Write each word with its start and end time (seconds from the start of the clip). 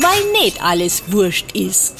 weil 0.00 0.32
nicht 0.42 0.62
alles 0.62 1.02
wurscht 1.12 1.52
ist. 1.52 1.94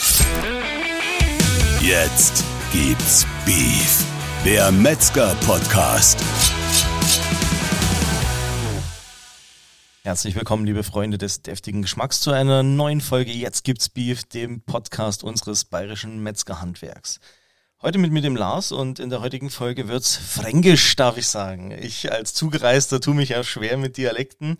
Jetzt 1.80 2.45
gibt's 2.72 3.26
Beef, 3.45 4.04
der 4.46 4.71
Metzger-Podcast. 4.72 6.18
Herzlich 10.04 10.34
willkommen, 10.34 10.64
liebe 10.64 10.82
Freunde 10.82 11.18
des 11.18 11.42
deftigen 11.42 11.82
Geschmacks, 11.82 12.20
zu 12.20 12.30
einer 12.30 12.62
neuen 12.62 13.00
Folge 13.02 13.30
Jetzt 13.30 13.62
gibt's 13.62 13.89
Beef, 13.91 14.24
dem 14.24 14.62
Podcast 14.62 15.22
unseres 15.22 15.64
bayerischen 15.64 16.22
Metzgerhandwerks. 16.22 17.20
Heute 17.85 17.99
mit 17.99 18.12
mir 18.12 18.23
dem 18.23 18.37
Lars 18.37 18.71
und 18.71 19.01
in 19.01 19.11
der 19.11 19.23
heutigen 19.23 19.51
Folge 19.51 19.89
wird's 19.89 20.17
fränkisch, 20.17 20.95
darf 20.95 21.17
ich 21.17 21.27
sagen. 21.27 21.73
Ich 21.73 22.12
als 22.12 22.32
Zugereister 22.32 23.01
tue 23.01 23.12
mich 23.12 23.31
ja 23.31 23.43
schwer 23.43 23.77
mit 23.77 23.96
Dialekten. 23.96 24.57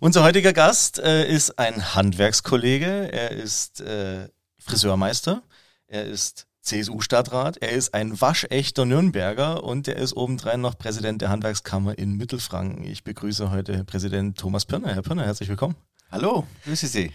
Unser 0.00 0.24
heutiger 0.24 0.52
Gast 0.52 0.98
äh, 0.98 1.24
ist 1.24 1.56
ein 1.60 1.94
Handwerkskollege, 1.94 3.12
er 3.12 3.30
ist 3.30 3.80
äh, 3.80 4.28
Friseurmeister, 4.58 5.44
er 5.86 6.06
ist 6.06 6.48
CSU-Stadtrat, 6.62 7.58
er 7.58 7.70
ist 7.70 7.94
ein 7.94 8.20
waschechter 8.20 8.84
Nürnberger 8.86 9.62
und 9.62 9.86
er 9.86 9.94
ist 9.94 10.16
obendrein 10.16 10.60
noch 10.60 10.76
Präsident 10.76 11.22
der 11.22 11.28
Handwerkskammer 11.28 11.96
in 11.96 12.16
Mittelfranken. 12.16 12.82
Ich 12.82 13.04
begrüße 13.04 13.52
heute 13.52 13.84
Präsident 13.84 14.36
Thomas 14.36 14.64
Pirner. 14.64 14.92
Herr 14.92 15.02
Pirner, 15.02 15.26
herzlich 15.26 15.48
willkommen. 15.48 15.76
Hallo, 16.10 16.44
grüße 16.64 16.88
Sie. 16.88 17.12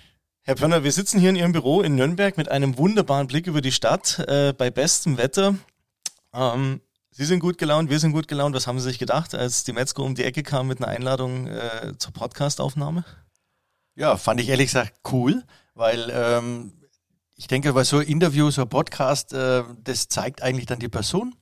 Herr 0.50 0.56
Pörner, 0.56 0.84
wir 0.84 0.92
sitzen 0.92 1.20
hier 1.20 1.30
in 1.30 1.36
Ihrem 1.36 1.52
Büro 1.52 1.84
in 1.84 1.94
Nürnberg 1.94 2.36
mit 2.36 2.50
einem 2.50 2.80
wunderbaren 2.80 3.28
Blick 3.28 3.46
über 3.46 3.62
die 3.62 3.72
Stadt 3.72 4.18
äh, 4.28 4.52
bei 4.52 4.72
bestem 4.72 5.20
Wetter. 5.20 5.54
Ähm, 6.34 6.82
Sie 7.12 7.26
sind 7.26 7.40
gut 7.40 7.60
gelaunt, 7.60 7.92
wir 7.92 8.00
sind 8.00 8.14
gut 8.14 8.28
gelaunt. 8.28 8.56
Was 8.56 8.66
haben 8.66 8.80
Sie 8.80 8.86
sich 8.86 8.98
gedacht, 8.98 9.36
als 9.36 9.64
die 9.64 9.74
Metzger 9.74 10.02
um 10.02 10.16
die 10.16 10.24
Ecke 10.24 10.42
kam 10.42 10.66
mit 10.66 10.80
einer 10.80 10.88
Einladung 10.88 11.46
äh, 11.46 11.94
zur 12.00 12.14
Podcastaufnahme? 12.14 13.06
Ja, 13.94 14.18
fand 14.18 14.42
ich 14.42 14.50
ehrlich 14.50 14.70
gesagt 14.70 14.96
cool, 15.12 15.44
weil 15.76 16.10
ähm, 16.12 16.74
ich 17.36 17.46
denke, 17.46 17.72
bei 17.74 17.84
so 17.84 18.00
Interviews, 18.00 18.56
so 18.56 18.66
Podcast, 18.66 19.34
äh, 19.34 19.64
das 19.84 20.08
zeigt 20.08 20.42
eigentlich 20.42 20.66
dann 20.66 20.80
die 20.80 20.90
Person. 20.90 21.36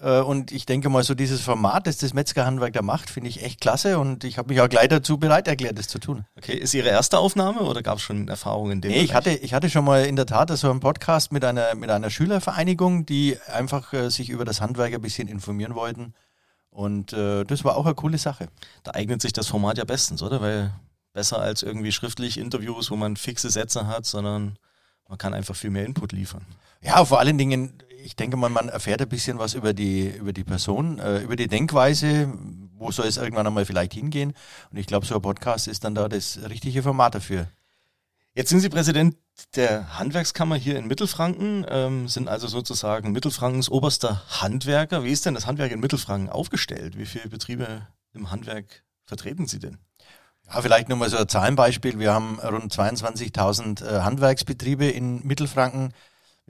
Äh, 0.00 0.20
und 0.20 0.52
ich 0.52 0.66
denke 0.66 0.88
mal, 0.88 1.02
so 1.02 1.14
dieses 1.14 1.40
Format, 1.40 1.86
das 1.86 1.98
das 1.98 2.14
Metzgerhandwerk 2.14 2.72
da 2.72 2.82
macht, 2.82 3.10
finde 3.10 3.28
ich 3.28 3.42
echt 3.42 3.60
klasse 3.60 3.98
und 3.98 4.24
ich 4.24 4.38
habe 4.38 4.48
mich 4.48 4.60
auch 4.60 4.68
gleich 4.68 4.88
dazu 4.88 5.18
bereit 5.18 5.46
erklärt, 5.46 5.78
das 5.78 5.88
zu 5.88 5.98
tun. 5.98 6.24
Okay, 6.36 6.54
ist 6.54 6.74
Ihre 6.74 6.88
erste 6.88 7.18
Aufnahme 7.18 7.60
oder 7.60 7.82
gab 7.82 7.98
es 7.98 8.02
schon 8.02 8.28
Erfahrungen 8.28 8.72
in 8.72 8.80
dem 8.80 8.92
nee, 8.92 9.00
ich 9.00 9.14
hatte, 9.14 9.30
ich 9.30 9.52
hatte 9.52 9.68
schon 9.68 9.84
mal 9.84 10.04
in 10.04 10.16
der 10.16 10.26
Tat 10.26 10.50
so 10.56 10.70
einen 10.70 10.80
Podcast 10.80 11.32
mit 11.32 11.44
einer, 11.44 11.74
mit 11.74 11.90
einer 11.90 12.10
Schülervereinigung, 12.10 13.04
die 13.06 13.36
einfach 13.52 13.92
äh, 13.92 14.10
sich 14.10 14.30
über 14.30 14.44
das 14.44 14.60
Handwerk 14.60 14.94
ein 14.94 15.02
bisschen 15.02 15.28
informieren 15.28 15.74
wollten. 15.74 16.14
Und 16.70 17.12
äh, 17.12 17.44
das 17.44 17.64
war 17.64 17.76
auch 17.76 17.84
eine 17.84 17.94
coole 17.94 18.18
Sache. 18.18 18.48
Da 18.84 18.92
eignet 18.92 19.20
sich 19.20 19.32
das 19.32 19.48
Format 19.48 19.78
ja 19.78 19.84
bestens, 19.84 20.22
oder? 20.22 20.40
Weil 20.40 20.72
besser 21.12 21.40
als 21.40 21.62
irgendwie 21.62 21.92
schriftlich 21.92 22.38
Interviews, 22.38 22.90
wo 22.90 22.96
man 22.96 23.16
fixe 23.16 23.50
Sätze 23.50 23.86
hat, 23.86 24.06
sondern 24.06 24.56
man 25.08 25.18
kann 25.18 25.34
einfach 25.34 25.56
viel 25.56 25.70
mehr 25.70 25.84
Input 25.84 26.12
liefern. 26.12 26.46
Ja, 26.82 27.04
vor 27.04 27.18
allen 27.18 27.36
Dingen, 27.36 27.82
ich 28.04 28.16
denke 28.16 28.36
mal, 28.36 28.50
man 28.50 28.68
erfährt 28.68 29.02
ein 29.02 29.08
bisschen 29.08 29.38
was 29.38 29.54
über 29.54 29.72
die, 29.72 30.08
über 30.08 30.32
die 30.32 30.44
Person, 30.44 30.98
äh, 30.98 31.20
über 31.20 31.36
die 31.36 31.48
Denkweise, 31.48 32.32
wo 32.76 32.90
soll 32.90 33.06
es 33.06 33.16
irgendwann 33.16 33.46
einmal 33.46 33.64
vielleicht 33.64 33.94
hingehen. 33.94 34.34
Und 34.70 34.78
ich 34.78 34.86
glaube, 34.86 35.06
so 35.06 35.14
ein 35.14 35.22
Podcast 35.22 35.68
ist 35.68 35.84
dann 35.84 35.94
da 35.94 36.08
das 36.08 36.38
richtige 36.48 36.82
Format 36.82 37.14
dafür. 37.14 37.48
Jetzt 38.34 38.50
sind 38.50 38.60
Sie 38.60 38.68
Präsident 38.68 39.16
der 39.56 39.98
Handwerkskammer 39.98 40.54
hier 40.54 40.78
in 40.78 40.86
Mittelfranken, 40.86 41.66
ähm, 41.68 42.08
sind 42.08 42.28
also 42.28 42.46
sozusagen 42.46 43.12
Mittelfrankens 43.12 43.68
oberster 43.68 44.22
Handwerker. 44.40 45.02
Wie 45.04 45.10
ist 45.10 45.26
denn 45.26 45.34
das 45.34 45.46
Handwerk 45.46 45.72
in 45.72 45.80
Mittelfranken 45.80 46.30
aufgestellt? 46.30 46.96
Wie 46.96 47.06
viele 47.06 47.28
Betriebe 47.28 47.86
im 48.12 48.30
Handwerk 48.30 48.84
vertreten 49.04 49.46
Sie 49.46 49.58
denn? 49.58 49.78
Ja, 50.46 50.62
vielleicht 50.62 50.88
nur 50.88 50.98
mal 50.98 51.10
so 51.10 51.16
ein 51.16 51.28
Zahlenbeispiel. 51.28 51.98
Wir 51.98 52.12
haben 52.12 52.38
rund 52.40 52.72
22.000 52.72 53.84
äh, 53.84 54.00
Handwerksbetriebe 54.02 54.86
in 54.86 55.26
Mittelfranken. 55.26 55.92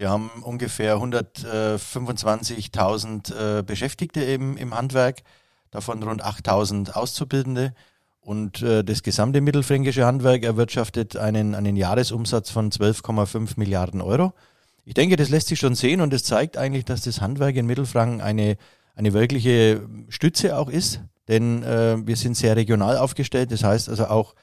Wir 0.00 0.08
haben 0.08 0.30
ungefähr 0.44 0.96
125.000 0.96 3.58
äh, 3.58 3.62
Beschäftigte 3.62 4.22
im, 4.22 4.56
im 4.56 4.74
Handwerk, 4.74 5.18
davon 5.70 6.02
rund 6.02 6.24
8.000 6.24 6.92
Auszubildende. 6.92 7.74
Und 8.22 8.62
äh, 8.62 8.82
das 8.82 9.02
gesamte 9.02 9.42
mittelfränkische 9.42 10.06
Handwerk 10.06 10.42
erwirtschaftet 10.42 11.18
einen, 11.18 11.54
einen 11.54 11.76
Jahresumsatz 11.76 12.48
von 12.48 12.70
12,5 12.70 13.50
Milliarden 13.56 14.00
Euro. 14.00 14.32
Ich 14.86 14.94
denke, 14.94 15.16
das 15.16 15.28
lässt 15.28 15.48
sich 15.48 15.58
schon 15.58 15.74
sehen 15.74 16.00
und 16.00 16.14
es 16.14 16.24
zeigt 16.24 16.56
eigentlich, 16.56 16.86
dass 16.86 17.02
das 17.02 17.20
Handwerk 17.20 17.56
in 17.56 17.66
Mittelfranken 17.66 18.22
eine, 18.22 18.56
eine 18.94 19.12
wirkliche 19.12 19.86
Stütze 20.08 20.56
auch 20.56 20.70
ist. 20.70 21.02
Denn 21.28 21.62
äh, 21.62 21.98
wir 22.06 22.16
sind 22.16 22.38
sehr 22.38 22.56
regional 22.56 22.96
aufgestellt. 22.96 23.52
Das 23.52 23.64
heißt 23.64 23.90
also 23.90 24.06
auch 24.06 24.34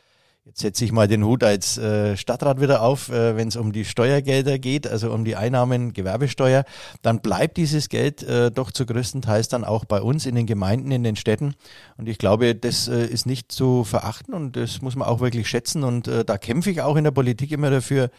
Jetzt 0.48 0.62
setze 0.62 0.86
ich 0.86 0.94
mal 0.94 1.10
den 1.10 1.26
Hut 1.26 1.44
als 1.44 1.78
äh, 1.78 2.16
Stadtrat 2.16 2.62
wieder 2.62 2.82
auf, 2.82 3.10
äh, 3.10 3.36
wenn 3.36 3.50
es 3.50 3.58
um 3.58 3.74
die 3.74 3.84
Steuergelder 3.84 4.58
geht, 4.60 4.88
also 4.88 5.12
um 5.12 5.26
die 5.26 5.36
Einnahmen, 5.36 5.92
Gewerbesteuer, 5.92 6.64
dann 7.02 7.20
bleibt 7.20 7.58
dieses 7.58 7.90
Geld 7.90 8.24
äh, 8.24 8.50
doch 8.50 8.72
zu 8.72 8.86
größten 8.86 9.22
Teils 9.22 9.50
dann 9.50 9.66
auch 9.66 9.84
bei 9.84 10.02
uns 10.02 10.26
in 10.26 10.36
den 10.36 10.46
Gemeinden, 10.46 10.92
in 10.92 11.04
den 11.04 11.18
Städten. 11.18 11.56
Und 11.98 12.08
ich 12.08 12.18
glaube, 12.18 12.56
das 12.56 12.88
äh, 12.88 13.08
ist 13.08 13.26
nicht 13.26 13.52
zu 13.52 13.84
verachten 13.84 14.34
und 14.34 14.56
das 14.56 14.82
muss 14.82 14.96
man 14.96 15.10
auch 15.10 15.20
wirklich 15.20 15.50
schätzen. 15.50 15.84
Und 15.84 16.08
äh, 16.08 16.24
da 16.24 16.38
kämpfe 16.38 16.72
ich 16.72 16.82
auch 16.82 16.96
in 16.96 17.04
der 17.04 17.12
Politik 17.12 17.52
immer 17.52 17.70
dafür, 17.70 18.10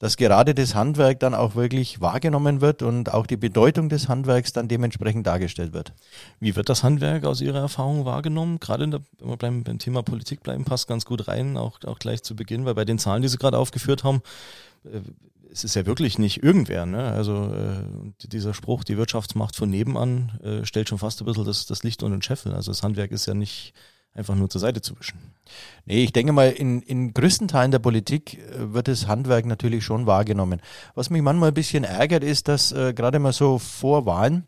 dass 0.00 0.16
gerade 0.16 0.54
das 0.54 0.74
Handwerk 0.74 1.20
dann 1.20 1.34
auch 1.34 1.54
wirklich 1.54 2.00
wahrgenommen 2.00 2.62
wird 2.62 2.82
und 2.82 3.12
auch 3.12 3.26
die 3.26 3.36
Bedeutung 3.36 3.90
des 3.90 4.08
Handwerks 4.08 4.52
dann 4.52 4.66
dementsprechend 4.66 5.26
dargestellt 5.26 5.74
wird. 5.74 5.92
Wie 6.40 6.56
wird 6.56 6.70
das 6.70 6.82
Handwerk 6.82 7.24
aus 7.26 7.42
Ihrer 7.42 7.60
Erfahrung 7.60 8.06
wahrgenommen? 8.06 8.58
Gerade 8.60 8.88
der, 8.88 9.00
wenn 9.18 9.28
wir 9.28 9.36
bleiben, 9.36 9.62
beim 9.62 9.78
Thema 9.78 10.02
Politik 10.02 10.42
bleiben, 10.42 10.64
passt 10.64 10.88
ganz 10.88 11.04
gut 11.04 11.28
rein, 11.28 11.58
auch, 11.58 11.78
auch 11.84 11.98
gleich 11.98 12.22
zu 12.22 12.34
Beginn, 12.34 12.64
weil 12.64 12.74
bei 12.74 12.86
den 12.86 12.98
Zahlen, 12.98 13.20
die 13.20 13.28
Sie 13.28 13.36
gerade 13.36 13.58
aufgeführt 13.58 14.02
haben, 14.02 14.22
äh, 14.84 15.00
es 15.52 15.64
ist 15.64 15.74
ja 15.74 15.84
wirklich 15.84 16.18
nicht 16.18 16.42
irgendwer. 16.42 16.86
Ne? 16.86 17.02
Also 17.10 17.52
äh, 17.52 18.26
dieser 18.26 18.54
Spruch, 18.54 18.84
die 18.84 18.96
Wirtschaftsmacht 18.96 19.54
von 19.54 19.68
nebenan, 19.68 20.38
äh, 20.42 20.64
stellt 20.64 20.88
schon 20.88 20.98
fast 20.98 21.20
ein 21.20 21.26
bisschen 21.26 21.44
das, 21.44 21.66
das 21.66 21.82
Licht 21.82 22.02
unter 22.02 22.16
den 22.16 22.22
Scheffel. 22.22 22.54
Also 22.54 22.70
das 22.70 22.82
Handwerk 22.82 23.10
ist 23.10 23.26
ja 23.26 23.34
nicht 23.34 23.74
einfach 24.20 24.36
nur 24.36 24.48
zur 24.48 24.60
Seite 24.60 24.80
zu 24.80 24.98
wischen. 24.98 25.18
Nee, 25.84 26.04
ich 26.04 26.12
denke 26.12 26.32
mal, 26.32 26.50
in, 26.50 26.82
in 26.82 27.12
größten 27.12 27.48
Teilen 27.48 27.72
der 27.72 27.80
Politik 27.80 28.38
äh, 28.38 28.72
wird 28.72 28.86
das 28.86 29.08
Handwerk 29.08 29.46
natürlich 29.46 29.84
schon 29.84 30.06
wahrgenommen. 30.06 30.60
Was 30.94 31.10
mich 31.10 31.22
manchmal 31.22 31.48
ein 31.48 31.54
bisschen 31.54 31.84
ärgert, 31.84 32.22
ist, 32.22 32.46
dass 32.46 32.70
äh, 32.70 32.94
gerade 32.94 33.18
mal 33.18 33.32
so 33.32 33.58
vor 33.58 34.06
Wahlen, 34.06 34.46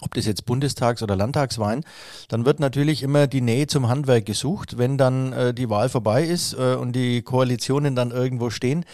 ob 0.00 0.14
das 0.14 0.26
jetzt 0.26 0.46
Bundestags- 0.46 1.02
oder 1.02 1.16
Landtagswahlen, 1.16 1.84
dann 2.28 2.44
wird 2.46 2.58
natürlich 2.60 3.02
immer 3.02 3.26
die 3.26 3.40
Nähe 3.40 3.66
zum 3.66 3.88
Handwerk 3.88 4.26
gesucht. 4.26 4.78
Wenn 4.78 4.96
dann 4.96 5.32
äh, 5.32 5.54
die 5.54 5.70
Wahl 5.70 5.88
vorbei 5.88 6.24
ist 6.24 6.54
äh, 6.54 6.74
und 6.74 6.92
die 6.94 7.22
Koalitionen 7.22 7.94
dann 7.94 8.10
irgendwo 8.10 8.50
stehen, 8.50 8.84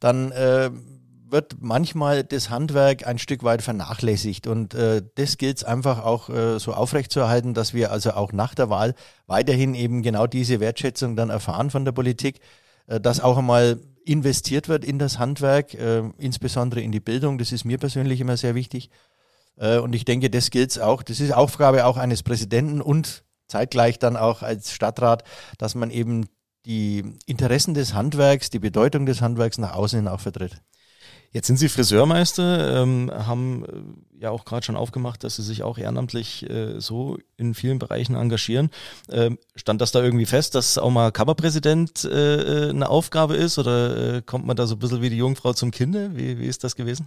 dann 0.00 0.32
äh, 0.32 0.70
wird 1.30 1.56
manchmal 1.60 2.24
das 2.24 2.50
Handwerk 2.50 3.06
ein 3.06 3.18
Stück 3.18 3.42
weit 3.42 3.62
vernachlässigt. 3.62 4.46
Und 4.46 4.74
äh, 4.74 5.02
das 5.14 5.38
gilt 5.38 5.58
es 5.58 5.64
einfach 5.64 6.04
auch 6.04 6.28
äh, 6.28 6.58
so 6.58 6.72
aufrechtzuerhalten, 6.72 7.54
dass 7.54 7.74
wir 7.74 7.90
also 7.90 8.12
auch 8.12 8.32
nach 8.32 8.54
der 8.54 8.70
Wahl 8.70 8.94
weiterhin 9.26 9.74
eben 9.74 10.02
genau 10.02 10.26
diese 10.26 10.60
Wertschätzung 10.60 11.16
dann 11.16 11.30
erfahren 11.30 11.70
von 11.70 11.84
der 11.84 11.92
Politik, 11.92 12.40
äh, 12.86 13.00
dass 13.00 13.20
auch 13.20 13.38
einmal 13.38 13.80
investiert 14.04 14.68
wird 14.68 14.84
in 14.84 14.98
das 14.98 15.18
Handwerk, 15.18 15.74
äh, 15.74 16.02
insbesondere 16.18 16.80
in 16.80 16.92
die 16.92 17.00
Bildung. 17.00 17.38
Das 17.38 17.52
ist 17.52 17.64
mir 17.64 17.78
persönlich 17.78 18.20
immer 18.20 18.36
sehr 18.36 18.54
wichtig. 18.54 18.90
Äh, 19.56 19.78
und 19.78 19.94
ich 19.94 20.04
denke, 20.04 20.30
das 20.30 20.50
gilt 20.50 20.70
es 20.70 20.78
auch. 20.78 21.02
Das 21.02 21.20
ist 21.20 21.32
Aufgabe 21.32 21.86
auch 21.86 21.96
eines 21.96 22.22
Präsidenten 22.22 22.80
und 22.80 23.24
zeitgleich 23.46 23.98
dann 23.98 24.16
auch 24.16 24.42
als 24.42 24.72
Stadtrat, 24.72 25.24
dass 25.58 25.74
man 25.74 25.90
eben 25.90 26.26
die 26.66 27.16
Interessen 27.26 27.74
des 27.74 27.94
Handwerks, 27.94 28.50
die 28.50 28.58
Bedeutung 28.58 29.06
des 29.06 29.22
Handwerks 29.22 29.58
nach 29.58 29.74
außen 29.74 29.98
hin 29.98 30.08
auch 30.08 30.20
vertritt. 30.20 30.60
Jetzt 31.32 31.46
sind 31.46 31.58
Sie 31.58 31.68
Friseurmeister, 31.68 32.82
ähm, 32.82 33.10
haben 33.14 33.64
äh, 34.18 34.22
ja 34.22 34.30
auch 34.30 34.44
gerade 34.44 34.66
schon 34.66 34.74
aufgemacht, 34.74 35.22
dass 35.22 35.36
Sie 35.36 35.42
sich 35.42 35.62
auch 35.62 35.78
ehrenamtlich 35.78 36.48
äh, 36.50 36.80
so 36.80 37.18
in 37.36 37.54
vielen 37.54 37.78
Bereichen 37.78 38.16
engagieren. 38.16 38.70
Ähm, 39.10 39.38
stand 39.54 39.80
das 39.80 39.92
da 39.92 40.02
irgendwie 40.02 40.26
fest, 40.26 40.56
dass 40.56 40.76
auch 40.76 40.90
mal 40.90 41.12
Kammerpräsident 41.12 42.04
äh, 42.04 42.66
äh, 42.66 42.70
eine 42.70 42.88
Aufgabe 42.88 43.36
ist 43.36 43.58
oder 43.58 44.16
äh, 44.16 44.22
kommt 44.22 44.44
man 44.44 44.56
da 44.56 44.66
so 44.66 44.74
ein 44.74 44.80
bisschen 44.80 45.02
wie 45.02 45.10
die 45.10 45.18
Jungfrau 45.18 45.52
zum 45.52 45.70
Kinde? 45.70 46.10
Wie, 46.16 46.40
wie 46.40 46.46
ist 46.46 46.64
das 46.64 46.74
gewesen? 46.74 47.06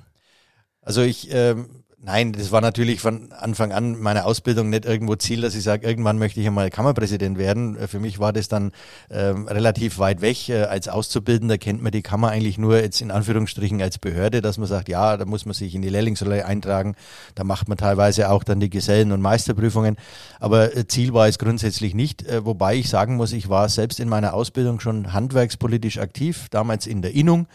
Also 0.80 1.02
ich 1.02 1.28
ähm, 1.32 1.83
Nein, 2.06 2.34
das 2.34 2.52
war 2.52 2.60
natürlich 2.60 3.00
von 3.00 3.32
Anfang 3.32 3.72
an 3.72 3.98
meine 3.98 4.26
Ausbildung 4.26 4.70
nicht 4.70 4.84
irgendwo 4.84 5.16
Ziel, 5.16 5.40
dass 5.40 5.56
ich 5.56 5.64
sage, 5.64 5.88
irgendwann 5.88 6.18
möchte 6.18 6.42
ich 6.42 6.48
einmal 6.48 6.70
Kammerpräsident 6.70 7.38
werden. 7.38 7.78
Für 7.88 8.02
mich 8.02 8.20
war 8.20 8.34
das 8.34 8.50
dann 8.50 8.74
ähm, 9.10 9.48
relativ 9.48 10.00
weit 10.00 10.20
weg. 10.20 10.50
Äh, 10.50 10.64
als 10.64 10.90
Auszubildender 10.90 11.58
kennt 11.58 11.82
man 11.82 11.94
die 11.94 12.02
Kammer 12.02 12.28
eigentlich 12.28 12.58
nur 12.58 12.82
jetzt 12.82 13.00
in 13.00 13.10
Anführungsstrichen 13.10 13.82
als 13.82 14.00
Behörde, 14.00 14.42
dass 14.42 14.58
man 14.58 14.68
sagt, 14.68 14.90
ja, 14.90 15.16
da 15.16 15.24
muss 15.24 15.46
man 15.46 15.54
sich 15.54 15.76
in 15.76 15.82
die 15.82 15.88
Lehrlingsrolle 15.88 16.46
eintragen. 16.46 16.96
Da 17.36 17.46
macht 17.46 17.70
man 17.70 17.78
teilweise 17.78 18.30
auch 18.30 18.44
dann 18.44 18.60
die 18.60 18.70
Gesellen- 18.70 19.14
und 19.14 19.22
Meisterprüfungen. 19.22 19.96
Aber 20.42 20.76
äh, 20.76 20.86
Ziel 20.86 21.14
war 21.14 21.30
es 21.30 21.40
grundsätzlich 21.40 21.94
nicht. 21.94 22.28
Äh, 22.28 22.44
wobei 22.44 22.76
ich 22.76 22.90
sagen 22.90 23.16
muss, 23.16 23.32
ich 23.32 23.48
war 23.48 23.70
selbst 23.70 24.02
in 24.02 24.10
meiner 24.10 24.34
Ausbildung 24.34 24.82
schon 24.82 25.14
handwerkspolitisch 25.14 26.00
aktiv, 26.00 26.48
damals 26.50 26.86
in 26.86 27.02
der 27.02 27.14
Innung 27.14 27.48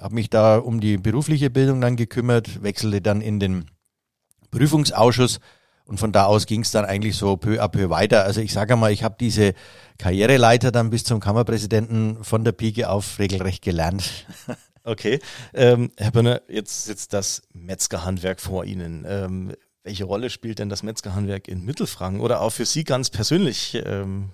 habe 0.00 0.14
mich 0.14 0.30
da 0.30 0.58
um 0.58 0.80
die 0.80 0.98
berufliche 0.98 1.50
Bildung 1.50 1.80
dann 1.80 1.96
gekümmert, 1.96 2.62
wechselte 2.62 3.00
dann 3.00 3.20
in 3.20 3.40
den 3.40 3.66
Prüfungsausschuss 4.50 5.40
Und 5.84 5.98
von 5.98 6.12
da 6.12 6.26
aus 6.26 6.46
ging 6.46 6.62
es 6.62 6.70
dann 6.70 6.84
eigentlich 6.84 7.16
so 7.16 7.36
peu 7.36 7.60
à 7.60 7.68
peu 7.68 7.90
weiter. 7.90 8.24
Also 8.24 8.40
ich 8.40 8.52
sage 8.52 8.76
mal, 8.76 8.92
ich 8.92 9.02
habe 9.02 9.16
diese 9.18 9.54
Karriereleiter 9.98 10.70
dann 10.70 10.90
bis 10.90 11.04
zum 11.04 11.20
Kammerpräsidenten 11.20 12.22
von 12.22 12.44
der 12.44 12.52
Pike 12.52 12.88
auf 12.88 13.18
regelrecht 13.18 13.62
gelernt. 13.62 14.26
Okay. 14.84 15.20
Ähm, 15.54 15.92
Herr 15.96 16.10
Bönner, 16.10 16.42
jetzt 16.48 16.86
sitzt 16.86 17.12
das 17.12 17.42
Metzgerhandwerk 17.52 18.40
vor 18.40 18.64
Ihnen. 18.64 19.04
Ähm, 19.06 19.52
welche 19.84 20.02
Rolle 20.02 20.28
spielt 20.28 20.58
denn 20.58 20.68
das 20.68 20.82
Metzgerhandwerk 20.82 21.46
in 21.46 21.64
Mittelfranken 21.64 22.20
oder 22.20 22.40
auch 22.40 22.50
für 22.50 22.66
Sie 22.66 22.82
ganz 22.82 23.08
persönlich? 23.08 23.80
Ähm? 23.86 24.30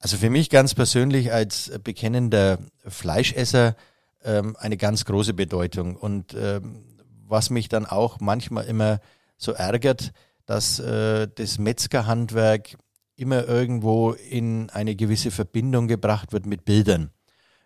Also 0.00 0.16
für 0.16 0.30
mich 0.30 0.50
ganz 0.50 0.74
persönlich 0.74 1.32
als 1.32 1.70
bekennender 1.84 2.58
Fleischesser 2.84 3.76
ähm, 4.24 4.56
eine 4.58 4.76
ganz 4.76 5.04
große 5.04 5.34
Bedeutung. 5.34 5.96
Und 5.96 6.34
ähm, 6.34 6.84
was 7.26 7.50
mich 7.50 7.68
dann 7.68 7.86
auch 7.86 8.20
manchmal 8.20 8.64
immer 8.64 9.00
so 9.36 9.52
ärgert, 9.52 10.12
dass 10.46 10.78
äh, 10.78 11.28
das 11.34 11.58
Metzgerhandwerk 11.58 12.76
immer 13.16 13.46
irgendwo 13.46 14.12
in 14.12 14.70
eine 14.70 14.96
gewisse 14.96 15.30
Verbindung 15.30 15.88
gebracht 15.88 16.32
wird 16.32 16.46
mit 16.46 16.64
Bildern. 16.64 17.10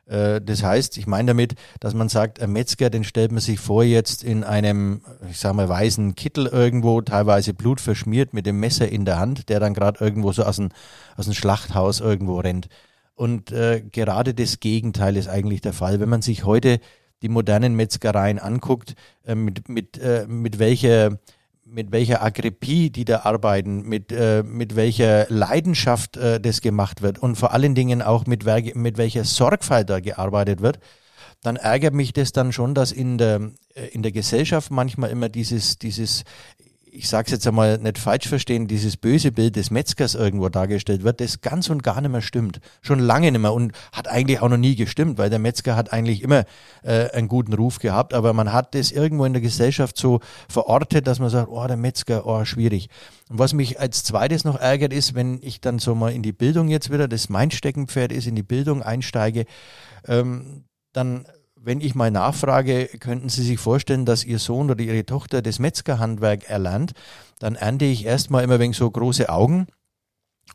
Äh, 0.07 0.41
das 0.41 0.63
heißt, 0.63 0.99
ich 0.99 1.07
meine 1.07 1.29
damit, 1.29 1.55
dass 1.81 1.95
man 1.95 2.09
sagt, 2.09 2.41
ein 2.41 2.53
Metzger, 2.53 2.91
den 2.91 3.05
stellt 3.05 3.33
man 3.33 3.41
sich 3.41 3.59
vor 3.59 3.83
jetzt 3.83 4.23
in 4.23 4.45
einem, 4.45 5.03
ich 5.31 5.39
sage 5.39 5.57
mal, 5.57 5.69
weißen 5.69 6.15
Kittel 6.15 6.47
irgendwo, 6.47 7.01
teilweise 7.01 7.55
blutverschmiert 7.55 8.33
mit 8.33 8.47
dem 8.47 8.61
Messer 8.61 8.89
in 8.89 9.05
der 9.05 9.19
Hand, 9.19 9.49
der 9.49 9.61
dann 9.61 9.75
gerade 9.75 10.03
irgendwo 10.05 10.33
so 10.33 10.45
aus 10.45 10.57
dem, 10.57 10.71
aus 11.17 11.27
dem 11.27 11.35
Schlachthaus 11.35 12.01
irgendwo 12.01 12.39
rennt. 12.39 12.69
Und 13.17 13.51
äh, 13.51 13.83
gerade 13.91 14.35
das 14.35 14.61
Gegenteil 14.61 15.17
ist 15.17 15.27
eigentlich 15.27 15.63
der 15.63 15.73
Fall. 15.73 15.99
Wenn 15.99 16.09
man 16.09 16.23
sich 16.23 16.45
heute 16.45 16.79
die 17.23 17.29
modernen 17.29 17.75
Metzgereien 17.75 18.39
anguckt, 18.39 18.95
äh, 19.25 19.35
mit, 19.35 19.69
mit, 19.69 19.99
äh, 19.99 20.27
mit 20.29 20.59
welcher 20.59 21.19
mit 21.69 21.91
welcher 21.91 22.23
Agrippie 22.23 22.91
die 22.91 23.05
da 23.05 23.23
arbeiten, 23.25 23.83
mit, 23.83 24.13
äh, 24.13 24.45
mit 24.45 24.77
welcher 24.77 25.27
Leidenschaft 25.29 26.17
äh, 26.17 26.41
das 26.41 26.61
gemacht 26.61 27.03
wird 27.03 27.19
und 27.19 27.35
vor 27.35 27.53
allen 27.53 27.75
Dingen 27.75 28.03
auch 28.03 28.25
mit, 28.27 28.45
mit 28.77 28.99
welcher 28.99 29.25
Sorgfalt 29.25 29.91
da 29.91 29.99
gearbeitet 29.99 30.63
wird, 30.63 30.79
dann 31.43 31.57
ärgert 31.57 31.95
mich 31.95 32.13
das 32.13 32.33
dann 32.33 32.53
schon, 32.53 32.75
dass 32.75 32.93
in 32.93 33.19
der, 33.19 33.51
äh, 33.75 33.87
in 33.89 34.03
der 34.03 34.13
Gesellschaft 34.13 34.71
manchmal 34.71 35.11
immer 35.11 35.29
dieses, 35.29 35.79
dieses 35.79 36.25
ich 36.97 37.09
sage 37.09 37.27
es 37.27 37.33
jetzt 37.33 37.47
einmal 37.47 37.79
nicht 37.79 37.99
falsch 37.99 38.27
verstehen, 38.27 38.67
dieses 38.67 38.97
böse 38.97 39.31
Bild 39.31 39.57
des 39.57 39.71
Metzgers 39.71 40.15
irgendwo 40.15 40.49
dargestellt 40.49 41.05
wird, 41.05 41.21
das 41.21 41.41
ganz 41.41 41.69
und 41.69 41.83
gar 41.83 42.01
nicht 42.01 42.11
mehr 42.11 42.23
stimmt. 42.23 42.61
Schon 42.81 42.99
lange 42.99 43.31
nicht 43.31 43.41
mehr 43.41 43.53
und 43.53 43.73
hat 43.93 44.09
eigentlich 44.09 44.41
auch 44.41 44.49
noch 44.49 44.57
nie 44.57 44.77
gestimmt, 44.77 45.19
weil 45.19 45.31
der 45.31 45.39
Metzger 45.39 45.77
hat 45.77 45.93
eigentlich 45.93 46.23
immer 46.23 46.45
äh, 46.83 47.11
einen 47.11 47.29
guten 47.29 47.53
Ruf 47.53 47.79
gehabt, 47.79 48.15
aber 48.15 48.33
man 48.33 48.53
hat 48.53 48.75
das 48.75 48.93
irgendwo 48.93 49.25
in 49.25 49.35
der 49.35 49.43
Gesellschaft 49.43 49.99
so 49.99 50.21
verortet, 50.49 51.07
dass 51.07 51.19
man 51.19 51.31
sagt, 51.31 51.51
oh, 51.51 51.67
der 51.67 51.77
Metzger, 51.77 52.27
oh, 52.27 52.45
schwierig. 52.45 52.89
Und 53.29 53.39
was 53.39 53.53
mich 53.53 53.79
als 53.79 54.03
zweites 54.03 54.45
noch 54.45 54.59
ärgert, 54.59 54.93
ist, 54.93 55.15
wenn 55.15 55.39
ich 55.43 55.61
dann 55.61 55.79
so 55.79 55.95
mal 55.95 56.13
in 56.13 56.23
die 56.23 56.33
Bildung 56.33 56.69
jetzt 56.69 56.91
wieder, 56.91 57.09
das 57.09 57.29
mein 57.29 57.51
Steckenpferd 57.51 58.13
ist, 58.13 58.27
in 58.27 58.37
die 58.37 58.43
Bildung 58.43 58.83
einsteige, 58.83 59.45
ähm, 60.07 60.65
dann 60.93 61.27
wenn 61.67 61.81
ich 61.81 61.97
mal 61.97 62.13
nachfrage, 62.13 62.89
könnten 63.01 63.29
Sie 63.29 63.43
sich 63.43 63.59
vorstellen, 63.59 64.07
dass 64.07 64.25
Ihr 64.25 64.39
Sohn 64.39 64.71
oder 64.71 64.85
Ihre 64.85 65.05
Tochter 65.05 65.43
das 65.43 65.59
Metzgerhandwerk 65.59 66.49
erlernt, 66.49 66.93
dann 67.41 67.57
ernte 67.57 67.85
ich 67.85 68.05
erstmal 68.05 68.45
immer 68.45 68.61
wegen 68.61 68.73
so 68.73 68.89
große 68.89 69.29
Augen. 69.29 69.67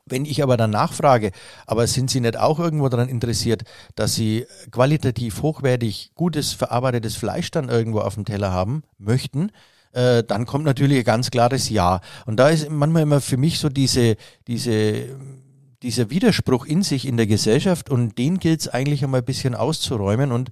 Wenn 0.06 0.24
ich 0.24 0.42
aber 0.42 0.56
dann 0.56 0.72
nachfrage, 0.72 1.32
aber 1.68 1.86
sind 1.86 2.10
Sie 2.10 2.22
nicht 2.22 2.38
auch 2.38 2.60
irgendwo 2.60 2.88
daran 2.88 3.10
interessiert, 3.10 3.64
dass 3.96 4.16
Sie 4.16 4.46
qualitativ 4.72 5.42
hochwertig 5.42 6.12
gutes 6.16 6.54
verarbeitetes 6.54 7.18
Fleisch 7.18 7.52
dann 7.52 7.68
irgendwo 7.68 8.00
auf 8.00 8.16
dem 8.16 8.24
Teller 8.24 8.54
haben 8.54 8.84
möchten, 8.98 9.52
äh, 9.92 10.24
dann 10.24 10.46
kommt 10.46 10.64
natürlich 10.64 11.00
ein 11.00 11.04
ganz 11.04 11.30
klares 11.30 11.68
Ja. 11.70 12.00
Und 12.26 12.38
da 12.38 12.48
ist 12.48 12.70
manchmal 12.70 13.04
immer 13.04 13.20
für 13.20 13.36
mich 13.36 13.60
so 13.60 13.68
diese, 13.68 14.16
diese, 14.48 15.10
dieser 15.84 16.10
Widerspruch 16.10 16.66
in 16.66 16.84
sich 16.84 17.06
in 17.06 17.18
der 17.18 17.28
Gesellschaft 17.28 17.90
und 17.90 18.18
den 18.18 18.40
gilt 18.40 18.62
es 18.62 18.70
eigentlich 18.70 19.04
einmal 19.04 19.20
ein 19.20 19.26
bisschen 19.26 19.56
auszuräumen 19.56 20.32
und 20.32 20.52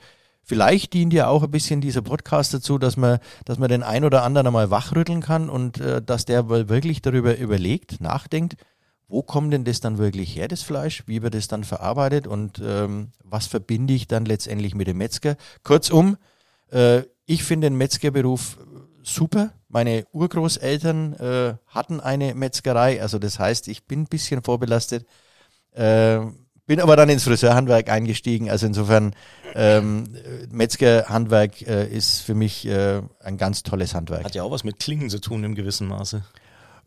Vielleicht 0.50 0.94
dient 0.94 1.14
ja 1.14 1.28
auch 1.28 1.44
ein 1.44 1.52
bisschen 1.52 1.80
dieser 1.80 2.02
Podcast 2.02 2.56
dazu, 2.56 2.80
dass 2.80 2.98
man, 2.98 3.20
dass 3.46 3.60
man 3.60 3.70
den 3.70 3.84
ein 3.84 4.04
oder 4.04 4.24
anderen 4.24 4.48
einmal 4.48 4.72
wachrütteln 4.72 5.22
kann 5.22 5.48
und 5.48 5.80
äh, 5.80 6.02
dass 6.02 6.26
der 6.26 6.50
wirklich 6.50 7.04
darüber 7.04 7.38
überlegt, 7.38 8.02
nachdenkt, 8.02 8.56
wo 9.08 9.22
kommt 9.22 9.54
denn 9.54 9.64
das 9.64 9.80
dann 9.80 10.00
wirklich 10.00 10.36
her, 10.36 10.48
das 10.48 10.64
Fleisch, 10.64 11.04
wie 11.06 11.22
wird 11.22 11.36
das 11.36 11.50
dann 11.50 11.64
verarbeitet 11.64 12.26
und 12.26 12.60
ähm, 12.66 13.12
was 13.24 13.46
verbinde 13.46 13.94
ich 13.94 14.08
dann 14.08 14.26
letztendlich 14.26 14.74
mit 14.74 14.88
dem 14.88 14.98
Metzger. 14.98 15.36
Kurzum, 15.62 16.18
äh, 16.72 17.04
ich 17.28 17.44
finde 17.44 17.70
den 17.70 17.78
Metzgerberuf 17.78 18.58
super. 19.04 19.52
Meine 19.68 20.08
Urgroßeltern 20.14 21.14
äh, 21.14 21.54
hatten 21.68 22.00
eine 22.00 22.34
Metzgerei, 22.34 23.04
also 23.04 23.20
das 23.20 23.38
heißt, 23.38 23.68
ich 23.68 23.86
bin 23.86 24.02
ein 24.02 24.08
bisschen 24.08 24.42
vorbelastet. 24.42 25.06
Äh, 25.74 26.22
bin 26.70 26.80
aber 26.80 26.96
dann 26.96 27.10
ins 27.10 27.24
Friseurhandwerk 27.24 27.90
eingestiegen. 27.90 28.48
Also 28.48 28.68
insofern, 28.68 29.16
ähm, 29.56 30.04
Metzgerhandwerk 30.52 31.64
äh, 31.64 31.88
ist 31.88 32.22
für 32.22 32.36
mich 32.36 32.68
äh, 32.68 33.02
ein 33.22 33.40
ganz 33.40 33.64
tolles 33.64 33.96
Handwerk. 33.96 34.24
Hat 34.24 34.36
ja 34.36 34.44
auch 34.44 34.52
was 34.52 34.64
mit 34.64 34.78
Klingen 34.78 35.10
zu 35.10 35.20
tun 35.20 35.44
im 35.44 35.56
gewissen 35.56 35.88
Maße. 35.88 36.24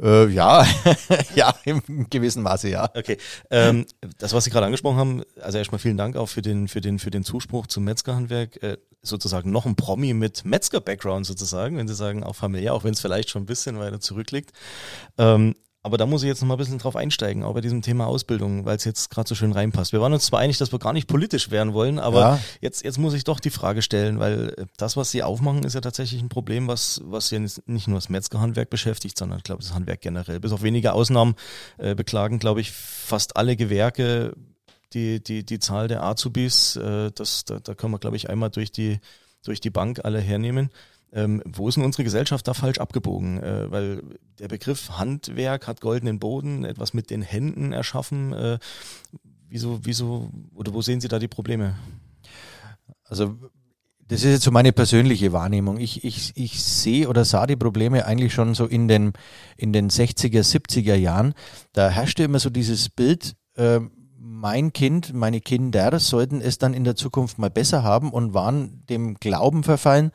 Äh, 0.01 0.29
ja, 0.29 0.65
ja, 1.35 1.53
im 1.65 2.09
gewissen 2.09 2.45
Maße, 2.45 2.69
ja. 2.69 2.89
Okay. 2.95 3.19
Ähm, 3.51 3.87
das, 4.19 4.33
was 4.33 4.45
Sie 4.45 4.51
gerade 4.51 4.67
angesprochen 4.67 4.99
haben, 4.99 5.23
also 5.41 5.59
erstmal 5.59 5.81
vielen 5.81 5.97
Dank 5.97 6.17
auch 6.17 6.29
für 6.29 6.43
den, 6.43 6.69
für 6.69 6.81
den, 6.81 7.01
für 7.01 7.11
den 7.11 7.25
Zuspruch 7.25 7.67
zum 7.67 7.83
Metzgerhandwerk. 7.83 8.63
Äh, 8.63 8.77
sozusagen 9.03 9.51
noch 9.51 9.67
ein 9.67 9.75
Promi 9.75 10.15
mit 10.15 10.45
Metzger-Background 10.45 11.27
sozusagen, 11.27 11.77
wenn 11.77 11.89
Sie 11.89 11.95
sagen, 11.97 12.23
auch 12.23 12.37
familiär, 12.37 12.73
auch 12.73 12.85
wenn 12.85 12.93
es 12.93 13.01
vielleicht 13.01 13.31
schon 13.31 13.43
ein 13.43 13.47
bisschen 13.47 13.81
weiter 13.81 13.99
zurückliegt. 13.99 14.53
Ähm, 15.19 15.57
aber 15.85 15.99
da 15.99 16.07
muss 16.07 16.23
ich 16.23 16.29
jetzt 16.29 16.41
noch 16.41 16.49
mal 16.49 16.55
ein 16.55 16.59
bisschen 16.59 16.79
drauf 16.79 16.95
einsteigen, 16.95 17.43
auch 17.43 17.55
bei 17.55 17.61
diesem 17.61 17.83
Thema 17.83 18.07
Ausbildung, 18.07 18.65
weil 18.65 18.77
es 18.77 18.85
jetzt 18.85 19.11
gerade 19.11 19.29
so 19.29 19.35
schön 19.35 19.51
reinpasst. 19.51 19.93
Wir 19.93 20.01
waren 20.01 20.13
uns 20.13 20.27
zwar 20.27 20.39
einig, 20.39 20.59
dass 20.59 20.71
wir 20.71 20.79
gar 20.79 20.93
nicht 20.93 21.09
politisch 21.09 21.51
werden 21.51 21.73
wollen, 21.73 21.99
aber 21.99 22.21
ja. 22.21 22.41
jetzt, 22.61 22.85
jetzt 22.85 22.99
muss 22.99 23.15
ich 23.15 23.25
doch 23.25 23.41
die 23.41 23.51
Frage 23.51 23.83
stellen, 23.83 24.21
weil 24.21 24.55
äh, 24.57 24.67
das, 24.77 24.97
was 24.97 25.11
Sie 25.11 25.25
aufmachen, 25.25 25.65
ist 25.65 25.75
ja 25.75 25.81
tatsächlich 25.81 26.23
ein 26.23 26.29
Problem, 26.29 26.69
was, 26.69 27.01
was 27.05 27.31
ja 27.31 27.41
nicht 27.41 27.89
nur 27.89 27.97
das 27.97 28.09
Metzgerhandwerk 28.09 28.71
beschäftigt, 28.71 29.19
sondern 29.19 29.39
ich 29.39 29.45
glaube, 29.45 29.63
das 29.63 29.75
Handwerk 29.75 30.01
generell. 30.01 30.39
Bis 30.39 30.53
auf 30.53 30.63
wenige 30.63 30.93
Ausnahmen 30.93 31.35
äh, 31.79 31.97
beklagen, 31.97 32.39
glaube 32.39 32.61
ich, 32.61 32.71
fast 32.71 33.37
alle 33.37 33.57
Gewerke 33.57 34.35
die, 34.95 35.23
die, 35.23 35.45
die 35.45 35.59
Zahl 35.59 35.89
der 35.89 36.05
Azubis. 36.05 36.77
Äh, 36.77 37.11
das, 37.13 37.45
da, 37.45 37.59
da 37.59 37.75
können 37.75 37.93
wir, 37.93 37.99
glaube 37.99 38.17
ich, 38.17 38.31
einmal 38.31 38.51
durch 38.51 38.71
die, 38.71 39.01
durch 39.45 39.61
die 39.61 39.71
Bank 39.71 40.05
alle 40.05 40.21
hernehmen. 40.21 40.71
Ähm, 41.13 41.43
wo 41.45 41.69
ist 41.69 41.77
denn 41.77 41.85
unsere 41.85 42.05
Gesellschaft 42.05 42.49
da 42.49 42.55
falsch 42.55 42.79
abgebogen? 42.79 43.43
Äh, 43.43 43.71
weil 43.71 44.03
der 44.39 44.49
Begriff 44.49 44.91
Handwerk 44.99 45.67
hat 45.67 45.81
goldenen 45.81 46.19
Boden, 46.19 46.65
etwas 46.65 46.95
mit 46.95 47.11
den 47.11 47.23
Händen 47.23 47.73
erschaffen. 47.73 48.33
Äh, 48.33 48.59
wieso, 49.49 49.81
wieso, 49.83 50.31
oder 50.55 50.73
wo 50.73 50.81
sehen 50.81 51.01
Sie 51.01 51.09
da 51.09 51.19
die 51.19 51.29
Probleme? 51.29 51.77
Also 53.05 53.37
das 54.09 54.25
ist 54.25 54.31
jetzt 54.31 54.45
so 54.45 54.51
meine 54.51 54.73
persönliche 54.73 55.33
Wahrnehmung. 55.33 55.79
Ich, 55.79 56.05
ich, 56.05 56.33
ich 56.35 56.63
sehe 56.63 57.09
oder 57.09 57.25
sah 57.25 57.47
die 57.47 57.57
Probleme 57.57 58.05
eigentlich 58.05 58.35
schon 58.35 58.55
so 58.55 58.67
in 58.67 58.89
den, 58.89 59.13
in 59.57 59.73
den 59.73 59.91
60er, 59.91 60.41
70er 60.41 60.95
Jahren. 60.95 61.35
Da 61.73 61.89
herrschte 61.89 62.25
immer 62.25 62.39
so 62.39 62.51
dieses 62.51 62.89
Bild, 62.89 63.37
äh, 63.55 63.81
mein 64.19 64.73
Kind, 64.73 65.15
meine 65.15 65.41
Kinder 65.41 65.99
sollten 65.99 66.41
es 66.41 66.59
dann 66.59 66.75
in 66.75 66.85
der 66.85 66.97
Zukunft 66.97 67.39
mal 67.39 67.51
besser 67.51 67.83
haben 67.83 68.13
und 68.13 68.35
waren 68.35 68.85
dem 68.87 69.15
Glauben 69.15 69.63
verfallen, 69.63 70.11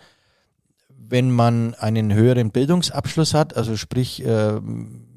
wenn 0.97 1.31
man 1.31 1.73
einen 1.75 2.13
höheren 2.13 2.51
Bildungsabschluss 2.51 3.33
hat, 3.33 3.55
also 3.55 3.77
sprich 3.77 4.25
äh, 4.25 4.59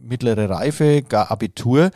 mittlere 0.00 0.48
Reife, 0.48 1.02
gar 1.02 1.30
Abitur, 1.30 1.90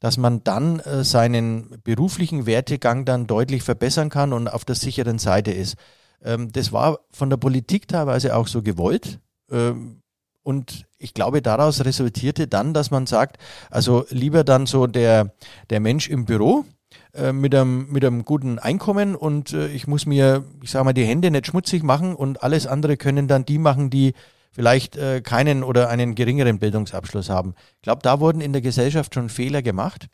dass 0.00 0.16
man 0.16 0.42
dann 0.44 0.80
äh, 0.80 1.04
seinen 1.04 1.80
beruflichen 1.84 2.46
Wertegang 2.46 3.04
dann 3.04 3.26
deutlich 3.26 3.62
verbessern 3.62 4.08
kann 4.08 4.32
und 4.32 4.48
auf 4.48 4.64
der 4.64 4.74
sicheren 4.74 5.18
Seite 5.18 5.52
ist. 5.52 5.76
Ähm, 6.22 6.50
das 6.52 6.72
war 6.72 7.00
von 7.10 7.30
der 7.30 7.36
Politik 7.36 7.86
teilweise 7.88 8.34
auch 8.36 8.48
so 8.48 8.62
gewollt. 8.62 9.20
Ähm, 9.50 10.00
und 10.42 10.86
ich 10.98 11.12
glaube, 11.12 11.42
daraus 11.42 11.84
resultierte 11.84 12.48
dann, 12.48 12.72
dass 12.72 12.90
man 12.90 13.06
sagt, 13.06 13.36
also 13.70 14.06
lieber 14.08 14.42
dann 14.42 14.66
so 14.66 14.86
der, 14.86 15.34
der 15.68 15.80
Mensch 15.80 16.08
im 16.08 16.24
Büro, 16.24 16.64
äh, 17.12 17.32
mit, 17.32 17.54
einem, 17.54 17.90
mit 17.90 18.04
einem 18.04 18.24
guten 18.24 18.58
Einkommen 18.58 19.14
und 19.14 19.52
äh, 19.52 19.68
ich 19.68 19.86
muss 19.86 20.06
mir, 20.06 20.44
ich 20.62 20.70
sage 20.70 20.84
mal, 20.84 20.92
die 20.92 21.04
Hände 21.04 21.30
nicht 21.30 21.46
schmutzig 21.46 21.82
machen 21.82 22.14
und 22.14 22.42
alles 22.42 22.66
andere 22.66 22.96
können 22.96 23.28
dann 23.28 23.44
die 23.44 23.58
machen, 23.58 23.90
die 23.90 24.14
vielleicht 24.52 24.96
äh, 24.96 25.20
keinen 25.20 25.62
oder 25.62 25.88
einen 25.88 26.14
geringeren 26.14 26.58
Bildungsabschluss 26.58 27.30
haben. 27.30 27.54
Ich 27.76 27.82
glaube, 27.82 28.02
da 28.02 28.20
wurden 28.20 28.40
in 28.40 28.52
der 28.52 28.62
Gesellschaft 28.62 29.14
schon 29.14 29.28
Fehler 29.28 29.62
gemacht. 29.62 30.08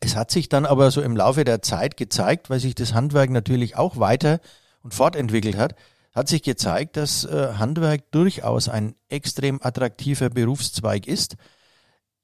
Es 0.00 0.16
hat 0.16 0.30
sich 0.30 0.48
dann 0.48 0.66
aber 0.66 0.90
so 0.90 1.02
im 1.02 1.16
Laufe 1.16 1.44
der 1.44 1.62
Zeit 1.62 1.96
gezeigt, 1.96 2.50
weil 2.50 2.60
sich 2.60 2.74
das 2.74 2.94
Handwerk 2.94 3.30
natürlich 3.30 3.76
auch 3.76 3.98
weiter 3.98 4.40
und 4.82 4.94
fortentwickelt 4.94 5.56
hat, 5.56 5.74
hat 6.14 6.28
sich 6.28 6.42
gezeigt, 6.42 6.96
dass 6.96 7.24
äh, 7.24 7.54
Handwerk 7.58 8.10
durchaus 8.12 8.68
ein 8.68 8.94
extrem 9.08 9.60
attraktiver 9.62 10.30
Berufszweig 10.30 11.06
ist 11.06 11.36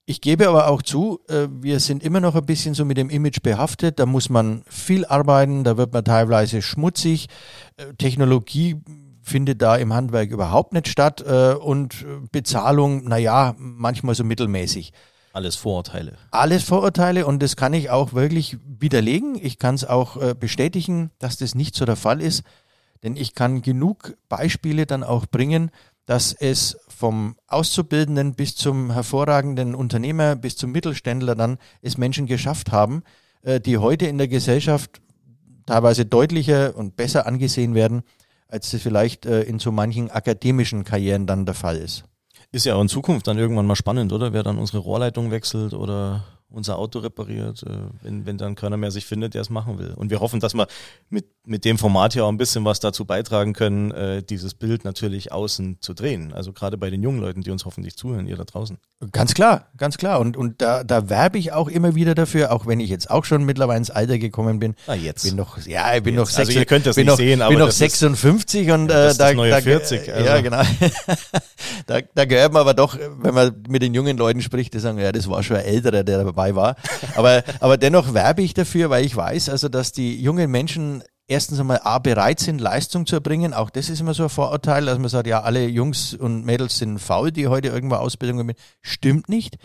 ich 0.07 0.21
gebe 0.21 0.49
aber 0.49 0.69
auch 0.69 0.83
zu, 0.83 1.21
äh, 1.29 1.49
wir 1.51 1.81
sind 1.81 2.03
immer 2.03 2.21
noch 2.21 2.35
ein 2.35 2.45
bisschen 2.45 2.75
so 2.75 2.85
mit 2.85 2.99
dem 2.99 3.09
Image 3.09 3.41
behaftet. 3.43 3.99
Da 3.99 4.07
muss 4.07 4.29
man 4.29 4.63
viel 4.69 5.07
arbeiten, 5.07 5.65
da 5.65 5.77
wird 5.77 5.93
man 5.93 6.05
teilweise 6.05 6.61
schmutzig. 6.61 7.29
Äh, 7.77 7.95
Technologie 7.95 8.77
findet 9.23 9.63
da 9.63 9.77
im 9.77 9.95
Handwerk 9.95 10.31
überhaupt 10.31 10.75
nicht 10.75 10.89
statt 10.89 11.25
äh, 11.27 11.55
und 11.55 12.05
Bezahlung, 12.31 13.05
naja, 13.09 13.55
manchmal 13.57 14.15
so 14.15 14.25
mittelmäßig. 14.25 14.93
Alles 15.33 15.57
Vorurteile. 15.57 16.19
Alles 16.31 16.63
Vorurteile 16.63 17.27
und 17.27 17.43
das 17.43 17.57
kann 17.57 17.73
ich 17.73 17.89
auch 17.89 18.13
wirklich 18.13 18.59
widerlegen. 18.67 19.37
Ich 19.41 19.59
kann 19.59 19.75
es 19.75 19.85
auch 19.85 20.35
bestätigen, 20.35 21.11
dass 21.19 21.39
das 21.39 21.57
nicht 21.57 21.75
so 21.75 21.85
der 21.85 21.97
Fall 21.97 22.21
ist, 22.21 22.45
denn 23.03 23.17
ich 23.17 23.35
kann 23.35 23.61
genug 23.61 24.15
Beispiele 24.29 24.87
dann 24.87 25.03
auch 25.03 25.27
bringen, 25.27 25.73
dass 26.07 26.33
es 26.33 26.77
vom 26.95 27.37
Auszubildenden 27.47 28.35
bis 28.35 28.55
zum 28.57 28.93
hervorragenden 28.93 29.75
Unternehmer 29.75 30.37
bis 30.37 30.57
zum 30.57 30.73
Mittelständler 30.73 31.35
dann 31.35 31.59
es 31.83 31.99
Menschen 31.99 32.27
geschafft 32.27 32.73
haben, 32.73 33.03
äh, 33.43 33.61
die 33.61 33.79
heute 33.79 34.07
in 34.07 34.19
der 34.19 34.29
Gesellschaft 34.29 35.01
teilweise 35.67 36.07
deutlicher 36.07 36.77
und 36.77 36.97
besser 36.97 37.27
angesehen 37.27 37.75
werden, 37.75 38.03
als 38.49 38.73
es 38.73 38.83
vielleicht 38.83 39.27
äh, 39.27 39.43
in 39.43 39.59
so 39.59 39.73
manchen 39.73 40.11
akademischen 40.11 40.85
Karrieren 40.85 41.27
dann 41.27 41.47
der 41.47 41.55
Fall 41.55 41.77
ist. 41.77 42.05
Ist 42.53 42.67
ja 42.67 42.77
auch 42.77 42.83
in 42.83 42.89
Zukunft 42.89 43.27
dann 43.27 43.39
irgendwann 43.39 43.67
mal 43.67 43.75
spannend, 43.75 44.13
oder? 44.13 44.33
Wer 44.33 44.45
dann 44.45 44.59
unsere 44.59 44.79
Rohrleitung 44.79 45.31
wechselt 45.31 45.75
oder 45.75 46.25
unser 46.55 46.79
Auto 46.79 47.01
repariert, 47.01 47.63
äh, 47.65 47.71
wenn, 48.03 48.27
wenn 48.27 48.39
dann 48.39 48.55
keiner 48.55 48.77
mehr 48.77 48.91
sich 48.91 49.05
findet, 49.07 49.35
der 49.35 49.43
es 49.43 49.51
machen 49.51 49.79
will. 49.79 49.93
Und 49.97 50.11
wir 50.11 50.21
hoffen, 50.21 50.41
dass 50.41 50.55
wir 50.55 50.67
mit, 51.11 51.27
mit 51.45 51.65
dem 51.65 51.79
Format 51.79 52.13
hier 52.13 52.25
auch 52.25 52.29
ein 52.31 52.37
bisschen 52.39 52.65
was 52.65 52.81
dazu 52.81 53.05
beitragen 53.05 53.53
können, 53.53 53.91
äh, 53.91 54.23
dieses 54.23 54.55
Bild 54.55 54.85
natürlich 54.85 55.33
außen 55.33 55.79
zu 55.81 55.95
drehen. 55.95 56.33
Also 56.33 56.53
gerade 56.53 56.79
bei 56.79 56.91
den 56.91 57.03
jungen 57.03 57.21
Leuten, 57.21 57.43
die 57.43 57.51
uns 57.51 57.65
hoffentlich 57.65 57.97
zuhören, 57.97 58.27
ihr 58.27 58.37
da 58.37 58.45
draußen. 58.45 58.79
Ganz 59.13 59.35
klar, 59.35 59.67
ganz 59.77 59.97
klar. 59.99 60.21
Und, 60.21 60.37
und 60.37 60.63
da, 60.63 60.85
da 60.85 61.09
werbe 61.09 61.39
ich 61.39 61.53
auch 61.53 61.69
immer 61.69 61.95
wieder 61.95 62.15
dafür, 62.15 62.53
auch 62.53 62.67
wenn 62.67 62.81
ich 62.81 62.89
jetzt 62.91 63.11
auch 63.11 63.25
schon 63.25 63.45
mittlerweile 63.45 63.79
ins 63.79 63.91
Alter 63.91 64.19
gekommen 64.19 64.59
bin. 64.61 64.75
Ah, 64.87 64.95
jetzt. 64.95 65.25
Bin 65.25 65.37
noch, 65.37 65.59
ja, 65.67 65.95
ich 65.97 66.03
bin 66.03 66.15
Jetzt. 66.15 66.21
noch, 66.33 66.39
Also 66.39 66.45
sechs- 66.51 66.59
ihr 66.59 66.65
könnt 66.67 66.87
das 66.87 66.97
nicht 66.97 67.07
noch, 67.07 67.17
sehen, 67.17 67.43
aber 67.43 67.51
bin 67.51 67.59
noch 67.59 67.67
das 67.67 67.75
ist- 67.81 67.99
56 68.01 68.71
und 68.71 68.89
das 68.89 68.97
äh, 68.97 69.11
ist 69.11 69.21
da, 69.21 69.27
das 69.27 69.35
neue 69.37 69.51
da, 69.51 69.61
40, 69.61 70.13
also. 70.13 70.25
Ja, 70.27 70.41
genau. 70.41 70.63
da, 71.87 72.01
da 72.15 72.25
gehört 72.25 72.53
man 72.53 72.61
aber 72.61 72.75
doch, 72.75 72.97
wenn 73.19 73.35
man 73.35 73.63
mit 73.69 73.83
den 73.83 73.95
jungen 73.95 74.17
Leuten 74.17 74.43
spricht, 74.43 74.75
die 74.75 74.79
sagen, 74.79 74.99
ja, 74.99 75.13
das 75.13 75.29
war 75.29 75.43
schon 75.43 75.57
ein 75.57 75.65
älterer, 75.65 76.05
der 76.05 76.25
dabei 76.25 76.44
war. 76.55 76.77
Aber, 77.17 77.43
aber 77.61 77.77
dennoch 77.77 78.15
werbe 78.15 78.43
ich 78.43 78.55
dafür, 78.55 78.91
weil 78.91 79.05
ich 79.05 79.17
weiß, 79.17 79.49
also, 79.49 79.69
dass 79.69 79.93
die 79.93 80.21
jungen 80.21 80.51
Menschen 80.51 81.03
erstens 81.27 81.59
einmal 81.59 81.81
A, 81.83 81.99
bereit 81.99 82.41
sind, 82.41 82.61
Leistung 82.61 83.07
zu 83.07 83.17
erbringen. 83.17 83.55
Auch 83.55 83.71
das 83.71 83.89
ist 83.89 84.01
immer 84.01 84.15
so 84.15 84.25
ein 84.25 84.29
Vorurteil, 84.29 84.85
dass 84.85 84.99
man 84.99 85.09
sagt, 85.09 85.27
ja, 85.27 85.43
alle 85.43 85.67
Jungs 85.67 86.15
und 86.15 86.45
Mädels 86.45 86.79
sind 86.79 86.99
faul, 86.99 87.33
die 87.33 87.49
heute 87.49 87.69
irgendwo 87.69 87.97
Ausbildung 87.97 88.39
haben. 88.41 88.53
Stimmt 88.83 89.29
nicht. 89.29 89.57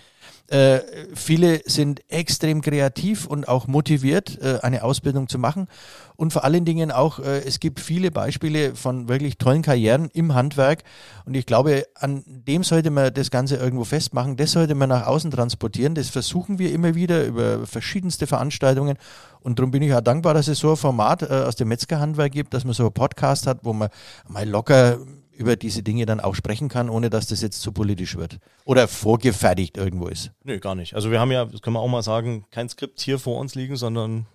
Äh, 0.48 0.80
viele 1.14 1.62
sind 1.66 2.02
extrem 2.10 2.62
kreativ 2.62 3.28
und 3.28 3.48
auch 3.48 3.68
motiviert, 3.68 4.40
äh, 4.42 4.60
eine 4.62 4.84
Ausbildung 4.84 5.30
zu 5.30 5.38
machen. 5.38 5.68
Und 6.16 6.34
vor 6.34 6.44
allen 6.44 6.66
Dingen 6.66 6.92
auch, 6.92 7.20
äh, 7.20 7.40
es 7.46 7.60
gibt 7.60 7.80
viele 7.80 8.12
Beispiele 8.12 8.76
von 8.76 9.08
wirklich 9.08 9.38
tollen 9.38 9.62
Karrieren 9.62 10.10
im 10.12 10.34
Handwerk. 10.34 10.84
Und 11.26 11.36
ich 11.36 11.46
glaube, 11.46 11.86
an 11.96 12.24
dem 12.26 12.64
sollte 12.64 12.90
man 12.90 13.14
das 13.14 13.32
Ganze 13.32 13.58
irgendwo 13.58 13.84
festmachen. 13.84 14.36
Das 14.38 14.52
sollte 14.52 14.76
man 14.76 14.90
nach 14.90 15.06
außen 15.06 15.32
transportieren. 15.32 15.96
Das 15.96 16.10
versuchen 16.10 16.58
wir 16.58 16.74
immer 16.74 16.96
wieder 16.96 17.26
über 17.26 17.66
verschiedenste 17.68 18.26
Veranstaltungen. 18.26 18.98
Und 19.42 19.60
darum 19.60 19.72
bin 19.72 19.84
ich 19.84 19.94
auch 19.94 20.02
dankbar, 20.02 20.34
dass 20.34 20.48
es 20.48 20.60
so 20.60 20.72
ein 20.72 20.78
Format 20.78 21.22
äh, 21.22 21.28
aus 21.28 21.56
dem 21.56 21.68
Metzgerhandwerk 21.70 22.32
gibt, 22.32 22.54
dass 22.54 22.66
man 22.66 22.74
so 22.74 22.84
einen 22.84 22.94
Podcast 22.94 23.48
hat, 23.48 23.60
wo 23.64 23.72
man 23.72 23.90
mal 24.28 24.48
locker 24.50 24.98
über 25.40 25.56
diese 25.56 25.82
Dinge 25.84 26.06
dann 26.06 26.20
auch 26.20 26.36
sprechen 26.36 26.68
kann, 26.68 26.90
ohne 26.90 27.10
dass 27.10 27.28
das 27.28 27.42
jetzt 27.42 27.62
zu 27.62 27.72
politisch 27.72 28.18
wird. 28.18 28.40
Oder 28.66 28.88
vorgefertigt 28.90 29.78
irgendwo 29.78 30.08
ist. 30.08 30.32
Nö, 30.44 30.60
gar 30.60 30.76
nicht. 30.76 30.94
Also 30.96 31.12
wir 31.12 31.20
haben 31.22 31.32
ja, 31.32 31.46
das 31.46 31.62
können 31.62 31.76
wir 31.76 31.80
auch 31.80 31.88
mal 31.88 32.04
sagen, 32.04 32.46
kein 32.52 32.68
Skript 32.68 33.00
hier 33.00 33.20
vor 33.20 33.40
uns 33.40 33.56
liegen, 33.56 33.78
sondern 33.78 34.26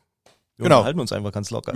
wir 0.56 0.64
Genau. 0.64 0.76
unterhalten 0.78 1.00
uns 1.00 1.12
einfach 1.12 1.32
ganz 1.32 1.50
locker. 1.50 1.74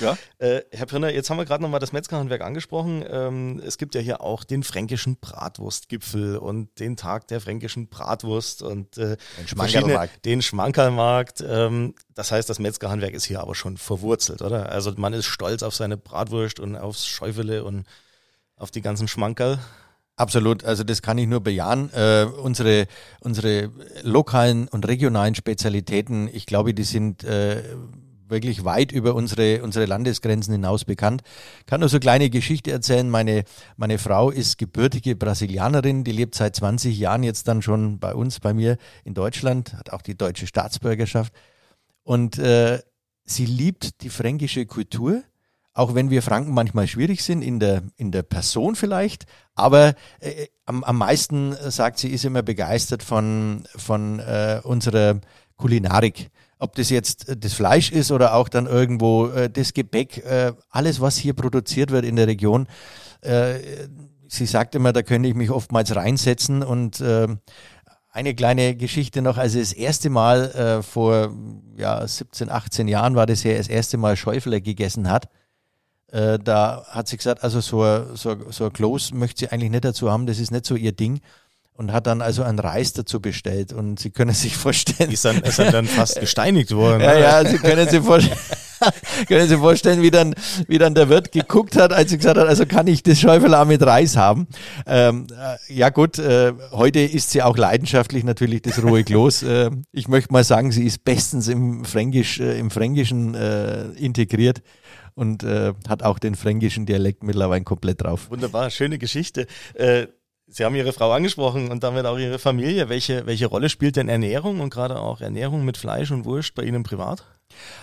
ja. 0.00 0.16
Äh, 0.38 0.62
Herr 0.70 0.86
Pirner, 0.86 1.10
jetzt 1.12 1.30
haben 1.30 1.38
wir 1.38 1.44
gerade 1.44 1.62
nochmal 1.62 1.80
das 1.80 1.92
Metzgerhandwerk 1.92 2.42
angesprochen. 2.42 3.04
Ähm, 3.08 3.60
es 3.64 3.78
gibt 3.78 3.94
ja 3.94 4.00
hier 4.00 4.20
auch 4.20 4.44
den 4.44 4.62
fränkischen 4.64 5.16
Bratwurstgipfel 5.18 6.36
und 6.36 6.68
den 6.78 6.96
Tag 6.96 7.26
der 7.28 7.40
fränkischen 7.40 7.88
Bratwurst 7.88 8.62
und 8.62 8.96
äh, 8.98 9.00
Den 9.00 9.18
verschiedene- 9.46 9.46
Schmankerlmarkt. 9.70 10.24
Den 10.24 10.42
Schmankerlmarkt. 10.42 11.44
Ähm, 11.46 11.94
das 12.14 12.30
heißt, 12.32 12.48
das 12.50 12.58
Metzgerhandwerk 12.58 13.14
ist 13.14 13.24
hier 13.24 13.40
aber 13.40 13.54
schon 13.54 13.76
verwurzelt, 13.76 14.42
oder? 14.42 14.70
Also 14.70 14.92
man 14.96 15.12
ist 15.14 15.26
stolz 15.26 15.62
auf 15.62 15.74
seine 15.74 15.96
Bratwurst 15.96 16.60
und 16.60 16.76
aufs 16.76 17.06
Schäufele 17.06 17.64
und 17.64 17.86
auf 18.62 18.70
die 18.70 18.80
ganzen 18.80 19.08
Schmankerl. 19.08 19.58
Absolut, 20.16 20.64
also 20.64 20.84
das 20.84 21.02
kann 21.02 21.18
ich 21.18 21.26
nur 21.26 21.40
bejahen. 21.40 21.90
Äh, 21.92 22.24
unsere, 22.24 22.86
unsere 23.20 23.70
lokalen 24.02 24.68
und 24.68 24.86
regionalen 24.86 25.34
Spezialitäten, 25.34 26.28
ich 26.32 26.46
glaube, 26.46 26.74
die 26.74 26.84
sind 26.84 27.24
äh, 27.24 27.62
wirklich 28.28 28.64
weit 28.64 28.92
über 28.92 29.14
unsere, 29.14 29.62
unsere 29.62 29.86
Landesgrenzen 29.86 30.52
hinaus 30.52 30.84
bekannt. 30.84 31.22
Kann 31.66 31.80
nur 31.80 31.88
so 31.88 31.96
eine 31.96 32.00
kleine 32.00 32.30
Geschichte 32.30 32.70
erzählen. 32.70 33.08
Meine, 33.08 33.44
meine 33.76 33.98
Frau 33.98 34.30
ist 34.30 34.58
gebürtige 34.58 35.16
Brasilianerin, 35.16 36.04
die 36.04 36.12
lebt 36.12 36.34
seit 36.34 36.56
20 36.56 36.98
Jahren 36.98 37.22
jetzt 37.22 37.48
dann 37.48 37.62
schon 37.62 37.98
bei 37.98 38.14
uns, 38.14 38.40
bei 38.40 38.54
mir 38.54 38.76
in 39.04 39.14
Deutschland, 39.14 39.74
hat 39.74 39.90
auch 39.92 40.02
die 40.02 40.16
deutsche 40.16 40.46
Staatsbürgerschaft. 40.46 41.32
Und 42.04 42.38
äh, 42.38 42.80
sie 43.24 43.46
liebt 43.46 44.02
die 44.02 44.10
fränkische 44.10 44.66
Kultur, 44.66 45.22
auch 45.74 45.94
wenn 45.94 46.10
wir 46.10 46.22
Franken 46.22 46.52
manchmal 46.52 46.86
schwierig 46.86 47.22
sind, 47.22 47.42
in 47.42 47.58
der, 47.58 47.82
in 47.96 48.12
der 48.12 48.22
Person 48.22 48.74
vielleicht. 48.74 49.24
Aber 49.54 49.94
äh, 50.20 50.46
am, 50.66 50.84
am 50.84 50.98
meisten 50.98 51.52
äh, 51.52 51.70
sagt 51.70 51.98
sie, 51.98 52.08
ist 52.08 52.24
immer 52.24 52.42
begeistert 52.42 53.02
von, 53.02 53.64
von 53.76 54.18
äh, 54.20 54.60
unserer 54.62 55.20
Kulinarik. 55.56 56.30
Ob 56.58 56.74
das 56.76 56.90
jetzt 56.90 57.28
äh, 57.28 57.36
das 57.36 57.54
Fleisch 57.54 57.90
ist 57.90 58.12
oder 58.12 58.34
auch 58.34 58.48
dann 58.48 58.66
irgendwo 58.66 59.28
äh, 59.28 59.48
das 59.48 59.72
Gepäck, 59.72 60.18
äh, 60.18 60.52
alles, 60.68 61.00
was 61.00 61.16
hier 61.16 61.32
produziert 61.32 61.90
wird 61.90 62.04
in 62.04 62.16
der 62.16 62.26
Region. 62.26 62.66
Äh, 63.22 63.60
sie 64.28 64.46
sagt 64.46 64.74
immer, 64.74 64.92
da 64.92 65.02
könnte 65.02 65.28
ich 65.28 65.34
mich 65.34 65.50
oftmals 65.50 65.94
reinsetzen 65.94 66.62
und 66.62 67.00
äh, 67.00 67.28
eine 68.10 68.34
kleine 68.34 68.76
Geschichte 68.76 69.22
noch, 69.22 69.38
also 69.38 69.58
das 69.58 69.72
erste 69.72 70.10
Mal 70.10 70.50
äh, 70.50 70.82
vor 70.82 71.34
ja, 71.76 72.06
17, 72.06 72.50
18 72.50 72.88
Jahren 72.88 73.14
war 73.14 73.24
das 73.24 73.42
ja 73.42 73.56
das 73.56 73.68
erste 73.68 73.96
Mal 73.96 74.16
Schäufler 74.16 74.60
gegessen 74.60 75.10
hat. 75.10 75.30
Äh, 76.12 76.38
da 76.38 76.84
hat 76.90 77.08
sie 77.08 77.16
gesagt, 77.16 77.42
also 77.42 77.60
so, 77.60 77.82
ein- 77.82 78.04
so, 78.14 78.36
so 78.50 78.66
ein 78.66 78.72
Kloß 78.72 79.12
möchte 79.14 79.40
sie 79.40 79.48
eigentlich 79.52 79.70
nicht 79.70 79.84
dazu 79.84 80.10
haben, 80.10 80.26
das 80.26 80.38
ist 80.38 80.50
nicht 80.52 80.64
so 80.66 80.76
ihr 80.76 80.92
Ding. 80.92 81.20
Und 81.74 81.90
hat 81.90 82.06
dann 82.06 82.20
also 82.20 82.42
einen 82.42 82.58
Reis 82.58 82.92
dazu 82.92 83.18
bestellt. 83.18 83.72
Und 83.72 83.98
Sie 83.98 84.10
können 84.10 84.34
sich 84.34 84.54
vorstellen, 84.56 85.10
Ist 85.10 85.24
dann, 85.24 85.38
ist 85.40 85.58
dann, 85.58 85.72
dann 85.72 85.86
fast 85.86 86.20
gesteinigt 86.20 86.70
worden. 86.72 87.00
ja, 87.00 87.18
ja, 87.18 87.44
Sie 87.48 87.56
können 87.56 87.88
sich 87.88 88.02
vorstellen, 88.02 88.38
können 89.26 89.48
sich 89.48 89.56
vorstellen, 89.58 90.02
wie 90.02 90.10
dann, 90.10 90.34
wie 90.68 90.76
dann 90.76 90.94
der 90.94 91.08
Wirt 91.08 91.32
geguckt 91.32 91.76
hat, 91.76 91.92
als 91.94 92.10
sie 92.10 92.18
gesagt 92.18 92.36
hat, 92.38 92.46
also 92.46 92.66
kann 92.66 92.86
ich 92.88 93.02
das 93.02 93.18
Schäufel 93.18 93.54
auch 93.54 93.64
mit 93.64 93.82
Reis 93.82 94.16
haben. 94.18 94.48
Ähm, 94.86 95.26
äh, 95.30 95.74
ja 95.74 95.88
gut, 95.88 96.18
äh, 96.18 96.52
heute 96.72 97.00
isst 97.00 97.30
sie 97.30 97.42
auch 97.42 97.56
leidenschaftlich 97.56 98.22
natürlich 98.22 98.60
das 98.62 98.82
rohe 98.82 99.02
Kloß. 99.02 99.42
Äh, 99.44 99.70
ich 99.92 100.08
möchte 100.08 100.30
mal 100.32 100.44
sagen, 100.44 100.72
sie 100.72 100.84
ist 100.84 101.04
bestens 101.04 101.48
im 101.48 101.86
Fränkisch, 101.86 102.38
äh, 102.38 102.58
im 102.58 102.70
Fränkischen 102.70 103.34
äh, 103.34 103.84
integriert 103.92 104.60
und 105.14 105.42
äh, 105.42 105.74
hat 105.88 106.02
auch 106.02 106.18
den 106.18 106.34
fränkischen 106.34 106.86
Dialekt 106.86 107.22
mittlerweile 107.22 107.64
komplett 107.64 108.02
drauf. 108.02 108.30
Wunderbar, 108.30 108.70
schöne 108.70 108.98
Geschichte. 108.98 109.46
Äh, 109.74 110.06
Sie 110.48 110.64
haben 110.64 110.74
Ihre 110.74 110.92
Frau 110.92 111.10
angesprochen 111.12 111.70
und 111.70 111.82
damit 111.82 112.04
auch 112.04 112.18
Ihre 112.18 112.38
Familie. 112.38 112.90
Welche, 112.90 113.24
welche 113.26 113.46
Rolle 113.46 113.70
spielt 113.70 113.96
denn 113.96 114.08
Ernährung 114.08 114.60
und 114.60 114.68
gerade 114.68 115.00
auch 115.00 115.22
Ernährung 115.22 115.64
mit 115.64 115.78
Fleisch 115.78 116.10
und 116.10 116.26
Wurst 116.26 116.54
bei 116.54 116.62
Ihnen 116.64 116.82
privat? 116.82 117.24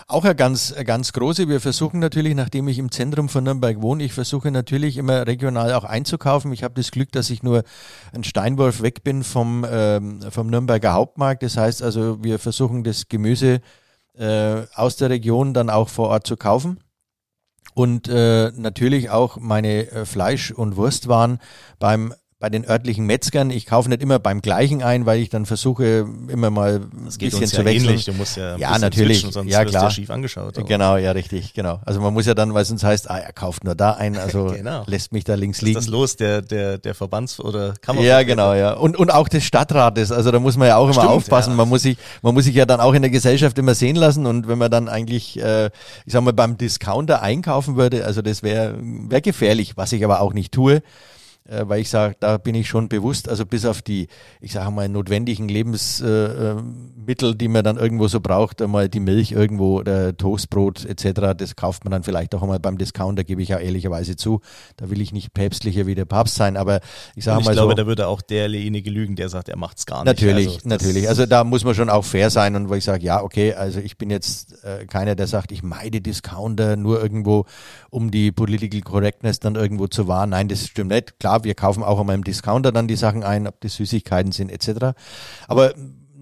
Auch 0.07 0.23
eine 0.23 0.35
ganz, 0.35 0.71
eine 0.73 0.85
ganz 0.85 1.13
große. 1.13 1.47
Wir 1.47 1.61
versuchen 1.61 1.99
natürlich, 1.99 2.35
nachdem 2.35 2.67
ich 2.67 2.77
im 2.77 2.91
Zentrum 2.91 3.29
von 3.29 3.43
Nürnberg 3.43 3.81
wohne, 3.81 4.03
ich 4.03 4.13
versuche 4.13 4.51
natürlich 4.51 4.97
immer 4.97 5.25
regional 5.25 5.73
auch 5.73 5.83
einzukaufen. 5.83 6.51
Ich 6.53 6.63
habe 6.63 6.75
das 6.75 6.91
Glück, 6.91 7.11
dass 7.11 7.29
ich 7.29 7.43
nur 7.43 7.63
ein 8.13 8.23
Steinwurf 8.23 8.81
weg 8.81 9.03
bin 9.03 9.23
vom, 9.23 9.65
ähm, 9.69 10.21
vom 10.29 10.47
Nürnberger 10.47 10.93
Hauptmarkt. 10.93 11.43
Das 11.43 11.57
heißt 11.57 11.81
also, 11.81 12.23
wir 12.23 12.39
versuchen 12.39 12.83
das 12.83 13.07
Gemüse 13.07 13.61
äh, 14.17 14.63
aus 14.75 14.97
der 14.97 15.09
Region 15.09 15.53
dann 15.53 15.69
auch 15.69 15.89
vor 15.89 16.09
Ort 16.09 16.27
zu 16.27 16.37
kaufen. 16.37 16.79
Und 17.73 18.07
äh, 18.07 18.51
natürlich 18.55 19.09
auch 19.09 19.37
meine 19.37 19.91
äh, 19.91 20.05
Fleisch- 20.05 20.51
und 20.51 20.75
Wurstwaren 20.75 21.39
beim 21.79 22.13
bei 22.41 22.49
den 22.49 22.65
örtlichen 22.65 23.05
Metzgern. 23.05 23.49
Ich 23.51 23.65
kaufe 23.65 23.89
nicht 23.89 24.01
immer 24.01 24.17
beim 24.17 24.41
gleichen 24.41 24.81
ein, 24.81 25.05
weil 25.05 25.19
ich 25.19 25.27
dann 25.29 25.45
versuche, 25.45 26.07
immer 26.29 26.49
mal 26.49 26.75
ein 26.75 27.03
Das 27.05 27.17
geht 27.17 27.31
bisschen 27.31 27.47
zu 27.47 27.57
ja 27.57 27.65
wechseln. 27.65 27.89
ähnlich. 27.89 28.05
Du 28.05 28.13
musst 28.13 28.37
ja, 28.37 28.53
ein 28.53 28.59
Ja, 28.59 28.79
natürlich. 28.79 29.17
switchen, 29.17 29.33
sonst 29.33 29.51
Ja, 29.51 29.65
klar. 29.65 29.91
schief 29.91 30.09
angeschaut. 30.09 30.57
aber 30.57 30.65
Genau, 30.65 30.95
ja, 30.95 31.11
richtig, 31.11 31.53
genau. 31.53 31.81
Also 31.85 31.99
man 31.99 32.13
muss 32.13 32.25
ja 32.27 32.33
dann, 32.35 32.53
weil 32.53 32.63
sonst 32.63 32.85
heißt, 32.85 33.09
ah, 33.09 33.17
er 33.17 33.33
kauft 33.33 33.65
nur 33.65 33.75
da 33.75 33.91
ein, 33.91 34.15
also 34.17 34.45
Genau. 34.55 34.83
lässt 34.87 35.11
mich 35.11 35.25
da 35.25 35.35
links 35.35 35.57
Das 35.57 35.63
ist 35.63 35.67
liegen. 35.67 35.79
das 35.81 35.87
Los 35.87 36.15
der, 36.15 36.41
der, 36.41 36.77
der 36.77 36.95
Verbands- 36.95 37.41
oder 37.41 37.73
Kammer. 37.81 37.99
Ja, 38.01 38.23
genau, 38.23 38.53
ja. 38.53 38.71
Und, 38.71 38.95
und 38.95 39.11
auch 39.13 39.27
des 39.27 39.43
Stadtrates. 39.43 40.13
Also 40.13 40.31
da 40.31 40.39
muss 40.39 40.55
man 40.55 40.69
ja 40.69 40.77
auch 40.77 40.85
immer 40.85 40.93
Stimmt, 40.93 41.09
aufpassen. 41.09 41.49
ja. 41.51 41.55
Man 41.57 41.67
muss 41.67 41.81
sich, 41.81 41.97
man 42.21 42.33
muss 42.33 42.45
sich 42.45 42.55
ja 42.55 42.65
dann 42.65 42.79
auch 42.79 42.93
in 42.93 43.01
der 43.01 43.11
Gesellschaft 43.11 43.57
immer 43.57 43.75
sehen 43.75 43.97
lassen. 43.97 44.25
Und 44.25 44.47
wenn 44.47 44.57
man 44.57 44.71
dann 44.71 44.87
eigentlich, 44.87 45.37
äh, 45.41 45.65
ich 46.05 46.13
sag 46.13 46.21
mal, 46.23 46.31
beim 46.31 46.57
Discounter 46.57 47.21
einkaufen 47.21 47.75
würde, 47.75 48.05
also 48.05 48.21
das 48.21 48.43
wäre 48.43 48.75
wär 48.79 49.19
gefährlich, 49.19 49.75
was 49.75 49.91
ich 49.91 50.05
aber 50.05 50.21
auch 50.21 50.31
nicht 50.33 50.53
tue. 50.53 50.81
Äh, 51.49 51.67
weil 51.67 51.81
ich 51.81 51.89
sage, 51.89 52.15
da 52.19 52.37
bin 52.37 52.55
ich 52.55 52.67
schon 52.67 52.89
bewusst, 52.89 53.27
also 53.29 53.45
bis 53.45 53.65
auf 53.65 53.81
die, 53.81 54.07
ich 54.39 54.53
sage 54.53 54.71
mal, 54.71 54.87
notwendigen 54.87 55.49
Lebensmittel, 55.49 57.35
die 57.35 57.47
man 57.47 57.63
dann 57.63 57.77
irgendwo 57.77 58.07
so 58.07 58.19
braucht, 58.19 58.61
einmal 58.61 58.89
die 58.89 58.99
Milch 58.99 59.31
irgendwo 59.31 59.79
oder 59.79 60.15
Toastbrot 60.15 60.85
etc., 60.85 61.33
das 61.37 61.55
kauft 61.55 61.83
man 61.85 61.91
dann 61.91 62.03
vielleicht 62.03 62.35
auch 62.35 62.41
einmal 62.41 62.59
beim 62.59 62.77
Discounter, 62.77 63.23
gebe 63.23 63.41
ich 63.41 63.49
ja 63.49 63.57
ehrlicherweise 63.57 64.15
zu. 64.15 64.41
Da 64.77 64.89
will 64.89 65.01
ich 65.01 65.11
nicht 65.11 65.33
päpstlicher 65.33 65.87
wie 65.87 65.95
der 65.95 66.05
Papst 66.05 66.35
sein, 66.35 66.57
aber 66.57 66.81
ich 67.15 67.23
sage 67.23 67.43
mal 67.43 67.51
ich 67.51 67.57
glaube, 67.57 67.75
da 67.75 67.85
würde 67.87 68.07
auch 68.07 68.21
derjenige 68.21 68.89
lügen, 68.89 69.15
der 69.15 69.29
sagt, 69.29 69.49
er 69.49 69.57
macht's 69.57 69.85
gar 69.85 70.03
nicht. 70.03 70.05
Natürlich, 70.05 70.47
Also, 70.47 70.69
natürlich. 70.69 71.09
Also 71.09 71.25
da 71.25 71.43
muss 71.43 71.63
man 71.63 71.75
schon 71.75 71.89
auch 71.89 72.05
fair 72.05 72.29
sein 72.29 72.55
und 72.55 72.69
wo 72.69 72.75
ich 72.75 72.83
sage, 72.83 73.03
ja, 73.03 73.21
okay, 73.21 73.53
also 73.53 73.79
ich 73.79 73.97
bin 73.97 74.09
jetzt 74.09 74.63
äh, 74.63 74.85
keiner, 74.85 75.15
der 75.15 75.27
sagt, 75.27 75.51
ich 75.51 75.63
meide 75.63 76.01
Discounter 76.01 76.75
nur 76.75 77.01
irgendwo, 77.01 77.45
um 77.89 78.11
die 78.11 78.31
Political 78.31 78.81
Correctness 78.81 79.39
dann 79.39 79.55
irgendwo 79.55 79.87
zu 79.87 80.07
wahren. 80.07 80.31
Nein, 80.31 80.47
das 80.47 80.67
stimmt 80.67 80.91
nicht. 80.91 81.19
Klar, 81.19 81.38
wir 81.43 81.55
kaufen 81.55 81.83
auch 81.83 81.99
einmal 81.99 82.15
im 82.15 82.23
Discounter 82.23 82.71
dann 82.71 82.87
die 82.87 82.95
Sachen 82.95 83.23
ein, 83.23 83.47
ob 83.47 83.59
das 83.61 83.75
Süßigkeiten 83.75 84.31
sind 84.31 84.51
etc. 84.51 84.97
Aber 85.47 85.73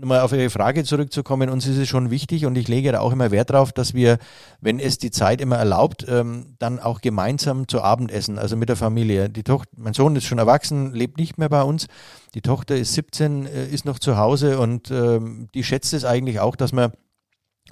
mal 0.06 0.22
auf 0.22 0.32
Ihre 0.32 0.50
Frage 0.50 0.84
zurückzukommen, 0.84 1.50
uns 1.50 1.66
ist 1.68 1.78
es 1.78 1.88
schon 1.88 2.12
wichtig 2.12 2.46
und 2.46 2.58
ich 2.58 2.68
lege 2.68 2.92
da 2.92 3.00
auch 3.00 3.12
immer 3.12 3.32
Wert 3.32 3.52
drauf, 3.52 3.72
dass 3.72 3.94
wir, 3.94 4.18
wenn 4.62 4.80
es 4.80 4.98
die 4.98 5.12
Zeit 5.12 5.42
immer 5.42 5.58
erlaubt, 5.58 6.06
ähm, 6.08 6.56
dann 6.60 6.80
auch 6.80 7.02
gemeinsam 7.02 7.68
zu 7.68 7.82
Abend 7.82 8.12
essen, 8.12 8.38
also 8.38 8.56
mit 8.56 8.70
der 8.70 8.76
Familie. 8.76 9.30
Die 9.30 9.44
Tochter, 9.44 9.72
mein 9.76 9.94
Sohn 9.94 10.16
ist 10.16 10.26
schon 10.26 10.38
erwachsen, 10.38 10.94
lebt 10.94 11.18
nicht 11.18 11.38
mehr 11.38 11.50
bei 11.50 11.64
uns. 11.64 11.88
Die 12.34 12.42
Tochter 12.42 12.76
ist 12.76 12.94
17, 12.94 13.46
äh, 13.46 13.68
ist 13.68 13.86
noch 13.86 14.00
zu 14.00 14.18
Hause 14.18 14.60
und 14.60 14.92
ähm, 14.92 15.48
die 15.54 15.64
schätzt 15.64 15.94
es 15.94 16.06
eigentlich 16.06 16.40
auch, 16.40 16.56
dass 16.56 16.74
man, 16.74 16.92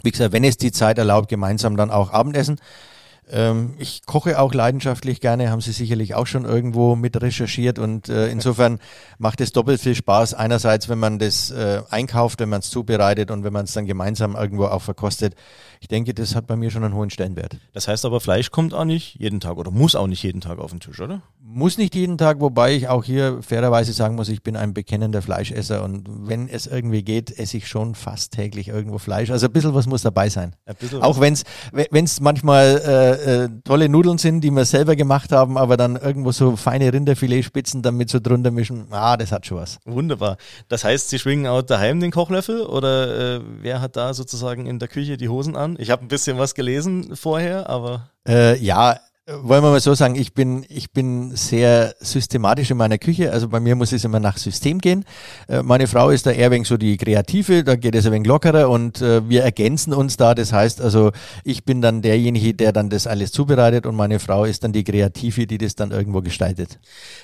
wie 0.04 0.12
gesagt, 0.12 0.34
wenn 0.34 0.44
es 0.44 0.58
die 0.58 0.72
Zeit 0.72 0.98
erlaubt, 0.98 1.30
gemeinsam 1.30 1.78
dann 1.78 1.92
auch 1.92 2.12
Abendessen. 2.12 2.60
Ähm, 3.30 3.74
ich 3.80 4.06
koche 4.06 4.40
auch 4.40 4.54
leidenschaftlich 4.54 5.20
gerne, 5.20 5.50
haben 5.50 5.62
Sie 5.62 5.72
sicherlich 5.72 6.14
auch 6.14 6.28
schon 6.28 6.46
irgendwo 6.46 6.96
mit 6.96 7.20
recherchiert 7.20 7.80
und 7.80 8.08
äh, 8.08 8.28
insofern 8.32 8.80
macht 9.18 9.42
es 9.42 9.52
doppelt 9.52 9.82
viel 9.82 9.96
Spaß. 9.96 10.36
Einerseits, 10.36 10.90
wenn 10.90 11.00
man 11.00 11.18
das 11.18 11.50
äh, 11.50 11.82
einkauft, 11.90 12.40
wenn 12.40 12.50
man 12.50 12.60
es 12.60 12.70
zubereitet 12.70 13.32
und 13.32 13.44
wenn 13.44 13.54
man 13.54 13.66
es 13.66 13.74
dann 13.74 13.86
gemeinsam 13.86 14.36
irgendwo 14.36 14.66
auch 14.66 14.82
verkostet. 14.82 15.36
Ich 15.82 15.88
denke, 15.88 16.14
das 16.14 16.36
hat 16.36 16.48
bei 16.48 16.56
mir 16.56 16.72
schon 16.72 16.84
einen 16.84 16.96
hohen 16.96 17.10
Stellenwert. 17.10 17.58
Das 17.74 17.88
heißt 17.88 18.06
aber, 18.06 18.20
Fleisch 18.20 18.50
kommt 18.50 18.74
auch 18.74 18.86
nicht 18.86 19.16
jeden 19.20 19.40
Tag 19.40 19.58
oder 19.58 19.72
muss 19.72 19.96
auch 19.96 20.08
nicht 20.08 20.24
jeden 20.24 20.42
Tag 20.42 20.60
auf 20.60 20.72
den 20.72 20.80
Tisch, 20.80 21.00
oder? 21.00 21.22
Muss 21.42 21.78
nicht 21.78 21.94
jeden 21.96 22.18
Tag, 22.18 22.40
wobei 22.40 22.74
ich 22.74 22.88
auch 22.88 23.04
hier 23.04 23.42
fairerweise 23.42 23.94
sagen 23.94 24.16
muss, 24.16 24.30
ich 24.30 24.42
bin 24.42 24.56
ein 24.56 24.74
bekennender 24.74 25.22
Fleischesser 25.22 25.84
und 25.84 26.08
wenn 26.08 26.48
es 26.48 26.66
irgendwie 26.66 27.04
geht, 27.04 27.38
esse 27.38 27.58
ich 27.58 27.68
schon 27.68 27.94
fast 27.94 28.34
täglich 28.34 28.68
irgendwo 28.68 28.98
Fleisch. 28.98 29.30
Also 29.30 29.48
ein 29.48 29.54
bisschen 29.54 29.76
was 29.76 29.86
muss 29.86 30.02
dabei 30.02 30.30
sein. 30.30 30.56
Ein 30.66 30.76
bisschen 30.76 31.02
Auch 31.02 31.20
wenn 31.20 31.34
es 31.34 32.20
manchmal 32.20 32.82
äh, 32.86 33.15
äh, 33.16 33.50
tolle 33.64 33.90
Nudeln 33.90 34.18
sind, 34.18 34.42
die 34.42 34.52
wir 34.52 34.66
selber 34.66 34.96
gemacht 34.96 35.32
haben, 35.32 35.58
aber 35.58 35.78
dann 35.78 35.96
irgendwo 35.96 36.32
so 36.32 36.56
feine 36.56 36.92
Rinderfiletspitzen 36.94 37.82
damit 37.82 38.10
so 38.10 38.20
drunter 38.20 38.52
mischen, 38.52 38.88
ah, 38.92 39.18
das 39.18 39.32
hat 39.32 39.46
schon 39.46 39.58
was. 39.58 39.78
Wunderbar. 39.86 40.38
Das 40.70 40.84
heißt, 40.84 41.10
Sie 41.10 41.20
schwingen 41.20 41.48
auch 41.48 41.62
daheim 41.62 42.00
den 42.00 42.12
Kochlöffel 42.12 42.62
oder 42.62 43.36
äh, 43.38 43.42
wer 43.62 43.82
hat 43.82 43.96
da 43.96 44.14
sozusagen 44.14 44.66
in 44.66 44.80
der 44.80 44.88
Küche 44.88 45.18
die 45.18 45.30
Hosen 45.30 45.56
an? 45.56 45.76
Ich 45.80 45.90
habe 45.92 46.04
ein 46.04 46.08
bisschen 46.08 46.38
was 46.38 46.56
gelesen 46.56 47.16
vorher, 47.16 47.70
aber 47.70 48.10
Äh, 48.28 48.58
ja, 48.58 48.98
wollen 49.28 49.64
wir 49.64 49.72
mal 49.72 49.80
so 49.80 49.96
sagen, 49.96 50.14
ich 50.14 50.36
bin, 50.36 50.68
ich 50.70 50.92
bin 50.92 51.36
sehr 51.36 51.96
systematisch 52.00 52.70
in 52.70 52.78
meiner 52.78 53.00
Küche. 53.00 53.32
Also 53.32 53.50
bei 53.50 53.60
mir 53.60 53.76
muss 53.76 53.92
es 53.92 54.04
immer 54.04 54.20
nach 54.20 54.38
System 54.38 54.78
gehen. 54.78 55.04
Äh, 55.48 55.64
meine 55.64 55.88
Frau 55.88 56.12
ist 56.12 56.28
da 56.28 56.32
eher 56.32 56.52
wegen 56.52 56.64
so 56.64 56.78
die 56.78 56.96
Kreative, 56.96 57.64
da 57.64 57.76
geht 57.76 57.96
es 57.96 58.06
ein 58.06 58.12
wenig 58.12 58.28
lockerer 58.28 58.70
und 58.70 59.02
äh, 59.02 59.28
wir 59.28 59.42
ergänzen 59.44 59.94
uns 59.94 60.18
da. 60.18 60.36
Das 60.36 60.54
heißt 60.54 60.80
also, 60.80 61.12
ich 61.44 61.66
bin 61.66 61.82
dann 61.82 62.04
derjenige, 62.04 62.54
der 62.54 62.72
dann 62.72 62.92
das 62.92 63.08
alles 63.08 63.32
zubereitet 63.32 63.88
und 63.88 63.96
meine 63.96 64.20
Frau 64.20 64.46
ist 64.46 64.64
dann 64.64 64.74
die 64.74 64.84
Kreative, 64.84 65.48
die 65.48 65.58
das 65.58 65.74
dann 65.74 65.90
irgendwo 65.90 66.22
gestaltet. 66.22 66.80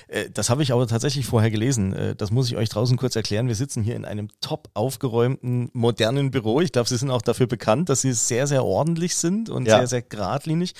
äh, 0.08 0.28
das 0.34 0.50
habe 0.50 0.64
ich 0.64 0.72
aber 0.72 0.88
tatsächlich 0.88 1.26
vorher 1.26 1.52
gelesen. 1.52 1.94
Das 2.18 2.32
muss 2.32 2.48
ich 2.48 2.56
euch 2.56 2.68
draußen 2.68 2.96
kurz 2.96 3.14
erklären. 3.14 3.46
Wir 3.46 3.54
sitzen 3.54 3.84
hier 3.84 3.94
in 3.94 4.04
einem 4.04 4.28
top 4.40 4.70
aufgeräumten, 4.74 5.70
modernen 5.72 6.32
Büro. 6.32 6.60
Ich 6.60 6.72
glaube, 6.72 6.88
Sie 6.88 6.96
sind 6.96 7.10
auch 7.12 7.22
dafür 7.22 7.46
bekannt, 7.46 7.88
dass 7.90 8.00
Sie 8.00 8.12
sehr, 8.12 8.48
sehr 8.48 8.64
ordentlich 8.64 9.14
sind 9.14 9.50
und 9.50 9.66
Ja. 9.68 9.78
sehr, 9.78 9.86
sehr 9.86 10.02
geradlinig. 10.02 10.74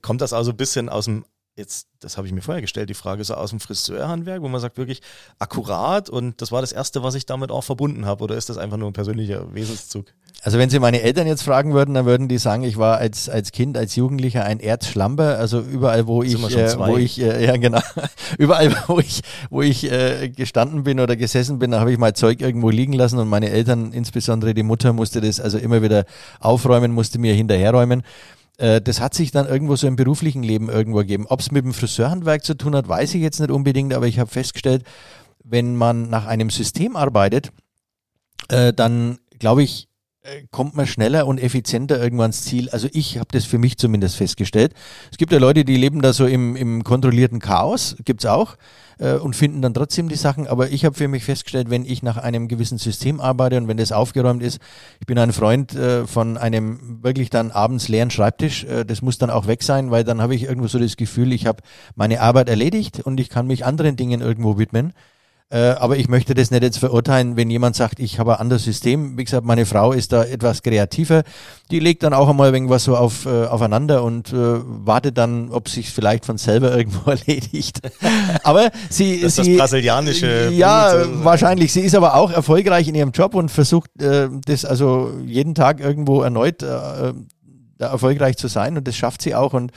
Kommt 0.00 0.22
das 0.22 0.32
also 0.32 0.53
ein 0.54 0.56
bisschen 0.56 0.88
aus 0.88 1.06
dem 1.06 1.24
Jetzt, 1.56 1.86
das 2.00 2.16
habe 2.16 2.26
ich 2.26 2.32
mir 2.32 2.42
vorher 2.42 2.62
gestellt, 2.62 2.90
die 2.90 2.94
Frage 2.94 3.22
so 3.22 3.34
aus 3.34 3.50
dem 3.50 3.60
Friseurhandwerk, 3.60 4.42
wo 4.42 4.48
man 4.48 4.60
sagt 4.60 4.76
wirklich 4.76 5.00
akkurat 5.38 6.10
und 6.10 6.42
das 6.42 6.50
war 6.50 6.60
das 6.60 6.72
Erste, 6.72 7.04
was 7.04 7.14
ich 7.14 7.26
damit 7.26 7.52
auch 7.52 7.62
verbunden 7.62 8.06
habe 8.06 8.24
oder 8.24 8.36
ist 8.36 8.48
das 8.48 8.58
einfach 8.58 8.76
nur 8.76 8.90
ein 8.90 8.92
persönlicher 8.92 9.54
Wesenszug? 9.54 10.06
Also 10.42 10.58
wenn 10.58 10.68
Sie 10.68 10.80
meine 10.80 11.00
Eltern 11.00 11.28
jetzt 11.28 11.44
fragen 11.44 11.72
würden, 11.72 11.94
dann 11.94 12.06
würden 12.06 12.28
die 12.28 12.38
sagen, 12.38 12.64
ich 12.64 12.76
war 12.76 12.98
als, 12.98 13.28
als 13.28 13.52
Kind, 13.52 13.78
als 13.78 13.94
Jugendlicher 13.94 14.44
ein 14.44 14.58
Erzschlamper. 14.58 15.38
Also 15.38 15.60
überall, 15.60 16.08
wo 16.08 16.24
ich, 16.24 16.34
äh, 16.34 16.76
wo 16.76 16.98
ich, 16.98 17.20
äh, 17.20 17.46
ja 17.46 17.56
genau, 17.56 17.80
überall, 18.38 18.76
wo 18.88 18.98
ich, 18.98 19.22
wo 19.48 19.62
ich 19.62 19.90
äh, 19.90 20.28
gestanden 20.30 20.82
bin 20.82 20.98
oder 20.98 21.14
gesessen 21.14 21.60
bin, 21.60 21.70
da 21.70 21.80
habe 21.80 21.92
ich 21.92 21.98
mal 21.98 22.14
Zeug 22.14 22.42
irgendwo 22.42 22.68
liegen 22.68 22.92
lassen 22.94 23.20
und 23.20 23.28
meine 23.28 23.50
Eltern, 23.50 23.92
insbesondere 23.92 24.54
die 24.54 24.64
Mutter, 24.64 24.92
musste 24.92 25.20
das 25.20 25.40
also 25.40 25.56
immer 25.56 25.82
wieder 25.82 26.04
aufräumen, 26.40 26.92
musste 26.92 27.18
mir 27.18 27.32
hinterherräumen. 27.32 28.02
Äh, 28.58 28.80
Das 28.80 29.00
hat 29.00 29.14
sich 29.14 29.30
dann 29.30 29.46
irgendwo 29.46 29.76
so 29.76 29.86
im 29.86 29.96
beruflichen 29.96 30.42
Leben 30.42 30.68
irgendwo 30.68 30.98
gegeben. 30.98 31.26
Ob 31.28 31.40
es 31.40 31.50
mit 31.50 31.64
dem 31.64 31.74
Friseurhandwerk 31.74 32.44
zu 32.44 32.56
tun 32.56 32.74
hat, 32.74 32.88
weiß 32.88 33.14
ich 33.14 33.22
jetzt 33.22 33.40
nicht 33.40 33.50
unbedingt, 33.50 33.94
aber 33.94 34.06
ich 34.06 34.18
habe 34.18 34.30
festgestellt, 34.30 34.84
wenn 35.42 35.76
man 35.76 36.08
nach 36.08 36.26
einem 36.26 36.50
System 36.50 36.96
arbeitet, 36.96 37.52
äh, 38.48 38.72
dann 38.72 39.18
glaube 39.38 39.62
ich, 39.62 39.88
kommt 40.50 40.74
man 40.74 40.86
schneller 40.86 41.26
und 41.26 41.38
effizienter 41.38 42.02
irgendwann 42.02 42.24
ans 42.24 42.44
Ziel. 42.44 42.70
Also 42.70 42.88
ich 42.92 43.18
habe 43.18 43.28
das 43.32 43.44
für 43.44 43.58
mich 43.58 43.76
zumindest 43.76 44.16
festgestellt. 44.16 44.72
Es 45.10 45.18
gibt 45.18 45.32
ja 45.32 45.38
Leute, 45.38 45.64
die 45.64 45.76
leben 45.76 46.00
da 46.00 46.14
so 46.14 46.26
im, 46.26 46.56
im 46.56 46.82
kontrollierten 46.82 47.40
Chaos, 47.40 47.96
gibt's 48.04 48.24
auch, 48.24 48.56
äh, 48.98 49.14
und 49.14 49.36
finden 49.36 49.60
dann 49.60 49.74
trotzdem 49.74 50.08
die 50.08 50.16
Sachen. 50.16 50.46
Aber 50.46 50.70
ich 50.70 50.86
habe 50.86 50.94
für 50.94 51.08
mich 51.08 51.24
festgestellt, 51.24 51.68
wenn 51.68 51.84
ich 51.84 52.02
nach 52.02 52.16
einem 52.16 52.48
gewissen 52.48 52.78
System 52.78 53.20
arbeite 53.20 53.58
und 53.58 53.68
wenn 53.68 53.76
das 53.76 53.92
aufgeräumt 53.92 54.42
ist, 54.42 54.60
ich 54.98 55.06
bin 55.06 55.18
ein 55.18 55.32
Freund 55.32 55.74
äh, 55.74 56.06
von 56.06 56.38
einem 56.38 57.02
wirklich 57.02 57.28
dann 57.28 57.50
abends 57.50 57.88
leeren 57.88 58.10
Schreibtisch. 58.10 58.64
Äh, 58.64 58.86
das 58.86 59.02
muss 59.02 59.18
dann 59.18 59.28
auch 59.30 59.46
weg 59.46 59.62
sein, 59.62 59.90
weil 59.90 60.04
dann 60.04 60.22
habe 60.22 60.34
ich 60.34 60.44
irgendwo 60.44 60.68
so 60.68 60.78
das 60.78 60.96
Gefühl, 60.96 61.34
ich 61.34 61.46
habe 61.46 61.62
meine 61.96 62.22
Arbeit 62.22 62.48
erledigt 62.48 63.00
und 63.00 63.20
ich 63.20 63.28
kann 63.28 63.46
mich 63.46 63.66
anderen 63.66 63.96
Dingen 63.96 64.22
irgendwo 64.22 64.56
widmen. 64.56 64.94
Äh, 65.54 65.76
aber 65.78 65.96
ich 65.96 66.08
möchte 66.08 66.34
das 66.34 66.50
nicht 66.50 66.64
jetzt 66.64 66.78
verurteilen, 66.78 67.36
wenn 67.36 67.48
jemand 67.48 67.76
sagt, 67.76 68.00
ich 68.00 68.18
habe 68.18 68.34
ein 68.34 68.40
anderes 68.40 68.64
System. 68.64 69.16
Wie 69.16 69.22
gesagt, 69.22 69.46
meine 69.46 69.66
Frau 69.66 69.92
ist 69.92 70.12
da 70.12 70.24
etwas 70.24 70.64
kreativer. 70.64 71.22
Die 71.70 71.78
legt 71.78 72.02
dann 72.02 72.12
auch 72.12 72.28
einmal 72.28 72.52
irgendwas 72.52 72.82
so 72.82 72.96
auf, 72.96 73.24
äh, 73.26 73.46
aufeinander 73.46 74.02
und 74.02 74.32
äh, 74.32 74.34
wartet 74.34 75.16
dann, 75.16 75.50
ob 75.50 75.68
sich 75.68 75.90
vielleicht 75.90 76.26
von 76.26 76.38
selber 76.38 76.72
irgendwo 76.76 77.08
erledigt. 77.08 77.82
aber 78.42 78.72
sie, 78.90 79.20
Das 79.20 79.28
ist 79.30 79.38
das 79.38 79.46
sie, 79.46 79.56
brasilianische 79.56 80.50
ja, 80.50 80.88
Blut 80.88 81.02
sozusagen. 81.04 81.24
wahrscheinlich. 81.24 81.72
Sie 81.72 81.82
ist 81.82 81.94
aber 81.94 82.16
auch 82.16 82.32
erfolgreich 82.32 82.88
in 82.88 82.96
ihrem 82.96 83.12
Job 83.12 83.36
und 83.36 83.48
versucht 83.48 83.90
äh, 84.02 84.28
das 84.46 84.64
also 84.64 85.12
jeden 85.24 85.54
Tag 85.54 85.78
irgendwo 85.78 86.22
erneut 86.22 86.64
äh, 86.64 87.12
da 87.78 87.90
erfolgreich 87.90 88.36
zu 88.38 88.48
sein 88.48 88.76
und 88.76 88.88
das 88.88 88.96
schafft 88.96 89.22
sie 89.22 89.36
auch 89.36 89.52
und 89.52 89.70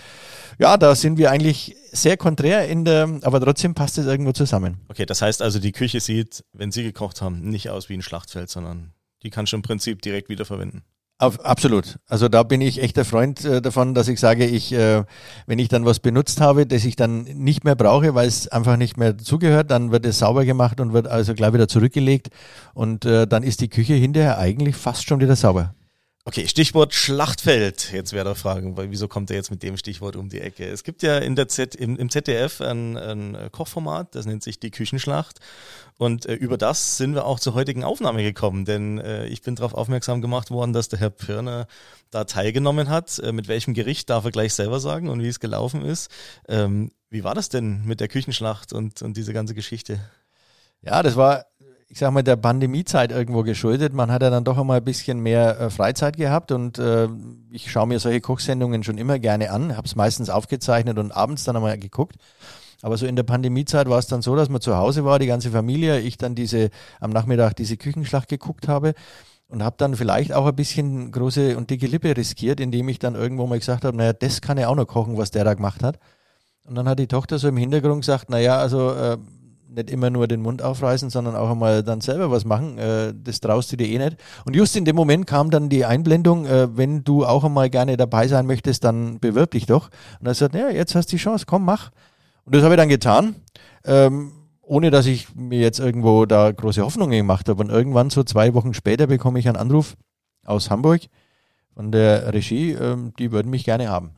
ja, 0.59 0.77
da 0.77 0.95
sind 0.95 1.17
wir 1.17 1.31
eigentlich 1.31 1.75
sehr 1.91 2.17
konträr 2.17 2.67
in 2.67 2.85
der, 2.85 3.19
aber 3.21 3.39
trotzdem 3.39 3.73
passt 3.73 3.97
es 3.97 4.05
irgendwo 4.05 4.31
zusammen. 4.31 4.77
Okay, 4.89 5.05
das 5.05 5.21
heißt 5.21 5.41
also, 5.41 5.59
die 5.59 5.71
Küche 5.71 5.99
sieht, 5.99 6.43
wenn 6.53 6.71
Sie 6.71 6.83
gekocht 6.83 7.21
haben, 7.21 7.41
nicht 7.41 7.69
aus 7.69 7.89
wie 7.89 7.93
ein 7.93 8.01
Schlachtfeld, 8.01 8.49
sondern 8.49 8.93
die 9.23 9.29
kannst 9.29 9.53
du 9.53 9.57
im 9.57 9.61
Prinzip 9.61 10.01
direkt 10.01 10.29
wiederverwenden. 10.29 10.83
Auf, 11.19 11.43
absolut. 11.43 11.97
Also 12.05 12.29
da 12.29 12.43
bin 12.43 12.61
ich 12.61 12.79
echt 12.79 12.95
der 12.95 13.05
Freund 13.05 13.43
äh, 13.43 13.59
davon, 13.59 13.95
dass 13.95 14.07
ich 14.07 14.19
sage, 14.19 14.45
ich, 14.45 14.71
äh, 14.71 15.03
wenn 15.47 15.57
ich 15.57 15.67
dann 15.67 15.83
was 15.83 15.99
benutzt 15.99 16.41
habe, 16.41 16.67
das 16.67 16.85
ich 16.85 16.95
dann 16.95 17.23
nicht 17.23 17.63
mehr 17.63 17.75
brauche, 17.75 18.13
weil 18.13 18.27
es 18.27 18.47
einfach 18.47 18.77
nicht 18.77 18.97
mehr 18.97 19.17
zugehört, 19.17 19.71
dann 19.71 19.91
wird 19.91 20.05
es 20.05 20.19
sauber 20.19 20.45
gemacht 20.45 20.79
und 20.79 20.93
wird 20.93 21.07
also 21.07 21.33
gleich 21.33 21.53
wieder 21.53 21.67
zurückgelegt 21.67 22.29
und 22.75 23.05
äh, 23.05 23.25
dann 23.25 23.41
ist 23.41 23.61
die 23.61 23.67
Küche 23.67 23.95
hinterher 23.95 24.37
eigentlich 24.37 24.75
fast 24.75 25.07
schon 25.07 25.19
wieder 25.19 25.35
sauber. 25.35 25.73
Okay, 26.27 26.45
Stichwort 26.45 26.93
Schlachtfeld. 26.93 27.93
Jetzt 27.93 28.11
wäre 28.11 28.25
der 28.25 28.35
Frage, 28.35 28.75
weil 28.75 28.91
wieso 28.91 29.07
kommt 29.07 29.29
er 29.29 29.37
jetzt 29.37 29.49
mit 29.49 29.63
dem 29.63 29.77
Stichwort 29.77 30.17
um 30.17 30.27
die 30.27 30.41
Ecke? 30.41 30.65
Es 30.65 30.83
gibt 30.83 31.01
ja 31.01 31.19
in 31.19 31.37
der 31.37 31.47
Z, 31.47 31.73
im, 31.73 31.95
im 31.95 32.09
ZDF 32.09 32.59
ein, 32.59 32.97
ein 32.97 33.49
Kochformat, 33.53 34.13
das 34.13 34.25
nennt 34.25 34.43
sich 34.43 34.59
die 34.59 34.69
Küchenschlacht. 34.69 35.39
Und 35.97 36.25
äh, 36.25 36.33
über 36.33 36.57
das 36.57 36.97
sind 36.97 37.15
wir 37.15 37.23
auch 37.23 37.39
zur 37.39 37.53
heutigen 37.53 37.85
Aufnahme 37.85 38.23
gekommen, 38.23 38.65
denn 38.65 38.97
äh, 38.97 39.25
ich 39.27 39.41
bin 39.41 39.55
darauf 39.55 39.73
aufmerksam 39.73 40.21
gemacht 40.21 40.51
worden, 40.51 40.73
dass 40.73 40.89
der 40.89 40.99
Herr 40.99 41.11
Pirner 41.11 41.65
da 42.11 42.25
teilgenommen 42.25 42.89
hat. 42.89 43.19
Äh, 43.19 43.31
mit 43.31 43.47
welchem 43.47 43.73
Gericht 43.73 44.09
darf 44.09 44.25
er 44.25 44.31
gleich 44.31 44.53
selber 44.53 44.81
sagen 44.81 45.07
und 45.07 45.23
wie 45.23 45.29
es 45.29 45.39
gelaufen 45.39 45.85
ist. 45.85 46.11
Ähm, 46.49 46.91
wie 47.09 47.23
war 47.23 47.35
das 47.35 47.47
denn 47.47 47.85
mit 47.85 48.01
der 48.01 48.09
Küchenschlacht 48.09 48.73
und, 48.73 49.01
und 49.01 49.15
diese 49.15 49.31
ganze 49.31 49.55
Geschichte? 49.55 50.01
Ja, 50.81 51.03
das 51.03 51.15
war, 51.15 51.45
ich 51.89 51.99
sag 51.99 52.11
mal, 52.11 52.21
der 52.23 52.35
Pandemiezeit 52.35 53.11
irgendwo 53.11 53.43
geschuldet. 53.43 53.93
Man 53.93 54.11
hat 54.11 54.21
ja 54.21 54.29
dann 54.29 54.43
doch 54.43 54.57
einmal 54.57 54.77
ein 54.77 54.83
bisschen 54.83 55.19
mehr 55.19 55.59
äh, 55.59 55.69
Freizeit 55.69 56.17
gehabt 56.17 56.51
und 56.51 56.77
äh, 56.79 57.07
ich 57.51 57.71
schaue 57.71 57.87
mir 57.87 57.99
solche 57.99 58.21
Kochsendungen 58.21 58.83
schon 58.83 58.97
immer 58.97 59.19
gerne 59.19 59.51
an, 59.51 59.77
habe 59.77 59.87
es 59.87 59.95
meistens 59.95 60.29
aufgezeichnet 60.29 60.97
und 60.99 61.11
abends 61.11 61.45
dann 61.45 61.55
einmal 61.55 61.77
geguckt. 61.77 62.17
Aber 62.81 62.97
so 62.97 63.07
in 63.07 63.15
der 63.15 63.23
Pandemiezeit 63.23 63.89
war 63.89 63.97
es 63.97 64.07
dann 64.07 64.21
so, 64.21 64.35
dass 64.35 64.49
man 64.49 64.61
zu 64.61 64.77
Hause 64.77 65.03
war, 65.05 65.17
die 65.17 65.27
ganze 65.27 65.49
Familie, 65.49 65.99
ich 65.99 66.17
dann 66.17 66.35
diese 66.35 66.69
am 66.99 67.11
Nachmittag 67.11 67.55
diese 67.55 67.77
Küchenschlacht 67.77 68.27
geguckt 68.27 68.67
habe 68.67 68.93
und 69.47 69.63
habe 69.63 69.77
dann 69.79 69.95
vielleicht 69.95 70.33
auch 70.33 70.45
ein 70.45 70.55
bisschen 70.55 71.11
große 71.11 71.57
und 71.57 71.69
dicke 71.69 71.87
Lippe 71.87 72.15
riskiert, 72.15 72.59
indem 72.59 72.89
ich 72.89 72.99
dann 72.99 73.15
irgendwo 73.15 73.47
mal 73.47 73.59
gesagt 73.59 73.85
habe, 73.85 73.95
naja, 73.95 74.13
das 74.13 74.41
kann 74.41 74.57
er 74.57 74.69
auch 74.69 74.75
noch 74.75 74.85
kochen, 74.85 75.17
was 75.17 75.31
der 75.31 75.45
da 75.45 75.53
gemacht 75.53 75.83
hat. 75.83 75.99
Und 76.65 76.75
dann 76.75 76.87
hat 76.89 76.99
die 76.99 77.07
Tochter 77.07 77.39
so 77.39 77.47
im 77.47 77.57
Hintergrund 77.57 78.01
gesagt, 78.01 78.29
naja, 78.29 78.57
also 78.57 78.91
äh, 78.91 79.17
nicht 79.77 79.89
immer 79.89 80.09
nur 80.09 80.27
den 80.27 80.41
Mund 80.41 80.61
aufreißen, 80.61 81.09
sondern 81.09 81.35
auch 81.35 81.49
einmal 81.49 81.83
dann 81.83 82.01
selber 82.01 82.29
was 82.29 82.43
machen. 82.43 82.77
Äh, 82.77 83.13
das 83.15 83.39
traust 83.39 83.71
du 83.71 83.77
dir 83.77 83.87
eh 83.87 83.97
nicht. 83.97 84.17
Und 84.45 84.55
just 84.55 84.75
in 84.75 84.85
dem 84.85 84.95
Moment 84.95 85.25
kam 85.27 85.49
dann 85.49 85.69
die 85.69 85.85
Einblendung, 85.85 86.45
äh, 86.45 86.75
wenn 86.75 87.03
du 87.03 87.25
auch 87.25 87.43
einmal 87.43 87.69
gerne 87.69 87.95
dabei 87.95 88.27
sein 88.27 88.45
möchtest, 88.45 88.83
dann 88.83 89.19
bewirb 89.19 89.51
dich 89.51 89.65
doch. 89.65 89.89
Und 90.19 90.27
er 90.27 90.33
sagt, 90.33 90.55
ja, 90.55 90.69
jetzt 90.69 90.95
hast 90.95 91.07
du 91.07 91.15
die 91.15 91.21
Chance, 91.21 91.45
komm, 91.47 91.63
mach. 91.63 91.91
Und 92.43 92.55
das 92.55 92.63
habe 92.63 92.73
ich 92.73 92.77
dann 92.77 92.89
getan. 92.89 93.35
Ähm, 93.85 94.33
ohne 94.61 94.91
dass 94.91 95.05
ich 95.05 95.33
mir 95.33 95.59
jetzt 95.59 95.79
irgendwo 95.79 96.25
da 96.25 96.51
große 96.51 96.83
Hoffnungen 96.83 97.17
gemacht 97.17 97.47
habe. 97.47 97.63
Und 97.63 97.69
irgendwann 97.69 98.09
so 98.09 98.23
zwei 98.23 98.53
Wochen 98.53 98.73
später 98.73 99.07
bekomme 99.07 99.39
ich 99.39 99.47
einen 99.47 99.55
Anruf 99.55 99.95
aus 100.43 100.69
Hamburg 100.69 101.01
von 101.77 101.91
der 101.91 102.33
Regie, 102.33 102.71
ähm, 102.71 103.13
die 103.19 103.31
würden 103.31 103.51
mich 103.51 103.63
gerne 103.63 103.89
haben. 103.89 104.11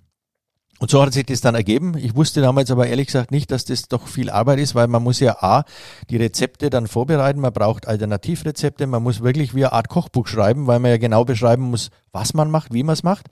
Und 0.80 0.90
so 0.90 1.02
hat 1.02 1.14
sich 1.14 1.26
das 1.26 1.42
dann 1.42 1.56
ergeben. 1.56 1.98
Ich 1.98 2.16
wusste 2.16 2.42
damals 2.42 2.72
aber 2.72 2.88
ehrlich 2.88 3.08
gesagt 3.08 3.32
nicht, 3.32 3.52
dass 3.52 3.66
das 3.66 3.90
doch 3.90 4.08
viel 4.08 4.30
Arbeit 4.30 4.60
ist, 4.60 4.76
weil 4.76 4.88
man 4.88 5.04
muss 5.04 5.20
ja 5.20 5.44
A, 5.44 5.66
die 6.10 6.16
Rezepte 6.16 6.70
dann 6.70 6.88
vorbereiten, 6.88 7.42
man 7.42 7.52
braucht 7.52 7.88
Alternativrezepte, 7.88 8.88
man 8.88 9.04
muss 9.04 9.22
wirklich 9.22 9.54
wie 9.54 9.66
eine 9.66 9.74
Art 9.74 9.90
Kochbuch 9.90 10.28
schreiben, 10.28 10.68
weil 10.68 10.80
man 10.80 10.92
ja 10.92 10.98
genau 10.98 11.26
beschreiben 11.26 11.64
muss, 11.64 11.90
was 12.14 12.34
man 12.34 12.50
macht, 12.50 12.74
wie 12.74 12.84
man 12.84 12.94
es 12.94 13.04
macht. 13.04 13.28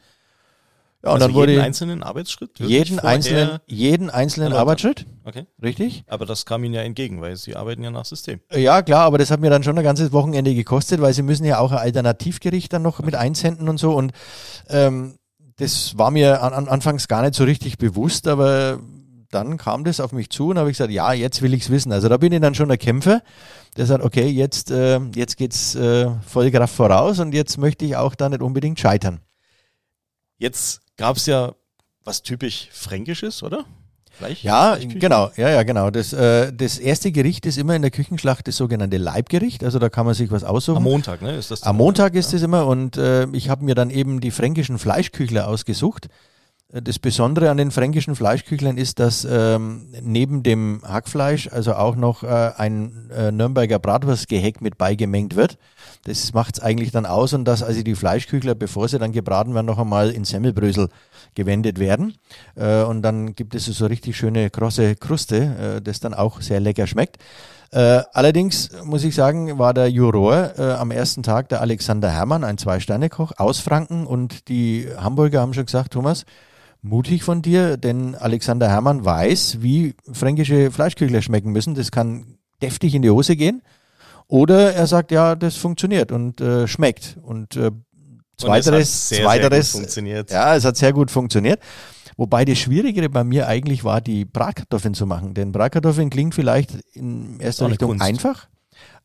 Ja, 1.04 1.12
und 1.12 1.16
also 1.22 1.28
dann 1.28 1.36
wurde 1.36 1.52
jeden 1.52 1.64
einzelnen 1.64 2.04
Arbeitsschritt? 2.04 2.60
Jeden 2.60 3.00
einzelnen, 3.00 3.60
jeden 3.68 4.10
einzelnen 4.10 4.48
erläutern. 4.48 4.62
Arbeitsschritt. 4.62 5.06
Okay. 5.24 5.46
Richtig. 5.62 6.04
Aber 6.08 6.26
das 6.26 6.46
kam 6.46 6.64
Ihnen 6.64 6.74
ja 6.74 6.82
entgegen, 6.82 7.22
weil 7.22 7.38
Sie 7.38 7.56
arbeiten 7.56 7.84
ja 7.84 7.92
nach 7.92 8.06
System. 8.06 8.42
Ja, 8.52 8.82
klar, 8.82 9.06
aber 9.06 9.20
das 9.20 9.30
hat 9.30 9.40
mir 9.40 9.52
dann 9.52 9.64
schon 9.64 9.78
ein 9.78 9.84
ganzes 9.84 10.12
Wochenende 10.12 10.56
gekostet, 10.56 11.00
weil 11.00 11.14
Sie 11.14 11.22
müssen 11.22 11.46
ja 11.46 11.60
auch 11.60 11.72
ein 11.72 11.78
Alternativgericht 11.78 12.74
dann 12.74 12.82
noch 12.82 12.98
okay. 12.98 13.06
mit 13.06 13.16
einsenden 13.16 13.70
und 13.70 13.78
so. 13.78 13.94
Und 13.94 14.12
ähm, 14.70 15.17
das 15.58 15.98
war 15.98 16.12
mir 16.12 16.42
an, 16.42 16.54
an, 16.54 16.68
anfangs 16.68 17.08
gar 17.08 17.22
nicht 17.22 17.36
so 17.36 17.44
richtig 17.44 17.78
bewusst, 17.78 18.28
aber 18.28 18.80
dann 19.30 19.58
kam 19.58 19.84
das 19.84 20.00
auf 20.00 20.12
mich 20.12 20.30
zu 20.30 20.50
und 20.50 20.58
habe 20.58 20.70
ich 20.70 20.78
gesagt, 20.78 20.92
ja, 20.92 21.12
jetzt 21.14 21.42
will 21.42 21.54
ich's 21.54 21.70
wissen. 21.70 21.92
Also 21.92 22.08
da 22.10 22.18
bin 22.18 22.32
ich 22.32 22.40
dann 22.40 22.56
schon 22.56 22.70
der 22.70 22.78
Kämpfer, 22.78 23.22
der 23.76 23.86
sagt, 23.86 24.04
okay, 24.04 24.28
jetzt, 24.28 24.72
äh, 24.72 25.00
jetzt 25.16 25.36
geht's 25.38 25.76
äh, 25.76 26.10
voll 26.26 26.50
Kraft 26.52 26.76
voraus 26.76 27.20
und 27.20 27.34
jetzt 27.34 27.58
möchte 27.58 27.86
ich 27.86 27.96
auch 27.96 28.16
da 28.16 28.30
nicht 28.30 28.42
unbedingt 28.42 28.80
scheitern. 28.80 29.20
Jetzt 30.38 30.82
gab 30.96 31.18
es 31.18 31.26
ja 31.26 31.54
was 32.04 32.22
typisch 32.22 32.70
Fränkisches, 32.72 33.44
oder? 33.44 33.66
Fleisch? 34.18 34.44
Ja, 34.44 34.78
genau, 34.82 35.32
ja, 35.38 35.50
ja, 35.50 35.64
genau. 35.64 35.90
Das, 35.90 36.14
äh, 36.14 36.52
das 36.52 36.78
erste 36.80 37.12
Gericht 37.12 37.46
ist 37.46 37.58
immer 37.58 37.76
in 37.76 37.82
der 37.82 37.92
Küchenschlacht 37.92 38.48
das 38.48 38.58
sogenannte 38.58 38.98
Leibgericht. 38.98 39.64
Also 39.64 39.80
da 39.80 39.90
kann 39.90 40.06
man 40.06 40.16
sich 40.16 40.32
was 40.32 40.44
aussuchen. 40.44 40.78
Am 40.78 40.84
Montag, 40.84 41.22
ne? 41.22 41.36
Ist 41.36 41.52
das 41.52 41.64
Am 41.64 41.78
Montag 41.78 42.16
ist 42.16 42.34
es 42.34 42.42
ja. 42.42 42.46
immer 42.46 42.68
und 42.68 42.98
äh, 42.98 43.28
ich 43.34 43.50
habe 43.50 43.64
mir 43.64 43.76
dann 43.76 43.90
eben 43.90 44.20
die 44.20 44.32
fränkischen 44.32 44.80
Fleischküchler 44.80 45.48
ausgesucht. 45.48 46.08
Äh, 46.74 46.82
das 46.82 47.00
Besondere 47.00 47.50
an 47.50 47.58
den 47.58 47.72
fränkischen 47.72 48.16
Fleischküchlern 48.16 48.78
ist, 48.78 49.00
dass 49.00 49.26
ähm, 49.30 49.88
neben 50.02 50.44
dem 50.44 50.82
Hackfleisch 50.84 51.50
also 51.52 51.74
auch 51.74 51.96
noch 51.96 52.24
äh, 52.24 52.52
ein 52.58 53.10
äh, 53.16 53.32
Nürnberger 53.32 53.80
Bratwurstgeheck 53.80 54.62
mit 54.62 54.78
beigemengt 54.78 55.36
wird. 55.36 55.58
Das 56.04 56.34
macht 56.34 56.58
es 56.58 56.64
eigentlich 56.64 56.92
dann 56.92 57.06
aus 57.06 57.34
und 57.34 57.46
dass 57.46 57.64
also 57.64 57.84
die 57.84 57.96
Fleischküchler, 57.96 58.56
bevor 58.56 58.88
sie 58.88 59.00
dann 59.00 59.12
gebraten 59.12 59.54
werden, 59.54 59.66
noch 59.66 59.80
einmal 59.80 60.12
in 60.12 60.24
Semmelbrösel 60.24 60.90
gewendet 61.36 61.80
werden. 61.80 62.16
Äh, 62.56 62.84
und 62.84 63.02
dann 63.02 63.36
gibt 63.36 63.56
es 63.56 63.66
so 63.66 63.86
richtig 63.86 64.18
schöne 64.18 64.50
krosse 64.50 64.96
Kruste, 64.96 65.78
äh, 65.78 65.82
das 65.82 66.00
dann 66.00 66.14
auch 66.14 66.42
sehr 66.42 66.60
lecker 66.60 66.88
schmeckt. 66.88 67.18
Äh, 67.72 68.02
allerdings 68.14 68.70
muss 68.86 69.04
ich 69.04 69.14
sagen, 69.14 69.60
war 69.60 69.74
der 69.74 69.90
Juror 69.90 70.54
äh, 70.58 70.72
am 70.74 70.92
ersten 70.92 71.24
Tag 71.24 71.50
der 71.50 71.62
Alexander 71.62 72.10
Hermann, 72.10 72.44
ein 72.44 72.58
Zwei-Sterne-Koch 72.58 73.34
aus 73.38 73.60
Franken 73.60 74.08
und 74.08 74.48
die 74.48 74.88
Hamburger 74.98 75.42
haben 75.42 75.54
schon 75.54 75.66
gesagt, 75.66 75.94
Thomas, 75.94 76.26
mutig 76.82 77.24
von 77.24 77.42
dir, 77.42 77.76
denn 77.76 78.16
Alexander 78.16 78.70
Hermann 78.70 79.04
weiß, 79.04 79.58
wie 79.62 79.96
fränkische 80.12 80.72
Fleischküchler 80.72 81.22
schmecken 81.22 81.52
müssen. 81.52 81.76
Das 81.76 81.92
kann 81.92 82.38
deftig 82.62 82.96
in 82.96 83.02
die 83.02 83.10
Hose 83.10 83.36
gehen. 83.36 83.62
Oder 84.28 84.74
er 84.74 84.88
sagt, 84.88 85.12
ja, 85.12 85.36
das 85.36 85.56
funktioniert 85.56 86.12
und 86.12 86.42
äh, 86.42 86.68
schmeckt. 86.68 87.18
Und 87.22 87.56
äh, 87.56 87.72
zweiteres, 88.38 89.10
sehr, 89.10 89.24
zweiteres, 89.24 89.72
sehr 89.72 89.82
funktioniert. 89.82 90.32
Ja, 90.32 90.56
es 90.56 90.66
hat 90.66 90.78
sehr 90.78 90.94
gut 90.94 91.12
funktioniert. 91.12 91.60
Wobei 92.18 92.46
das 92.46 92.58
Schwierigere 92.58 93.10
bei 93.10 93.24
mir 93.24 93.48
eigentlich 93.48 93.84
war, 93.84 94.02
die 94.02 94.26
Bratkartoffeln 94.26 94.96
zu 94.96 95.06
machen. 95.06 95.34
Denn 95.34 95.52
Bratkartoffeln 95.52 96.10
klingt 96.10 96.34
vielleicht 96.34 96.72
in 96.94 97.40
erster 97.40 97.70
Richtung 97.70 97.92
Kunst. 97.92 98.04
einfach. 98.04 98.48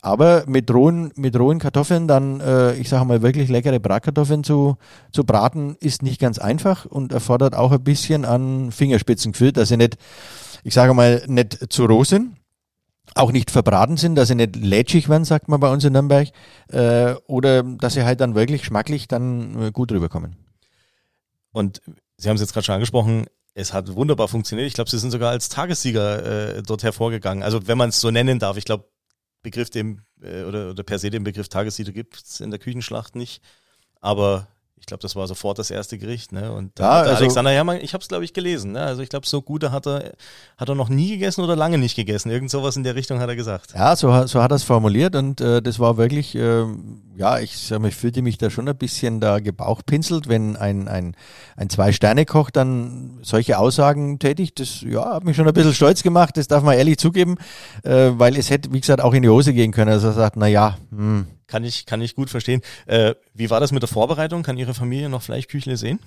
Aber 0.00 0.44
mit 0.46 0.72
rohen, 0.72 1.12
mit 1.14 1.38
rohen 1.38 1.60
Kartoffeln 1.60 2.08
dann, 2.08 2.40
äh, 2.40 2.74
ich 2.74 2.88
sage 2.88 3.04
mal, 3.04 3.22
wirklich 3.22 3.48
leckere 3.48 3.78
Bratkartoffeln 3.78 4.42
zu, 4.42 4.76
zu 5.12 5.24
braten, 5.24 5.76
ist 5.78 6.02
nicht 6.02 6.20
ganz 6.20 6.38
einfach 6.38 6.86
und 6.86 7.12
erfordert 7.12 7.54
auch 7.54 7.70
ein 7.70 7.84
bisschen 7.84 8.24
an 8.24 8.72
Fingerspitzengefühl, 8.72 9.52
dass 9.52 9.68
sie 9.68 9.76
nicht, 9.76 9.98
ich 10.64 10.74
sage 10.74 10.92
mal, 10.94 11.22
nicht 11.28 11.72
zu 11.72 11.84
roh 11.84 12.02
sind 12.02 12.32
auch 13.14 13.32
nicht 13.32 13.50
verbraten 13.50 13.96
sind, 13.96 14.14
dass 14.14 14.28
sie 14.28 14.34
nicht 14.34 14.56
lätschig 14.56 15.08
werden, 15.08 15.24
sagt 15.24 15.48
man 15.48 15.60
bei 15.60 15.70
uns 15.70 15.84
in 15.84 15.92
Nürnberg, 15.92 16.28
äh, 16.68 17.14
oder 17.26 17.62
dass 17.62 17.94
sie 17.94 18.04
halt 18.04 18.20
dann 18.20 18.34
wirklich 18.34 18.64
schmacklich 18.64 19.08
dann 19.08 19.62
äh, 19.62 19.70
gut 19.70 19.92
rüberkommen. 19.92 20.36
Und 21.52 21.82
Sie 22.16 22.28
haben 22.28 22.36
es 22.36 22.40
jetzt 22.40 22.52
gerade 22.52 22.64
schon 22.64 22.74
angesprochen, 22.74 23.26
es 23.54 23.72
hat 23.72 23.94
wunderbar 23.94 24.28
funktioniert. 24.28 24.68
Ich 24.68 24.74
glaube, 24.74 24.88
Sie 24.88 24.98
sind 24.98 25.10
sogar 25.10 25.30
als 25.30 25.48
Tagessieger 25.48 26.56
äh, 26.56 26.62
dort 26.62 26.82
hervorgegangen. 26.82 27.42
Also 27.42 27.66
wenn 27.66 27.76
man 27.76 27.90
es 27.90 28.00
so 28.00 28.10
nennen 28.10 28.38
darf, 28.38 28.56
ich 28.56 28.64
glaube, 28.64 28.88
Begriff 29.42 29.70
dem 29.70 30.02
äh, 30.22 30.44
oder, 30.44 30.70
oder 30.70 30.82
per 30.82 30.98
se 30.98 31.10
den 31.10 31.24
Begriff 31.24 31.48
Tagessieger 31.48 31.92
gibt 31.92 32.16
es 32.16 32.40
in 32.40 32.50
der 32.50 32.60
Küchenschlacht 32.60 33.16
nicht. 33.16 33.42
Aber 34.00 34.48
ich 34.82 34.86
glaube, 34.86 35.00
das 35.00 35.14
war 35.14 35.28
sofort 35.28 35.60
das 35.60 35.70
erste 35.70 35.96
Gericht, 35.96 36.32
ne? 36.32 36.52
Und 36.52 36.72
da 36.74 37.04
ja, 37.04 37.10
also, 37.10 37.22
Alexander 37.22 37.52
Herrmann, 37.52 37.78
ich 37.80 37.94
habe 37.94 38.02
es 38.02 38.08
glaube 38.08 38.24
ich 38.24 38.32
gelesen, 38.32 38.72
ne? 38.72 38.82
Also 38.82 39.00
ich 39.00 39.08
glaube, 39.08 39.28
so 39.28 39.40
gut 39.40 39.62
hat 39.62 39.86
er 39.86 40.12
hat 40.56 40.68
er 40.68 40.74
noch 40.74 40.88
nie 40.88 41.10
gegessen 41.10 41.44
oder 41.44 41.54
lange 41.54 41.78
nicht 41.78 41.94
gegessen. 41.94 42.30
Irgend 42.30 42.50
sowas 42.50 42.76
in 42.76 42.82
der 42.82 42.96
Richtung 42.96 43.20
hat 43.20 43.28
er 43.28 43.36
gesagt. 43.36 43.74
Ja, 43.76 43.94
so, 43.94 44.26
so 44.26 44.42
hat 44.42 44.50
er 44.50 44.56
es 44.56 44.64
formuliert 44.64 45.14
und 45.14 45.40
äh, 45.40 45.62
das 45.62 45.78
war 45.78 45.98
wirklich, 45.98 46.34
äh, 46.34 46.64
ja, 47.16 47.38
ich 47.38 47.56
sag 47.56 47.84
ich 47.84 47.94
fühlte 47.94 48.22
mich 48.22 48.38
da 48.38 48.50
schon 48.50 48.68
ein 48.68 48.76
bisschen 48.76 49.20
da 49.20 49.38
gebauchpinselt, 49.38 50.28
wenn 50.28 50.56
ein, 50.56 50.88
ein, 50.88 51.14
ein 51.56 51.70
Zwei-Sterne-Koch 51.70 52.50
dann 52.50 53.20
solche 53.22 53.58
Aussagen 53.58 54.18
tätigt. 54.18 54.58
Das 54.58 54.80
ja, 54.80 55.14
hat 55.14 55.22
mich 55.22 55.36
schon 55.36 55.46
ein 55.46 55.54
bisschen 55.54 55.74
stolz 55.74 56.02
gemacht, 56.02 56.36
das 56.36 56.48
darf 56.48 56.64
man 56.64 56.76
ehrlich 56.76 56.98
zugeben, 56.98 57.36
äh, 57.84 58.10
weil 58.14 58.36
es 58.36 58.50
hätte, 58.50 58.72
wie 58.72 58.80
gesagt, 58.80 59.00
auch 59.00 59.14
in 59.14 59.22
die 59.22 59.28
Hose 59.28 59.54
gehen 59.54 59.70
können. 59.70 59.92
Also 59.92 60.08
er 60.08 60.14
sagt, 60.14 60.34
na 60.36 60.48
ja, 60.48 60.76
hm, 60.90 61.28
kann 61.52 61.64
ich, 61.64 61.84
kann 61.84 62.00
ich 62.00 62.14
gut 62.14 62.30
verstehen. 62.30 62.62
Äh, 62.86 63.14
wie 63.34 63.50
war 63.50 63.60
das 63.60 63.72
mit 63.72 63.82
der 63.82 63.88
Vorbereitung? 63.88 64.42
Kann 64.42 64.56
Ihre 64.56 64.72
Familie 64.72 65.10
noch 65.10 65.20
Fleischküchle 65.22 65.76
sehen? 65.76 66.00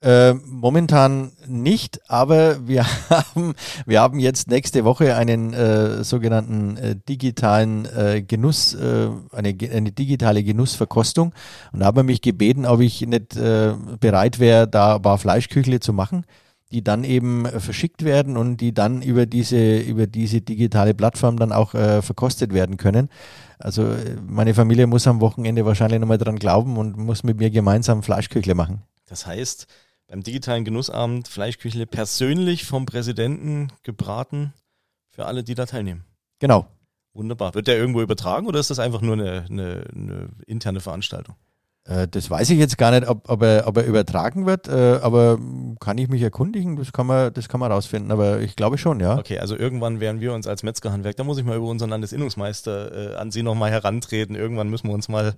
Äh, 0.00 0.32
momentan 0.32 1.30
nicht, 1.46 2.00
aber 2.08 2.66
wir 2.66 2.84
haben, 3.10 3.54
wir 3.86 4.00
haben 4.00 4.18
jetzt 4.18 4.48
nächste 4.48 4.84
Woche 4.84 5.14
einen 5.14 5.52
äh, 5.52 6.02
sogenannten 6.02 6.76
äh, 6.78 6.96
digitalen 7.08 7.84
äh, 7.84 8.22
Genuss, 8.22 8.74
äh, 8.74 9.08
eine, 9.30 9.54
eine 9.72 9.92
digitale 9.92 10.42
Genussverkostung 10.42 11.32
und 11.72 11.80
da 11.80 11.86
haben 11.86 11.98
wir 11.98 12.02
mich 12.02 12.20
gebeten, 12.20 12.66
ob 12.66 12.80
ich 12.80 13.02
nicht 13.02 13.36
äh, 13.36 13.74
bereit 14.00 14.40
wäre, 14.40 14.66
da 14.66 14.96
ein 14.96 15.02
paar 15.02 15.18
Fleischküchle 15.18 15.78
zu 15.78 15.92
machen 15.92 16.24
die 16.72 16.82
dann 16.82 17.04
eben 17.04 17.46
äh, 17.46 17.60
verschickt 17.60 18.04
werden 18.04 18.36
und 18.36 18.56
die 18.56 18.72
dann 18.72 19.02
über 19.02 19.26
diese, 19.26 19.78
über 19.78 20.06
diese 20.06 20.40
digitale 20.40 20.94
Plattform 20.94 21.36
dann 21.38 21.52
auch 21.52 21.74
äh, 21.74 22.02
verkostet 22.02 22.52
werden 22.52 22.76
können. 22.78 23.08
Also 23.58 23.84
äh, 23.84 24.16
meine 24.26 24.54
Familie 24.54 24.86
muss 24.86 25.06
am 25.06 25.20
Wochenende 25.20 25.64
wahrscheinlich 25.64 26.00
nochmal 26.00 26.18
dran 26.18 26.38
glauben 26.38 26.76
und 26.78 26.96
muss 26.96 27.22
mit 27.22 27.38
mir 27.38 27.50
gemeinsam 27.50 28.02
Fleischküchle 28.02 28.54
machen. 28.54 28.82
Das 29.06 29.26
heißt, 29.26 29.66
beim 30.08 30.22
digitalen 30.22 30.64
Genussabend 30.64 31.28
Fleischküchle 31.28 31.86
persönlich 31.86 32.64
vom 32.64 32.86
Präsidenten 32.86 33.68
gebraten 33.82 34.52
für 35.10 35.26
alle, 35.26 35.44
die 35.44 35.54
da 35.54 35.66
teilnehmen. 35.66 36.04
Genau. 36.38 36.66
Wunderbar. 37.14 37.54
Wird 37.54 37.68
der 37.68 37.76
irgendwo 37.76 38.00
übertragen 38.00 38.46
oder 38.46 38.58
ist 38.58 38.70
das 38.70 38.78
einfach 38.78 39.02
nur 39.02 39.14
eine, 39.14 39.44
eine, 39.48 39.84
eine 39.94 40.28
interne 40.46 40.80
Veranstaltung? 40.80 41.36
Äh, 41.84 42.06
das 42.08 42.30
weiß 42.30 42.50
ich 42.50 42.58
jetzt 42.58 42.78
gar 42.78 42.92
nicht, 42.92 43.08
ob, 43.08 43.28
ob, 43.28 43.42
er, 43.42 43.66
ob 43.66 43.76
er 43.76 43.84
übertragen 43.84 44.46
wird, 44.46 44.68
äh, 44.68 45.00
aber 45.02 45.38
kann 45.80 45.98
ich 45.98 46.08
mich 46.08 46.22
erkundigen? 46.22 46.76
Das 46.76 46.92
kann 46.92 47.06
man, 47.06 47.32
das 47.32 47.48
kann 47.48 47.58
man 47.58 47.72
rausfinden, 47.72 48.12
aber 48.12 48.40
ich 48.40 48.54
glaube 48.54 48.78
schon, 48.78 49.00
ja. 49.00 49.18
Okay, 49.18 49.38
also 49.38 49.56
irgendwann 49.56 49.98
werden 49.98 50.20
wir 50.20 50.32
uns 50.32 50.46
als 50.46 50.62
Metzgerhandwerk, 50.62 51.16
da 51.16 51.24
muss 51.24 51.38
ich 51.38 51.44
mal 51.44 51.56
über 51.56 51.66
unseren 51.66 51.90
Landesinnungsmeister 51.90 53.14
äh, 53.14 53.16
an 53.16 53.32
Sie 53.32 53.42
nochmal 53.42 53.70
herantreten. 53.70 54.36
Irgendwann 54.36 54.68
müssen 54.70 54.88
wir 54.88 54.94
uns 54.94 55.08
mal 55.08 55.34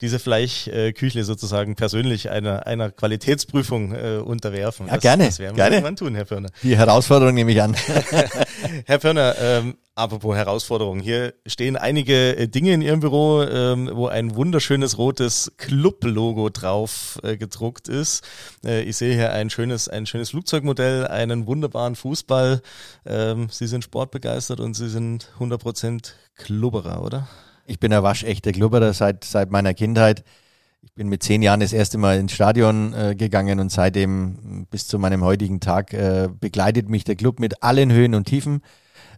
diese 0.00 0.18
Fleischküchle 0.18 1.24
sozusagen 1.24 1.74
persönlich 1.74 2.30
einer, 2.30 2.66
einer 2.66 2.90
Qualitätsprüfung 2.90 3.94
äh, 3.94 4.16
unterwerfen. 4.18 4.86
Ja, 4.86 4.94
das, 4.94 5.02
gerne. 5.02 5.26
Das 5.26 5.38
werden 5.38 5.56
wir 5.56 5.62
gerne. 5.62 5.76
irgendwann 5.76 5.96
tun, 5.96 6.14
Herr 6.14 6.26
Pirner. 6.26 6.50
Die 6.62 6.76
Herausforderung 6.76 7.34
nehme 7.34 7.52
ich 7.52 7.62
an. 7.62 7.74
Herr 8.86 8.98
Pirner, 8.98 9.34
ähm, 9.40 9.76
apropos 9.94 10.36
Herausforderung, 10.36 11.00
hier 11.00 11.32
stehen 11.46 11.76
einige 11.76 12.36
äh, 12.36 12.46
Dinge 12.46 12.74
in 12.74 12.82
Ihrem 12.82 13.00
Büro, 13.00 13.42
ähm, 13.42 13.90
wo 13.92 14.06
ein 14.06 14.36
wunderschönes 14.36 14.98
rotes 14.98 15.52
Club-Logo 15.56 16.50
drauf 16.50 17.18
äh, 17.22 17.38
gedruckt 17.38 17.88
ist. 17.88 18.22
Äh, 18.64 18.82
ich 18.82 18.98
sehe 18.98 19.14
hier 19.14 19.32
ein 19.32 19.48
schönes, 19.48 19.88
ein 19.88 20.04
schönes 20.04 20.30
Flugzeugmodell, 20.30 21.06
einen 21.06 21.46
wunderbaren 21.46 21.96
Fußball. 21.96 22.60
Ähm, 23.06 23.48
Sie 23.50 23.66
sind 23.66 23.82
sportbegeistert 23.82 24.60
und 24.60 24.74
Sie 24.74 24.90
sind 24.90 25.32
100% 25.40 26.12
Klubberer, 26.36 27.02
oder? 27.02 27.28
Ich 27.68 27.80
bin 27.80 27.92
ein 27.92 28.02
waschechter 28.02 28.52
Klubberer 28.52 28.92
seit, 28.92 29.24
seit 29.24 29.50
meiner 29.50 29.74
Kindheit. 29.74 30.22
ich 30.82 30.92
bin 30.94 31.08
mit 31.08 31.24
zehn 31.24 31.42
Jahren 31.42 31.58
das 31.58 31.72
erste 31.72 31.98
Mal 31.98 32.18
ins 32.18 32.32
Stadion 32.32 32.94
äh, 32.94 33.16
gegangen 33.16 33.58
und 33.58 33.72
seitdem 33.72 34.66
bis 34.70 34.86
zu 34.86 35.00
meinem 35.00 35.24
heutigen 35.24 35.58
Tag 35.58 35.92
äh, 35.92 36.28
begleitet 36.40 36.88
mich 36.88 37.02
der 37.02 37.16
Club 37.16 37.40
mit 37.40 37.64
allen 37.64 37.90
Höhen 37.90 38.14
und 38.14 38.26
Tiefen. 38.26 38.62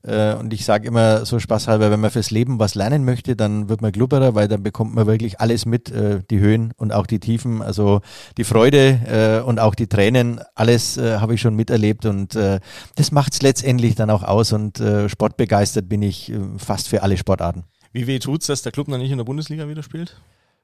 Äh, 0.03 0.33
und 0.35 0.55
ich 0.55 0.65
sage 0.65 0.89
immer 0.89 1.27
so 1.27 1.39
spaßhalber, 1.39 1.91
wenn 1.91 2.01
man 2.01 2.11
fürs 2.11 2.31
Leben 2.31 2.59
was 2.59 2.75
lernen 2.75 3.05
möchte, 3.05 3.37
dann 3.37 3.69
wird 3.69 3.83
man 3.83 3.93
Glubberer, 3.93 4.35
weil 4.35 4.49
dann 4.49 4.63
bekommt 4.63 4.95
man 4.95 5.07
wirklich 5.07 5.41
alles 5.41 5.67
mit, 5.67 5.91
äh, 5.91 6.21
die 6.31 6.39
Höhen 6.39 6.73
und 6.79 6.91
auch 6.91 7.07
die 7.07 7.21
Tiefen, 7.21 7.61
also 7.61 8.01
die 8.39 8.45
Freude 8.45 9.43
äh, 9.43 9.47
und 9.47 9.61
auch 9.61 9.75
die 9.75 9.89
Tränen, 9.89 10.41
alles 10.55 10.97
äh, 10.97 11.19
habe 11.19 11.35
ich 11.35 11.43
schon 11.43 11.55
miterlebt 11.55 12.07
und 12.07 12.35
äh, 12.35 12.61
das 12.95 13.13
macht 13.13 13.35
es 13.35 13.43
letztendlich 13.43 13.95
dann 13.95 14.09
auch 14.09 14.23
aus 14.23 14.53
und 14.53 14.81
äh, 14.81 15.11
sportbegeistert 15.11 15.87
bin 15.87 16.01
ich 16.01 16.33
äh, 16.33 16.39
fast 16.57 16.89
für 16.89 17.03
alle 17.03 17.19
Sportarten. 17.19 17.65
Wie 17.93 18.07
weh 18.07 18.19
tut's, 18.19 18.47
dass 18.47 18.63
der 18.63 18.73
Club 18.73 18.89
noch 18.89 18.99
nicht 18.99 19.11
in 19.11 19.19
der 19.19 19.25
Bundesliga 19.25 19.69
wieder 19.69 19.83
spielt? 19.83 20.21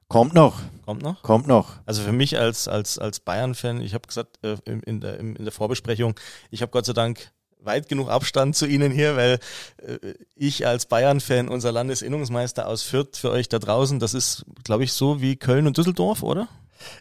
Kommt 0.07 0.33
noch. 0.33 0.59
Kommt 0.85 1.01
noch? 1.01 1.21
Kommt 1.23 1.47
noch. 1.47 1.77
Also 1.85 2.03
für 2.03 2.11
mich 2.11 2.37
als, 2.37 2.67
als, 2.67 2.99
als 2.99 3.19
Bayern-Fan, 3.19 3.81
ich 3.81 3.93
habe 3.93 4.07
gesagt 4.07 4.37
äh, 4.43 4.57
in, 4.65 4.81
in, 4.81 5.01
der, 5.01 5.19
in 5.19 5.35
der 5.35 5.51
Vorbesprechung, 5.51 6.13
ich 6.51 6.61
habe 6.61 6.71
Gott 6.71 6.85
sei 6.85 6.93
Dank 6.93 7.31
weit 7.59 7.89
genug 7.89 8.09
Abstand 8.09 8.55
zu 8.55 8.67
Ihnen 8.67 8.91
hier, 8.91 9.15
weil 9.15 9.39
äh, 9.77 10.13
ich 10.35 10.67
als 10.67 10.85
Bayern-Fan, 10.85 11.49
unser 11.49 11.71
Landesinnungsmeister 11.71 12.67
aus 12.67 12.83
Fürth 12.83 13.17
für 13.17 13.31
euch 13.31 13.49
da 13.49 13.57
draußen, 13.57 13.99
das 13.99 14.13
ist, 14.13 14.45
glaube 14.63 14.83
ich, 14.83 14.93
so 14.93 15.21
wie 15.21 15.35
Köln 15.35 15.65
und 15.65 15.77
Düsseldorf, 15.77 16.21
oder? 16.21 16.47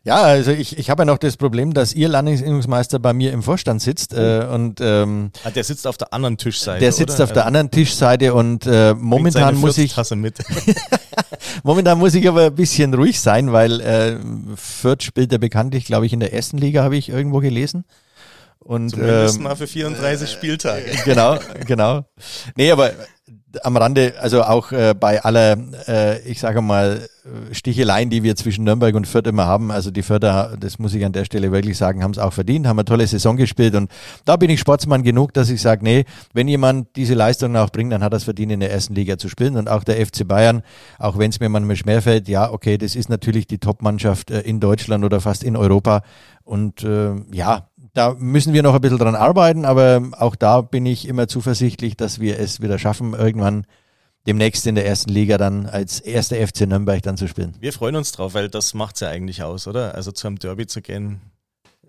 Ja, 0.04 0.22
also 0.22 0.50
ich, 0.50 0.78
ich 0.78 0.90
habe 0.90 1.02
ja 1.02 1.06
noch 1.06 1.18
das 1.18 1.36
Problem, 1.36 1.74
dass 1.74 1.92
Ihr 1.94 2.08
Landesinnungsmeister 2.08 2.98
bei 2.98 3.12
mir 3.12 3.32
im 3.32 3.42
Vorstand 3.42 3.82
sitzt 3.82 4.14
äh, 4.14 4.46
und 4.50 4.80
ähm, 4.80 5.30
ah, 5.44 5.50
der 5.50 5.64
sitzt 5.64 5.86
auf 5.86 5.96
der 5.96 6.12
anderen 6.12 6.36
Tischseite. 6.36 6.80
Der 6.80 6.92
sitzt 6.92 7.16
oder? 7.16 7.24
auf 7.24 7.32
der 7.32 7.46
anderen 7.46 7.70
Tischseite 7.70 8.34
und 8.34 8.66
äh, 8.66 8.94
momentan 8.94 9.56
muss 9.56 9.78
ich 9.78 9.96
mit. 10.16 10.38
momentan 11.62 11.98
muss 11.98 12.14
ich 12.14 12.28
aber 12.28 12.46
ein 12.46 12.54
bisschen 12.54 12.94
ruhig 12.94 13.20
sein, 13.20 13.52
weil 13.52 13.80
äh, 13.80 14.16
Fürth 14.56 15.02
spielt 15.02 15.32
ja 15.32 15.38
bekanntlich, 15.38 15.86
glaube 15.86 16.06
ich, 16.06 16.12
in 16.12 16.20
der 16.20 16.32
ersten 16.32 16.58
Liga, 16.58 16.82
habe 16.82 16.96
ich 16.96 17.08
irgendwo 17.08 17.40
gelesen. 17.40 17.84
Und, 18.64 18.90
Zumindest 18.90 19.36
ähm, 19.36 19.42
mal 19.42 19.56
für 19.56 19.66
34 19.66 20.30
Spieltage. 20.30 20.84
Genau, 21.04 21.38
genau. 21.66 22.06
Nee, 22.56 22.70
aber 22.70 22.92
am 23.62 23.76
Rande, 23.76 24.14
also 24.20 24.42
auch 24.42 24.72
äh, 24.72 24.94
bei 24.98 25.22
aller, 25.22 25.56
äh, 25.86 26.20
ich 26.28 26.40
sage 26.40 26.60
mal, 26.60 27.08
Sticheleien, 27.52 28.10
die 28.10 28.22
wir 28.22 28.36
zwischen 28.36 28.64
Nürnberg 28.64 28.94
und 28.94 29.06
Fürth 29.06 29.26
immer 29.26 29.46
haben, 29.46 29.70
also 29.70 29.90
die 29.90 30.02
Förder, 30.02 30.56
das 30.60 30.78
muss 30.78 30.92
ich 30.92 31.04
an 31.06 31.12
der 31.12 31.24
Stelle 31.24 31.50
wirklich 31.52 31.78
sagen, 31.78 32.02
haben 32.02 32.10
es 32.10 32.18
auch 32.18 32.34
verdient, 32.34 32.66
haben 32.66 32.78
eine 32.78 32.84
tolle 32.84 33.06
Saison 33.06 33.36
gespielt. 33.36 33.74
Und 33.74 33.90
da 34.26 34.36
bin 34.36 34.50
ich 34.50 34.60
Sportsmann 34.60 35.02
genug, 35.02 35.32
dass 35.32 35.48
ich 35.48 35.62
sage, 35.62 35.82
nee, 35.84 36.04
wenn 36.34 36.48
jemand 36.48 36.94
diese 36.96 37.14
Leistungen 37.14 37.56
auch 37.56 37.70
bringt, 37.70 37.92
dann 37.92 38.02
hat 38.02 38.12
er 38.12 38.18
es 38.18 38.24
verdient, 38.24 38.52
in 38.52 38.60
der 38.60 38.70
ersten 38.70 38.94
Liga 38.94 39.16
zu 39.16 39.30
spielen. 39.30 39.56
Und 39.56 39.70
auch 39.70 39.84
der 39.84 40.04
FC 40.04 40.28
Bayern, 40.28 40.62
auch 40.98 41.16
wenn 41.18 41.30
es 41.30 41.40
mir 41.40 41.48
manchmal 41.48 41.76
schwerfällt, 41.76 42.28
ja, 42.28 42.50
okay, 42.50 42.76
das 42.76 42.94
ist 42.94 43.08
natürlich 43.08 43.46
die 43.46 43.58
Top-Mannschaft 43.58 44.30
äh, 44.30 44.40
in 44.40 44.60
Deutschland 44.60 45.02
oder 45.02 45.20
fast 45.20 45.44
in 45.44 45.56
Europa. 45.56 46.02
Und 46.44 46.82
äh, 46.84 47.14
ja, 47.32 47.68
da 47.94 48.14
müssen 48.18 48.52
wir 48.52 48.62
noch 48.62 48.74
ein 48.74 48.80
bisschen 48.80 48.98
dran 48.98 49.14
arbeiten, 49.14 49.64
aber 49.64 50.02
auch 50.18 50.36
da 50.36 50.60
bin 50.60 50.84
ich 50.84 51.08
immer 51.08 51.28
zuversichtlich, 51.28 51.96
dass 51.96 52.20
wir 52.20 52.38
es 52.38 52.60
wieder 52.60 52.78
schaffen, 52.78 53.14
irgendwann 53.14 53.66
demnächst 54.26 54.66
in 54.66 54.74
der 54.74 54.86
ersten 54.86 55.10
Liga 55.10 55.38
dann 55.38 55.66
als 55.66 56.00
erster 56.00 56.36
FC 56.36 56.62
Nürnberg 56.62 57.02
dann 57.02 57.16
zu 57.16 57.28
spielen. 57.28 57.54
Wir 57.60 57.72
freuen 57.72 57.96
uns 57.96 58.12
drauf, 58.12 58.34
weil 58.34 58.48
das 58.48 58.74
macht's 58.74 59.00
ja 59.00 59.08
eigentlich 59.08 59.42
aus, 59.42 59.68
oder? 59.68 59.94
Also 59.94 60.12
zu 60.12 60.26
einem 60.26 60.38
Derby 60.38 60.66
zu 60.66 60.82
gehen, 60.82 61.20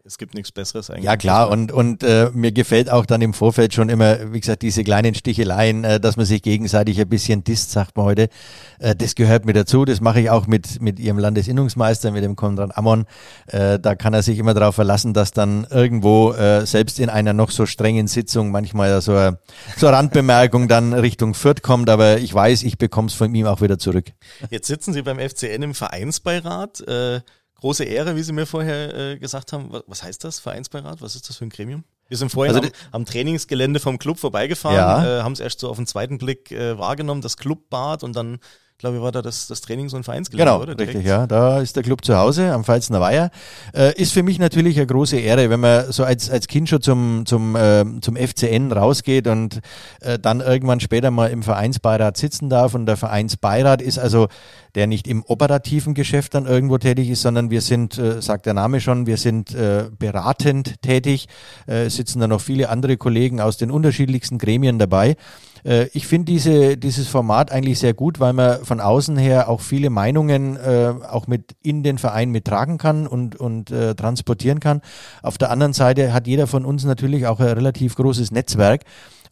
es 0.05 0.19
gibt 0.19 0.35
nichts 0.35 0.51
Besseres 0.51 0.91
eigentlich. 0.91 1.05
Ja 1.05 1.17
klar 1.17 1.49
und 1.49 1.71
und 1.71 2.03
äh, 2.03 2.29
mir 2.31 2.51
gefällt 2.51 2.91
auch 2.91 3.07
dann 3.07 3.21
im 3.21 3.33
Vorfeld 3.33 3.73
schon 3.73 3.89
immer, 3.89 4.31
wie 4.33 4.39
gesagt, 4.39 4.61
diese 4.61 4.83
kleinen 4.83 5.15
Sticheleien, 5.15 5.83
äh, 5.83 5.99
dass 5.99 6.15
man 6.15 6.27
sich 6.27 6.43
gegenseitig 6.43 7.01
ein 7.01 7.09
bisschen 7.09 7.43
disst, 7.43 7.71
sagt 7.71 7.97
man 7.97 8.05
heute. 8.05 8.29
Äh, 8.77 8.95
das 8.95 9.15
gehört 9.15 9.45
mir 9.45 9.53
dazu. 9.53 9.83
Das 9.83 10.01
mache 10.01 10.21
ich 10.21 10.29
auch 10.29 10.45
mit 10.45 10.79
mit 10.79 10.99
ihrem 10.99 11.17
Landesinnungsmeister, 11.17 12.11
mit 12.11 12.23
dem 12.23 12.35
Konrad 12.35 12.77
Ammon. 12.77 13.05
Äh, 13.47 13.79
da 13.79 13.95
kann 13.95 14.13
er 14.13 14.21
sich 14.21 14.37
immer 14.37 14.53
darauf 14.53 14.75
verlassen, 14.75 15.15
dass 15.15 15.31
dann 15.31 15.65
irgendwo 15.71 16.33
äh, 16.33 16.67
selbst 16.67 16.99
in 16.99 17.09
einer 17.09 17.33
noch 17.33 17.49
so 17.49 17.65
strengen 17.65 18.07
Sitzung 18.07 18.51
manchmal 18.51 19.01
so 19.01 19.13
eine, 19.13 19.39
so 19.75 19.87
eine 19.87 19.97
Randbemerkung 19.97 20.67
dann 20.67 20.93
Richtung 20.93 21.33
Fürth 21.33 21.63
kommt. 21.63 21.89
Aber 21.89 22.19
ich 22.19 22.31
weiß, 22.31 22.61
ich 22.61 22.77
bekomme 22.77 23.07
es 23.07 23.15
von 23.15 23.33
ihm 23.33 23.47
auch 23.47 23.61
wieder 23.61 23.79
zurück. 23.79 24.11
Jetzt 24.51 24.67
sitzen 24.67 24.93
Sie 24.93 25.01
beim 25.01 25.17
FCN 25.17 25.63
im 25.63 25.73
Vereinsbeirat. 25.73 26.81
Äh, 26.81 27.21
große 27.55 27.83
Ehre, 27.83 28.15
wie 28.15 28.23
Sie 28.23 28.33
mir 28.33 28.45
vorher 28.45 28.95
äh, 28.95 29.17
gesagt 29.17 29.53
haben. 29.53 29.71
Was, 29.87 30.03
heißt 30.03 30.23
das, 30.23 30.39
Vereinsbeirat? 30.39 31.01
Was 31.01 31.15
ist 31.15 31.29
das 31.29 31.37
für 31.37 31.45
ein 31.45 31.49
Gremium? 31.49 31.83
Wir 32.07 32.17
sind 32.17 32.29
vorhin 32.29 32.55
also, 32.55 32.67
am, 32.67 32.73
am, 32.91 33.05
Trainingsgelände 33.05 33.79
vom 33.79 33.97
Club 33.97 34.19
vorbeigefahren, 34.19 34.75
ja. 34.77 35.19
äh, 35.19 35.23
haben 35.23 35.33
es 35.33 35.39
erst 35.39 35.59
so 35.59 35.69
auf 35.69 35.77
den 35.77 35.87
zweiten 35.87 36.19
Blick 36.19 36.51
äh, 36.51 36.77
wahrgenommen, 36.77 37.21
das 37.21 37.37
Clubbad 37.37 38.03
und 38.03 38.15
dann 38.15 38.39
glaube 38.77 38.97
ich, 38.97 39.01
war 39.01 39.11
da 39.11 39.21
das, 39.21 39.47
das 39.47 39.61
Trainings- 39.61 39.93
und 39.93 40.03
Vereinsgelände, 40.03 40.51
genau, 40.51 40.61
oder? 40.61 40.75
Direkt? 40.75 40.97
Richtig, 40.97 41.07
ja. 41.09 41.27
Da 41.27 41.59
ist 41.61 41.75
der 41.75 41.83
Club 41.83 42.03
zu 42.03 42.17
Hause 42.17 42.51
am 42.51 42.63
Pfalzner 42.63 42.99
Weiher. 42.99 43.31
Äh, 43.73 43.99
ist 43.99 44.11
für 44.11 44.21
mich 44.21 44.37
natürlich 44.37 44.77
eine 44.77 44.87
große 44.87 45.17
Ehre, 45.17 45.49
wenn 45.49 45.61
man 45.61 45.91
so 45.91 46.03
als, 46.03 46.29
als 46.29 46.47
Kind 46.47 46.67
schon 46.67 46.81
zum, 46.81 47.25
zum, 47.25 47.55
äh, 47.55 47.85
zum 48.01 48.17
FCN 48.17 48.71
rausgeht 48.71 49.27
und 49.27 49.61
äh, 50.01 50.19
dann 50.19 50.41
irgendwann 50.41 50.81
später 50.81 51.09
mal 51.09 51.27
im 51.27 51.41
Vereinsbeirat 51.41 52.17
sitzen 52.17 52.49
darf. 52.49 52.73
Und 52.73 52.85
der 52.85 52.97
Vereinsbeirat 52.97 53.81
ist 53.81 53.97
also 53.97 54.27
der 54.75 54.87
nicht 54.87 55.07
im 55.07 55.23
operativen 55.23 55.93
Geschäft 55.93 56.35
dann 56.35 56.45
irgendwo 56.45 56.77
tätig 56.77 57.09
ist, 57.09 57.21
sondern 57.21 57.49
wir 57.49 57.61
sind, 57.61 57.97
äh, 57.97 58.21
sagt 58.21 58.45
der 58.45 58.53
Name 58.53 58.81
schon, 58.81 59.07
wir 59.07 59.17
sind 59.17 59.55
äh, 59.55 59.85
beratend 59.97 60.81
tätig, 60.81 61.27
äh, 61.65 61.89
sitzen 61.89 62.19
da 62.19 62.27
noch 62.27 62.41
viele 62.41 62.69
andere 62.69 62.97
Kollegen 62.97 63.39
aus 63.41 63.57
den 63.57 63.71
unterschiedlichsten 63.71 64.37
Gremien 64.37 64.77
dabei. 64.77 65.15
Äh, 65.65 65.87
ich 65.93 66.07
finde 66.07 66.31
diese, 66.31 66.77
dieses 66.77 67.07
Format 67.07 67.51
eigentlich 67.51 67.79
sehr 67.79 67.93
gut, 67.93 68.19
weil 68.19 68.33
man 68.33 68.63
von 68.63 68.79
außen 68.79 69.17
her 69.17 69.49
auch 69.49 69.61
viele 69.61 69.89
Meinungen 69.89 70.55
äh, 70.55 70.93
auch 71.09 71.27
mit 71.27 71.55
in 71.61 71.83
den 71.83 71.97
Verein 71.97 72.29
mittragen 72.29 72.77
kann 72.77 73.07
und, 73.07 73.35
und 73.35 73.71
äh, 73.71 73.95
transportieren 73.95 74.59
kann. 74.59 74.81
Auf 75.23 75.37
der 75.37 75.51
anderen 75.51 75.73
Seite 75.73 76.13
hat 76.13 76.27
jeder 76.27 76.47
von 76.47 76.65
uns 76.65 76.85
natürlich 76.85 77.25
auch 77.27 77.39
ein 77.39 77.47
relativ 77.47 77.95
großes 77.95 78.31
Netzwerk. 78.31 78.83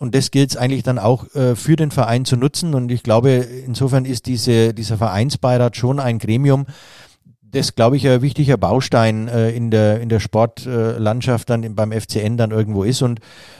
Und 0.03 0.13
das 0.15 0.31
gilt 0.31 0.49
es 0.49 0.57
eigentlich 0.57 0.83
dann 0.83 0.99
auch 0.99 1.33
äh, 1.33 1.55
für 1.55 1.77
den 1.77 1.89
Verein 1.89 2.25
zu 2.25 2.35
nutzen. 2.35 2.73
Und 2.73 2.91
ich 2.91 3.03
glaube, 3.03 3.29
insofern 3.65 4.03
ist 4.03 4.25
diese, 4.25 4.73
dieser 4.73 4.97
Vereinsbeirat 4.97 5.77
schon 5.77 6.01
ein 6.01 6.19
Gremium, 6.19 6.65
das, 7.53 7.75
glaube 7.75 7.97
ich, 7.97 8.07
ein 8.07 8.23
wichtiger 8.23 8.57
Baustein 8.57 9.27
äh, 9.27 9.51
in 9.51 9.69
der, 9.69 10.01
in 10.01 10.09
der 10.09 10.19
Sportlandschaft 10.19 11.49
äh, 11.49 11.53
dann 11.53 11.75
beim 11.75 11.91
FCN 11.91 12.35
dann 12.35 12.49
irgendwo 12.49 12.83
ist. 12.83 13.03
Und 13.03 13.19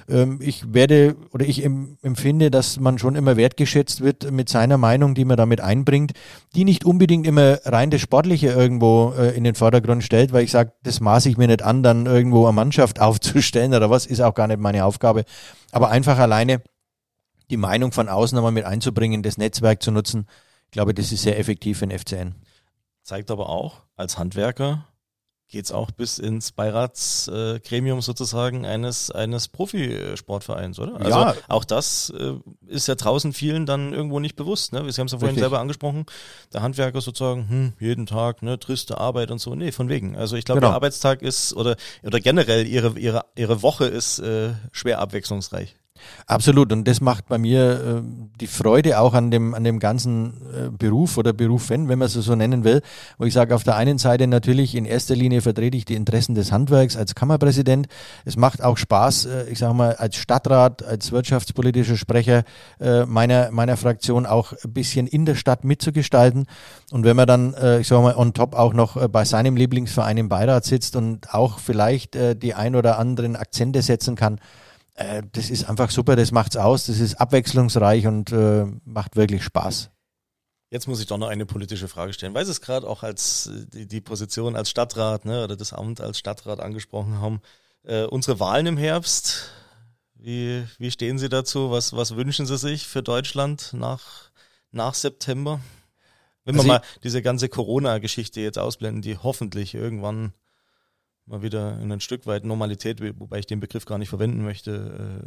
ähm, 0.10 0.40
ich 0.42 0.74
werde 0.74 1.16
oder 1.32 1.46
ich 1.46 1.64
em, 1.64 1.98
empfinde, 2.02 2.50
dass 2.50 2.80
man 2.80 2.98
schon 2.98 3.16
immer 3.16 3.38
wertgeschätzt 3.38 4.02
wird 4.02 4.32
mit 4.32 4.50
seiner 4.50 4.80
Meinung, 4.80 5.14
die 5.14 5.26
man 5.26 5.38
damit 5.38 5.62
einbringt, 5.62 6.14
die 6.56 6.64
nicht 6.64 6.86
unbedingt 6.86 7.28
immer 7.28 7.60
rein 7.66 7.92
das 7.92 8.02
Sportliche 8.02 8.48
irgendwo 8.48 9.14
äh, 9.16 9.38
in 9.38 9.44
den 9.44 9.54
Vordergrund 9.54 10.04
stellt, 10.04 10.34
weil 10.34 10.44
ich 10.44 10.52
sage, 10.52 10.74
das 10.82 11.00
maße 11.00 11.30
ich 11.30 11.38
mir 11.38 11.48
nicht 11.48 11.62
an, 11.62 11.84
dann 11.84 12.08
irgendwo 12.08 12.46
eine 12.48 12.54
Mannschaft 12.54 13.00
aufzustellen 13.00 13.76
oder 13.76 13.92
was, 13.92 14.08
ist 14.08 14.22
auch 14.22 14.34
gar 14.34 14.48
nicht 14.48 14.60
meine 14.60 14.86
Aufgabe. 14.86 15.24
Aber 15.72 15.92
einfach 15.92 16.18
alleine 16.18 16.64
die 17.52 17.58
Meinung 17.58 17.92
von 17.92 18.10
außen 18.10 18.36
einmal 18.36 18.52
mit 18.52 18.66
einzubringen, 18.66 19.22
das 19.22 19.38
Netzwerk 19.38 19.84
zu 19.84 19.92
nutzen, 19.92 20.26
ich 20.66 20.72
glaube, 20.72 20.96
das 20.96 21.12
ist 21.12 21.22
sehr 21.22 21.38
effektiv 21.38 21.82
den 21.82 21.92
FCN. 21.92 22.34
Zeigt 23.04 23.32
aber 23.32 23.50
auch, 23.50 23.82
als 23.96 24.18
Handwerker 24.18 24.88
geht 25.54 25.66
es 25.66 25.72
auch 25.72 25.92
bis 25.92 26.18
ins 26.18 26.52
Beiratsgremium 26.52 28.00
äh, 28.00 28.02
sozusagen 28.02 28.66
eines, 28.66 29.12
eines 29.12 29.50
Profisportvereins, 29.50 30.80
oder? 30.80 30.96
Also 31.00 31.10
ja. 31.20 31.36
auch 31.48 31.64
das 31.64 32.12
äh, 32.18 32.34
ist 32.66 32.88
ja 32.88 32.96
draußen 32.96 33.34
vielen 33.34 33.68
dann 33.68 33.94
irgendwo 33.94 34.20
nicht 34.20 34.36
bewusst. 34.36 34.74
Ne? 34.74 34.80
Sie 34.92 35.00
haben 35.00 35.06
es 35.06 35.12
ja 35.12 35.20
vorhin 35.20 35.36
Richtig. 35.36 35.42
selber 35.42 35.60
angesprochen, 35.60 36.08
der 36.54 36.64
Handwerker 36.64 37.02
sozusagen, 37.02 37.48
hm, 37.48 37.74
jeden 37.80 38.08
Tag, 38.08 38.42
ne, 38.42 38.58
triste 38.58 38.98
Arbeit 38.98 39.30
und 39.30 39.38
so. 39.38 39.54
Nee, 39.54 39.72
von 39.72 39.90
wegen. 39.90 40.18
Also 40.18 40.36
ich 40.38 40.46
glaube, 40.46 40.62
genau. 40.62 40.72
der 40.72 40.76
Arbeitstag 40.76 41.22
ist 41.22 41.54
oder, 41.54 41.76
oder 42.02 42.20
generell 42.20 42.66
ihre, 42.66 42.98
ihre, 42.98 43.26
ihre 43.36 43.62
Woche 43.62 43.86
ist 43.86 44.18
äh, 44.20 44.54
schwer 44.72 45.00
abwechslungsreich. 45.00 45.76
Absolut. 46.26 46.72
Und 46.72 46.88
das 46.88 47.02
macht 47.02 47.28
bei 47.28 47.38
mir 47.38 48.02
äh, 48.02 48.02
die 48.40 48.48
Freude 48.48 49.00
auch 49.00 49.14
an 49.14 49.30
dem, 49.30 49.54
an 49.54 49.64
dem 49.64 49.80
ganzen 49.80 50.34
äh, 50.52 50.70
Beruf 50.70 51.18
oder 51.18 51.34
Berufen, 51.34 51.90
wenn 51.90 52.00
man 52.00 52.08
es 52.08 52.14
so 52.14 52.36
nennen 52.36 52.64
will. 52.64 52.82
Wo 53.18 53.26
ich 53.26 53.34
sage, 53.34 53.54
auf 53.54 53.64
der 53.64 53.76
einen 53.76 53.98
Seite 53.98 54.28
natürlich 54.28 54.76
in 54.76 54.86
erster 54.86 55.16
Linie 55.16 55.42
vertrete 55.42 55.78
ich 55.78 55.86
die 55.86 55.96
Interessen 55.96 56.34
des 56.36 56.52
Handwerks 56.52 56.96
als 56.96 57.16
Kammerpräsident. 57.16 57.88
Es 58.26 58.38
macht 58.38 58.64
auch 58.64 58.78
Spaß, 58.78 59.26
äh, 59.26 59.50
ich 59.50 59.60
sage 59.60 59.74
mal, 59.74 59.96
als 59.96 60.16
Stadtrat, 60.16 60.84
als 60.84 61.12
wirtschaftspolitischer 61.12 61.98
Sprecher 61.98 62.44
äh, 62.80 63.06
meiner, 63.06 63.52
meiner 63.52 63.78
Fraktion 63.78 64.26
auch 64.26 64.54
ein 64.64 64.74
bisschen 64.74 65.08
in 65.08 65.26
der 65.26 65.36
Stadt 65.36 65.64
mitzugestalten. 65.64 66.48
Und 66.92 67.04
wenn 67.04 67.16
man 67.16 67.28
dann, 67.28 67.54
äh, 67.54 67.80
ich 67.80 67.88
sage 67.88 68.02
mal, 68.02 68.16
on 68.16 68.34
top 68.34 68.56
auch 68.56 68.74
noch 68.74 68.98
äh, 68.98 69.08
bei 69.08 69.26
seinem 69.26 69.56
Lieblingsverein 69.56 70.18
im 70.18 70.30
Beirat 70.30 70.66
sitzt 70.66 70.96
und 70.96 71.34
auch 71.34 71.60
vielleicht 71.60 72.16
äh, 72.16 72.36
die 72.36 72.54
ein 72.54 72.76
oder 72.76 72.98
anderen 72.98 73.36
Akzente 73.36 73.82
setzen 73.82 74.16
kann, 74.16 74.40
äh, 74.96 75.24
das 75.32 75.50
ist 75.50 75.70
einfach 75.70 75.90
super, 75.90 76.16
das 76.16 76.32
macht's 76.32 76.58
aus, 76.58 76.86
das 76.86 77.00
ist 77.00 77.16
abwechslungsreich 77.16 78.08
und 78.08 78.32
äh, 78.32 78.66
macht 78.86 79.16
wirklich 79.16 79.44
Spaß. 79.44 79.90
Jetzt 80.70 80.88
muss 80.88 81.00
ich 81.00 81.06
doch 81.06 81.18
noch 81.18 81.28
eine 81.28 81.46
politische 81.46 81.88
Frage 81.88 82.14
stellen, 82.14 82.34
weil 82.34 82.46
Sie 82.46 82.52
es 82.52 82.62
gerade 82.62 82.88
auch 82.88 83.04
als 83.04 83.48
äh, 83.48 83.66
die, 83.68 83.88
die, 83.88 84.02
Position 84.02 84.56
als 84.56 84.70
Stadtrat 84.70 85.26
ne, 85.26 85.44
oder 85.44 85.56
das 85.56 85.74
Amt 85.74 86.02
als 86.02 86.18
Stadtrat 86.18 86.60
angesprochen 86.60 87.20
haben. 87.20 87.42
Äh, 87.84 88.06
unsere 88.06 88.40
Wahlen 88.40 88.66
im 88.66 88.78
Herbst, 88.78 89.52
wie, 90.16 90.64
wie 90.78 90.90
stehen 90.90 91.18
Sie 91.20 91.30
dazu? 91.30 91.72
Was, 91.72 91.94
was 91.94 92.16
wünschen 92.16 92.46
Sie 92.46 92.58
sich 92.58 92.88
für 92.88 93.04
Deutschland 93.04 93.72
nach, 93.74 94.32
nach 94.72 94.94
September? 94.94 95.60
Wenn 96.46 96.56
wir 96.56 96.62
Also 96.62 96.68
mal 96.68 96.82
diese 97.04 97.22
ganze 97.22 97.50
Corona-Geschichte 97.50 98.42
jetzt 98.42 98.58
ausblenden, 98.58 99.02
die 99.02 99.18
hoffentlich 99.18 99.74
irgendwann 99.76 100.34
mal 101.26 101.42
wieder 101.42 101.80
in 101.80 101.92
ein 101.92 102.00
Stück 102.00 102.26
weit 102.26 102.44
Normalität, 102.44 103.00
wobei 103.20 103.40
ich 103.40 103.46
den 103.46 103.60
Begriff 103.60 103.86
gar 103.86 103.98
nicht 103.98 104.10
verwenden 104.10 104.44
möchte, 104.44 104.72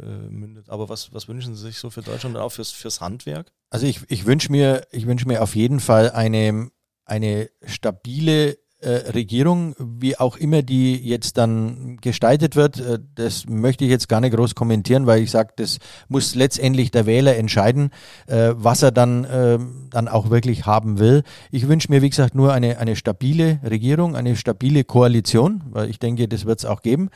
äh, 0.01 0.31
mündet. 0.31 0.69
Aber 0.69 0.89
was, 0.89 1.13
was 1.13 1.27
wünschen 1.27 1.55
Sie 1.55 1.61
sich 1.61 1.77
so 1.77 1.89
für 1.89 2.01
Deutschland 2.01 2.35
und 2.35 2.41
auch 2.41 2.51
fürs, 2.51 2.71
fürs 2.71 3.01
Handwerk? 3.01 3.51
Also 3.69 3.87
ich, 3.87 4.01
ich 4.09 4.25
wünsche 4.25 4.51
mir, 4.51 4.87
ich 4.91 5.07
mir 5.27 5.41
auf 5.41 5.55
jeden 5.55 5.79
Fall 5.79 6.11
eine, 6.11 6.69
eine 7.05 7.49
stabile 7.65 8.57
äh, 8.79 9.11
Regierung, 9.11 9.75
wie 9.79 10.17
auch 10.17 10.37
immer 10.37 10.61
die 10.61 10.95
jetzt 10.95 11.37
dann 11.37 11.97
gestaltet 11.97 12.55
wird, 12.55 12.79
äh, 12.79 12.99
das 13.15 13.45
möchte 13.47 13.85
ich 13.85 13.89
jetzt 13.89 14.07
gar 14.07 14.21
nicht 14.21 14.35
groß 14.35 14.53
kommentieren, 14.53 15.07
weil 15.07 15.23
ich 15.23 15.31
sage, 15.31 15.53
das 15.55 15.79
muss 16.09 16.35
letztendlich 16.35 16.91
der 16.91 17.07
Wähler 17.07 17.37
entscheiden, 17.37 17.89
äh, 18.27 18.51
was 18.55 18.83
er 18.83 18.91
dann, 18.91 19.25
äh, 19.25 19.57
dann 19.89 20.07
auch 20.07 20.29
wirklich 20.29 20.67
haben 20.67 20.99
will. 20.99 21.23
Ich 21.49 21.67
wünsche 21.67 21.91
mir, 21.91 22.03
wie 22.03 22.09
gesagt, 22.09 22.35
nur 22.35 22.53
eine, 22.53 22.77
eine 22.77 22.95
stabile 22.95 23.59
Regierung, 23.63 24.15
eine 24.15 24.35
stabile 24.35 24.83
Koalition, 24.83 25.63
weil 25.71 25.89
ich 25.89 25.97
denke, 25.97 26.27
das 26.27 26.45
wird 26.45 26.59
es 26.59 26.65
auch 26.65 26.81
geben. 26.81 27.09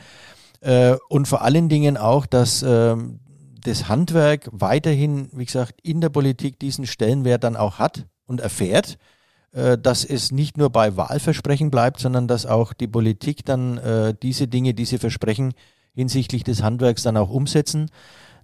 Und 1.08 1.26
vor 1.26 1.42
allen 1.42 1.68
Dingen 1.68 1.96
auch, 1.96 2.24
dass 2.24 2.62
ähm, 2.62 3.18
das 3.64 3.88
Handwerk 3.88 4.48
weiterhin, 4.52 5.28
wie 5.32 5.44
gesagt, 5.44 5.80
in 5.82 6.00
der 6.00 6.08
Politik 6.08 6.60
diesen 6.60 6.86
Stellenwert 6.86 7.42
dann 7.42 7.56
auch 7.56 7.80
hat 7.80 8.06
und 8.26 8.40
erfährt 8.40 8.92
äh, 8.92 9.11
dass 9.52 10.04
es 10.04 10.32
nicht 10.32 10.56
nur 10.56 10.70
bei 10.70 10.96
Wahlversprechen 10.96 11.70
bleibt, 11.70 12.00
sondern 12.00 12.26
dass 12.26 12.46
auch 12.46 12.72
die 12.72 12.88
Politik 12.88 13.44
dann 13.44 13.76
äh, 13.76 14.14
diese 14.22 14.48
Dinge, 14.48 14.72
diese 14.72 14.98
Versprechen 14.98 15.52
hinsichtlich 15.94 16.42
des 16.42 16.62
Handwerks 16.62 17.02
dann 17.02 17.18
auch 17.18 17.30
umsetzen. 17.30 17.90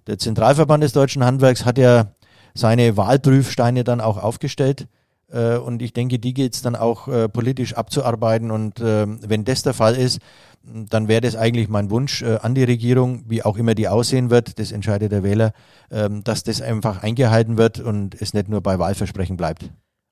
Der 0.07 0.19
Zentralverband 0.19 0.83
des 0.83 0.93
deutschen 0.93 1.23
Handwerks 1.23 1.65
hat 1.65 1.77
ja 1.77 2.13
seine 2.53 2.97
Wahlprüfsteine 2.97 3.83
dann 3.83 4.01
auch 4.01 4.17
aufgestellt. 4.17 4.87
Äh, 5.31 5.57
und 5.57 5.81
ich 5.81 5.93
denke, 5.93 6.19
die 6.19 6.33
gilt 6.33 6.55
es 6.55 6.61
dann 6.61 6.75
auch 6.75 7.07
äh, 7.07 7.29
politisch 7.29 7.73
abzuarbeiten. 7.73 8.51
Und 8.51 8.79
äh, 8.79 9.05
wenn 9.07 9.45
das 9.45 9.63
der 9.63 9.73
Fall 9.73 9.95
ist, 9.95 10.19
dann 10.63 11.07
wäre 11.07 11.21
das 11.21 11.35
eigentlich 11.35 11.69
mein 11.69 11.89
Wunsch 11.89 12.21
äh, 12.21 12.37
an 12.41 12.53
die 12.53 12.63
Regierung, 12.63 13.23
wie 13.27 13.43
auch 13.43 13.57
immer 13.57 13.75
die 13.75 13.87
aussehen 13.87 14.29
wird, 14.29 14.59
das 14.59 14.71
entscheidet 14.71 15.11
der 15.11 15.23
Wähler, 15.23 15.53
ähm, 15.89 16.23
dass 16.23 16.43
das 16.43 16.61
einfach 16.61 17.01
eingehalten 17.01 17.57
wird 17.57 17.79
und 17.79 18.19
es 18.21 18.33
nicht 18.33 18.49
nur 18.49 18.61
bei 18.61 18.77
Wahlversprechen 18.77 19.37
bleibt. 19.37 19.71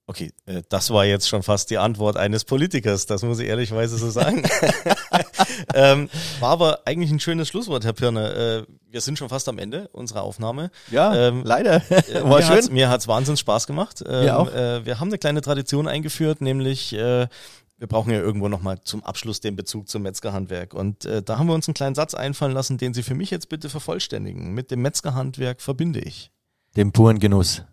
Okay, 0.09 0.31
äh, 0.45 0.63
das 0.69 0.89
war 0.89 1.03
jetzt 1.05 1.27
schon 1.27 1.43
fast 1.43 1.69
die 1.69 1.77
Antwort 1.77 2.15
eines 2.15 2.45
Politikers, 2.45 3.05
das 3.07 3.23
muss 3.23 3.39
ich 3.39 3.47
ehrlichweise 3.49 3.97
so 3.97 4.09
sagen. 4.09 4.43
ähm, 5.73 6.09
war 6.39 6.51
aber 6.51 6.79
eigentlich 6.85 7.11
ein 7.11 7.19
schönes 7.19 7.49
Schlusswort, 7.49 7.83
Herr 7.83 7.91
Pirner. 7.91 8.35
Äh, 8.35 8.63
wir 8.89 9.01
sind 9.01 9.17
schon 9.17 9.27
fast 9.27 9.49
am 9.49 9.59
Ende 9.59 9.89
unserer 9.89 10.23
Aufnahme. 10.23 10.71
Ja, 10.89 11.13
Ähm, 11.13 11.43
leider. 11.43 11.81
Äh, 11.91 12.23
War 12.23 12.37
mir 12.37 12.43
schön. 12.43 12.55
Hat's, 12.55 12.69
mir 12.69 12.89
hat's 12.89 13.07
wahnsinnig 13.09 13.41
Spaß 13.41 13.67
gemacht. 13.67 14.01
Ähm, 14.07 14.23
Mir 14.23 14.39
auch. 14.39 14.49
Äh, 14.49 14.85
wir 14.85 14.99
haben 15.01 15.09
eine 15.09 15.17
kleine 15.17 15.41
Tradition 15.41 15.89
eingeführt, 15.89 16.39
nämlich 16.39 16.93
äh, 16.93 17.27
wir 17.77 17.87
brauchen 17.87 18.11
ja 18.11 18.19
irgendwo 18.19 18.47
nochmal 18.47 18.79
zum 18.81 19.03
Abschluss 19.03 19.41
den 19.41 19.57
Bezug 19.57 19.89
zum 19.89 20.03
Metzgerhandwerk. 20.03 20.73
Und 20.73 21.03
äh, 21.05 21.21
da 21.21 21.37
haben 21.37 21.47
wir 21.47 21.53
uns 21.53 21.67
einen 21.67 21.75
kleinen 21.75 21.95
Satz 21.95 22.13
einfallen 22.13 22.53
lassen, 22.53 22.77
den 22.77 22.93
Sie 22.93 23.03
für 23.03 23.13
mich 23.13 23.29
jetzt 23.29 23.49
bitte 23.49 23.69
vervollständigen. 23.69 24.53
Mit 24.53 24.71
dem 24.71 24.81
Metzgerhandwerk 24.81 25.61
verbinde 25.61 25.99
ich 25.99 26.31
Den 26.77 26.93
puren 26.93 27.19
Genuss. 27.19 27.63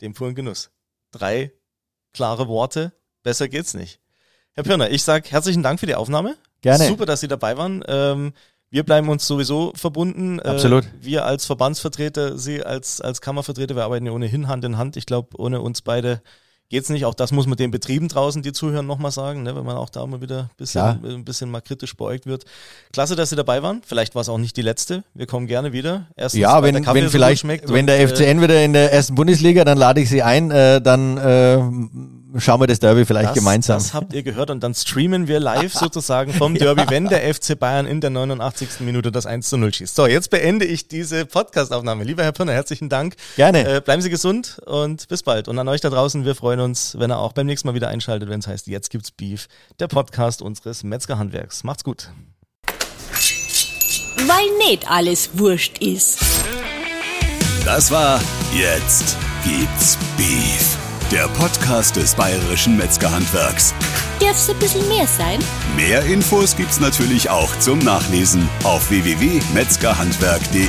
den 0.00 0.12
puren 0.12 0.34
Genuss. 0.34 0.70
Drei 1.12 1.52
klare 2.14 2.48
Worte, 2.48 2.92
besser 3.22 3.48
geht's 3.48 3.74
nicht. 3.74 4.00
Herr 4.52 4.64
Pirner, 4.64 4.90
ich 4.90 5.02
sag 5.02 5.30
herzlichen 5.30 5.62
Dank 5.62 5.80
für 5.80 5.86
die 5.86 5.96
Aufnahme. 5.96 6.36
Gerne. 6.62 6.86
Super, 6.86 7.04
dass 7.04 7.20
Sie 7.20 7.28
dabei 7.28 7.58
waren. 7.58 7.84
Ähm, 7.86 8.32
wir 8.70 8.84
bleiben 8.84 9.08
uns 9.08 9.26
sowieso 9.26 9.72
verbunden. 9.76 10.38
Äh, 10.38 10.48
Absolut. 10.48 10.84
wir 11.00 11.26
als 11.26 11.44
Verbandsvertreter, 11.44 12.38
Sie 12.38 12.62
als, 12.62 13.00
als 13.00 13.20
Kammervertreter, 13.20 13.76
wir 13.76 13.84
arbeiten 13.84 14.06
ja 14.06 14.12
ohnehin 14.12 14.48
Hand 14.48 14.64
in 14.64 14.78
Hand. 14.78 14.96
Ich 14.96 15.06
glaube, 15.06 15.36
ohne 15.38 15.60
uns 15.60 15.82
beide 15.82 16.22
geht's 16.68 16.88
nicht. 16.88 17.04
Auch 17.04 17.14
das 17.14 17.32
muss 17.32 17.46
man 17.46 17.56
den 17.56 17.70
Betrieben 17.70 18.08
draußen, 18.08 18.42
die 18.42 18.52
zuhören, 18.52 18.86
nochmal 18.86 19.10
sagen, 19.10 19.42
ne, 19.42 19.54
wenn 19.54 19.64
man 19.64 19.76
auch 19.76 19.90
da 19.90 20.06
mal 20.06 20.20
wieder 20.20 20.40
ein 20.42 20.56
bisschen, 20.56 20.82
ein 20.82 21.24
bisschen 21.24 21.50
mal 21.50 21.60
kritisch 21.60 21.96
beäugt 21.96 22.26
wird. 22.26 22.44
Klasse, 22.92 23.16
dass 23.16 23.30
Sie 23.30 23.36
dabei 23.36 23.62
waren. 23.62 23.82
Vielleicht 23.86 24.14
war 24.14 24.22
es 24.22 24.28
auch 24.28 24.38
nicht 24.38 24.56
die 24.56 24.62
letzte. 24.62 25.04
Wir 25.14 25.26
kommen 25.26 25.46
gerne 25.46 25.72
wieder. 25.72 26.06
Erstens, 26.16 26.40
Ja, 26.40 26.62
wenn, 26.62 26.74
der 26.82 26.94
wenn 26.94 27.08
vielleicht, 27.10 27.46
wenn 27.46 27.86
der 27.86 28.00
äh, 28.00 28.08
FCN 28.08 28.40
wieder 28.40 28.64
in 28.64 28.72
der 28.72 28.92
ersten 28.92 29.14
Bundesliga, 29.14 29.64
dann 29.64 29.78
lade 29.78 30.00
ich 30.00 30.08
Sie 30.08 30.22
ein, 30.22 30.50
äh, 30.50 30.80
dann 30.80 31.18
äh, 31.18 31.58
schauen 32.38 32.60
wir 32.60 32.66
das 32.66 32.78
Derby 32.80 33.04
vielleicht 33.04 33.30
Das, 33.30 33.34
gemeinsam. 33.34 33.78
das 33.78 33.94
habt 33.94 34.12
ihr 34.12 34.22
gehört 34.22 34.50
und 34.50 34.60
dann 34.62 34.74
streamen 34.74 35.28
wir 35.28 35.40
live 35.40 35.72
sozusagen 35.74 36.32
vom 36.32 36.54
Derby, 36.54 36.82
wenn 36.88 37.08
der 37.08 37.32
FC 37.34 37.58
Bayern 37.58 37.86
in 37.86 38.00
der 38.00 38.10
89. 38.10 38.80
Minute 38.80 39.12
das 39.12 39.26
1 39.26 39.48
zu 39.48 39.56
0 39.56 39.72
schießt. 39.72 39.94
So, 39.94 40.06
jetzt 40.06 40.30
beende 40.30 40.64
ich 40.64 40.88
diese 40.88 41.26
Podcast-Aufnahme. 41.26 42.04
Lieber 42.04 42.22
Herr 42.24 42.32
Pirner, 42.32 42.52
herzlichen 42.52 42.88
Dank. 42.88 43.16
Gerne. 43.36 43.76
Äh, 43.76 43.80
bleiben 43.80 44.02
Sie 44.02 44.10
gesund 44.10 44.60
und 44.66 45.08
bis 45.08 45.22
bald. 45.22 45.48
Und 45.48 45.58
an 45.58 45.68
euch 45.68 45.80
da 45.80 45.90
draußen, 45.90 46.24
wir 46.24 46.34
freuen 46.34 46.60
uns, 46.60 46.98
wenn 46.98 47.10
ihr 47.10 47.18
auch 47.18 47.32
beim 47.32 47.46
nächsten 47.46 47.68
Mal 47.68 47.74
wieder 47.74 47.88
einschaltet, 47.88 48.28
wenn 48.28 48.40
es 48.40 48.46
heißt, 48.46 48.66
jetzt 48.66 48.90
gibt's 48.90 49.10
Beef, 49.10 49.48
der 49.80 49.88
Podcast 49.88 50.42
unseres 50.42 50.82
Metzgerhandwerks. 50.84 51.64
Macht's 51.64 51.84
gut. 51.84 52.10
Weil 54.16 54.68
nicht 54.68 54.90
alles 54.90 55.30
wurscht 55.34 55.78
ist. 55.78 56.18
Das 57.64 57.90
war 57.90 58.20
Jetzt 58.54 59.16
gibt's 59.44 59.98
Beef. 60.16 60.76
Der 61.10 61.28
Podcast 61.28 61.96
des 61.96 62.14
Bayerischen 62.14 62.78
Metzgerhandwerks. 62.78 63.74
Darf's 64.20 64.48
ein 64.48 64.58
bisschen 64.58 64.88
mehr 64.88 65.06
sein? 65.06 65.38
Mehr 65.76 66.02
Infos 66.04 66.56
gibt's 66.56 66.80
natürlich 66.80 67.28
auch 67.28 67.54
zum 67.58 67.78
Nachlesen 67.80 68.48
auf 68.64 68.88
www.metzgerhandwerk.de. 68.88 70.64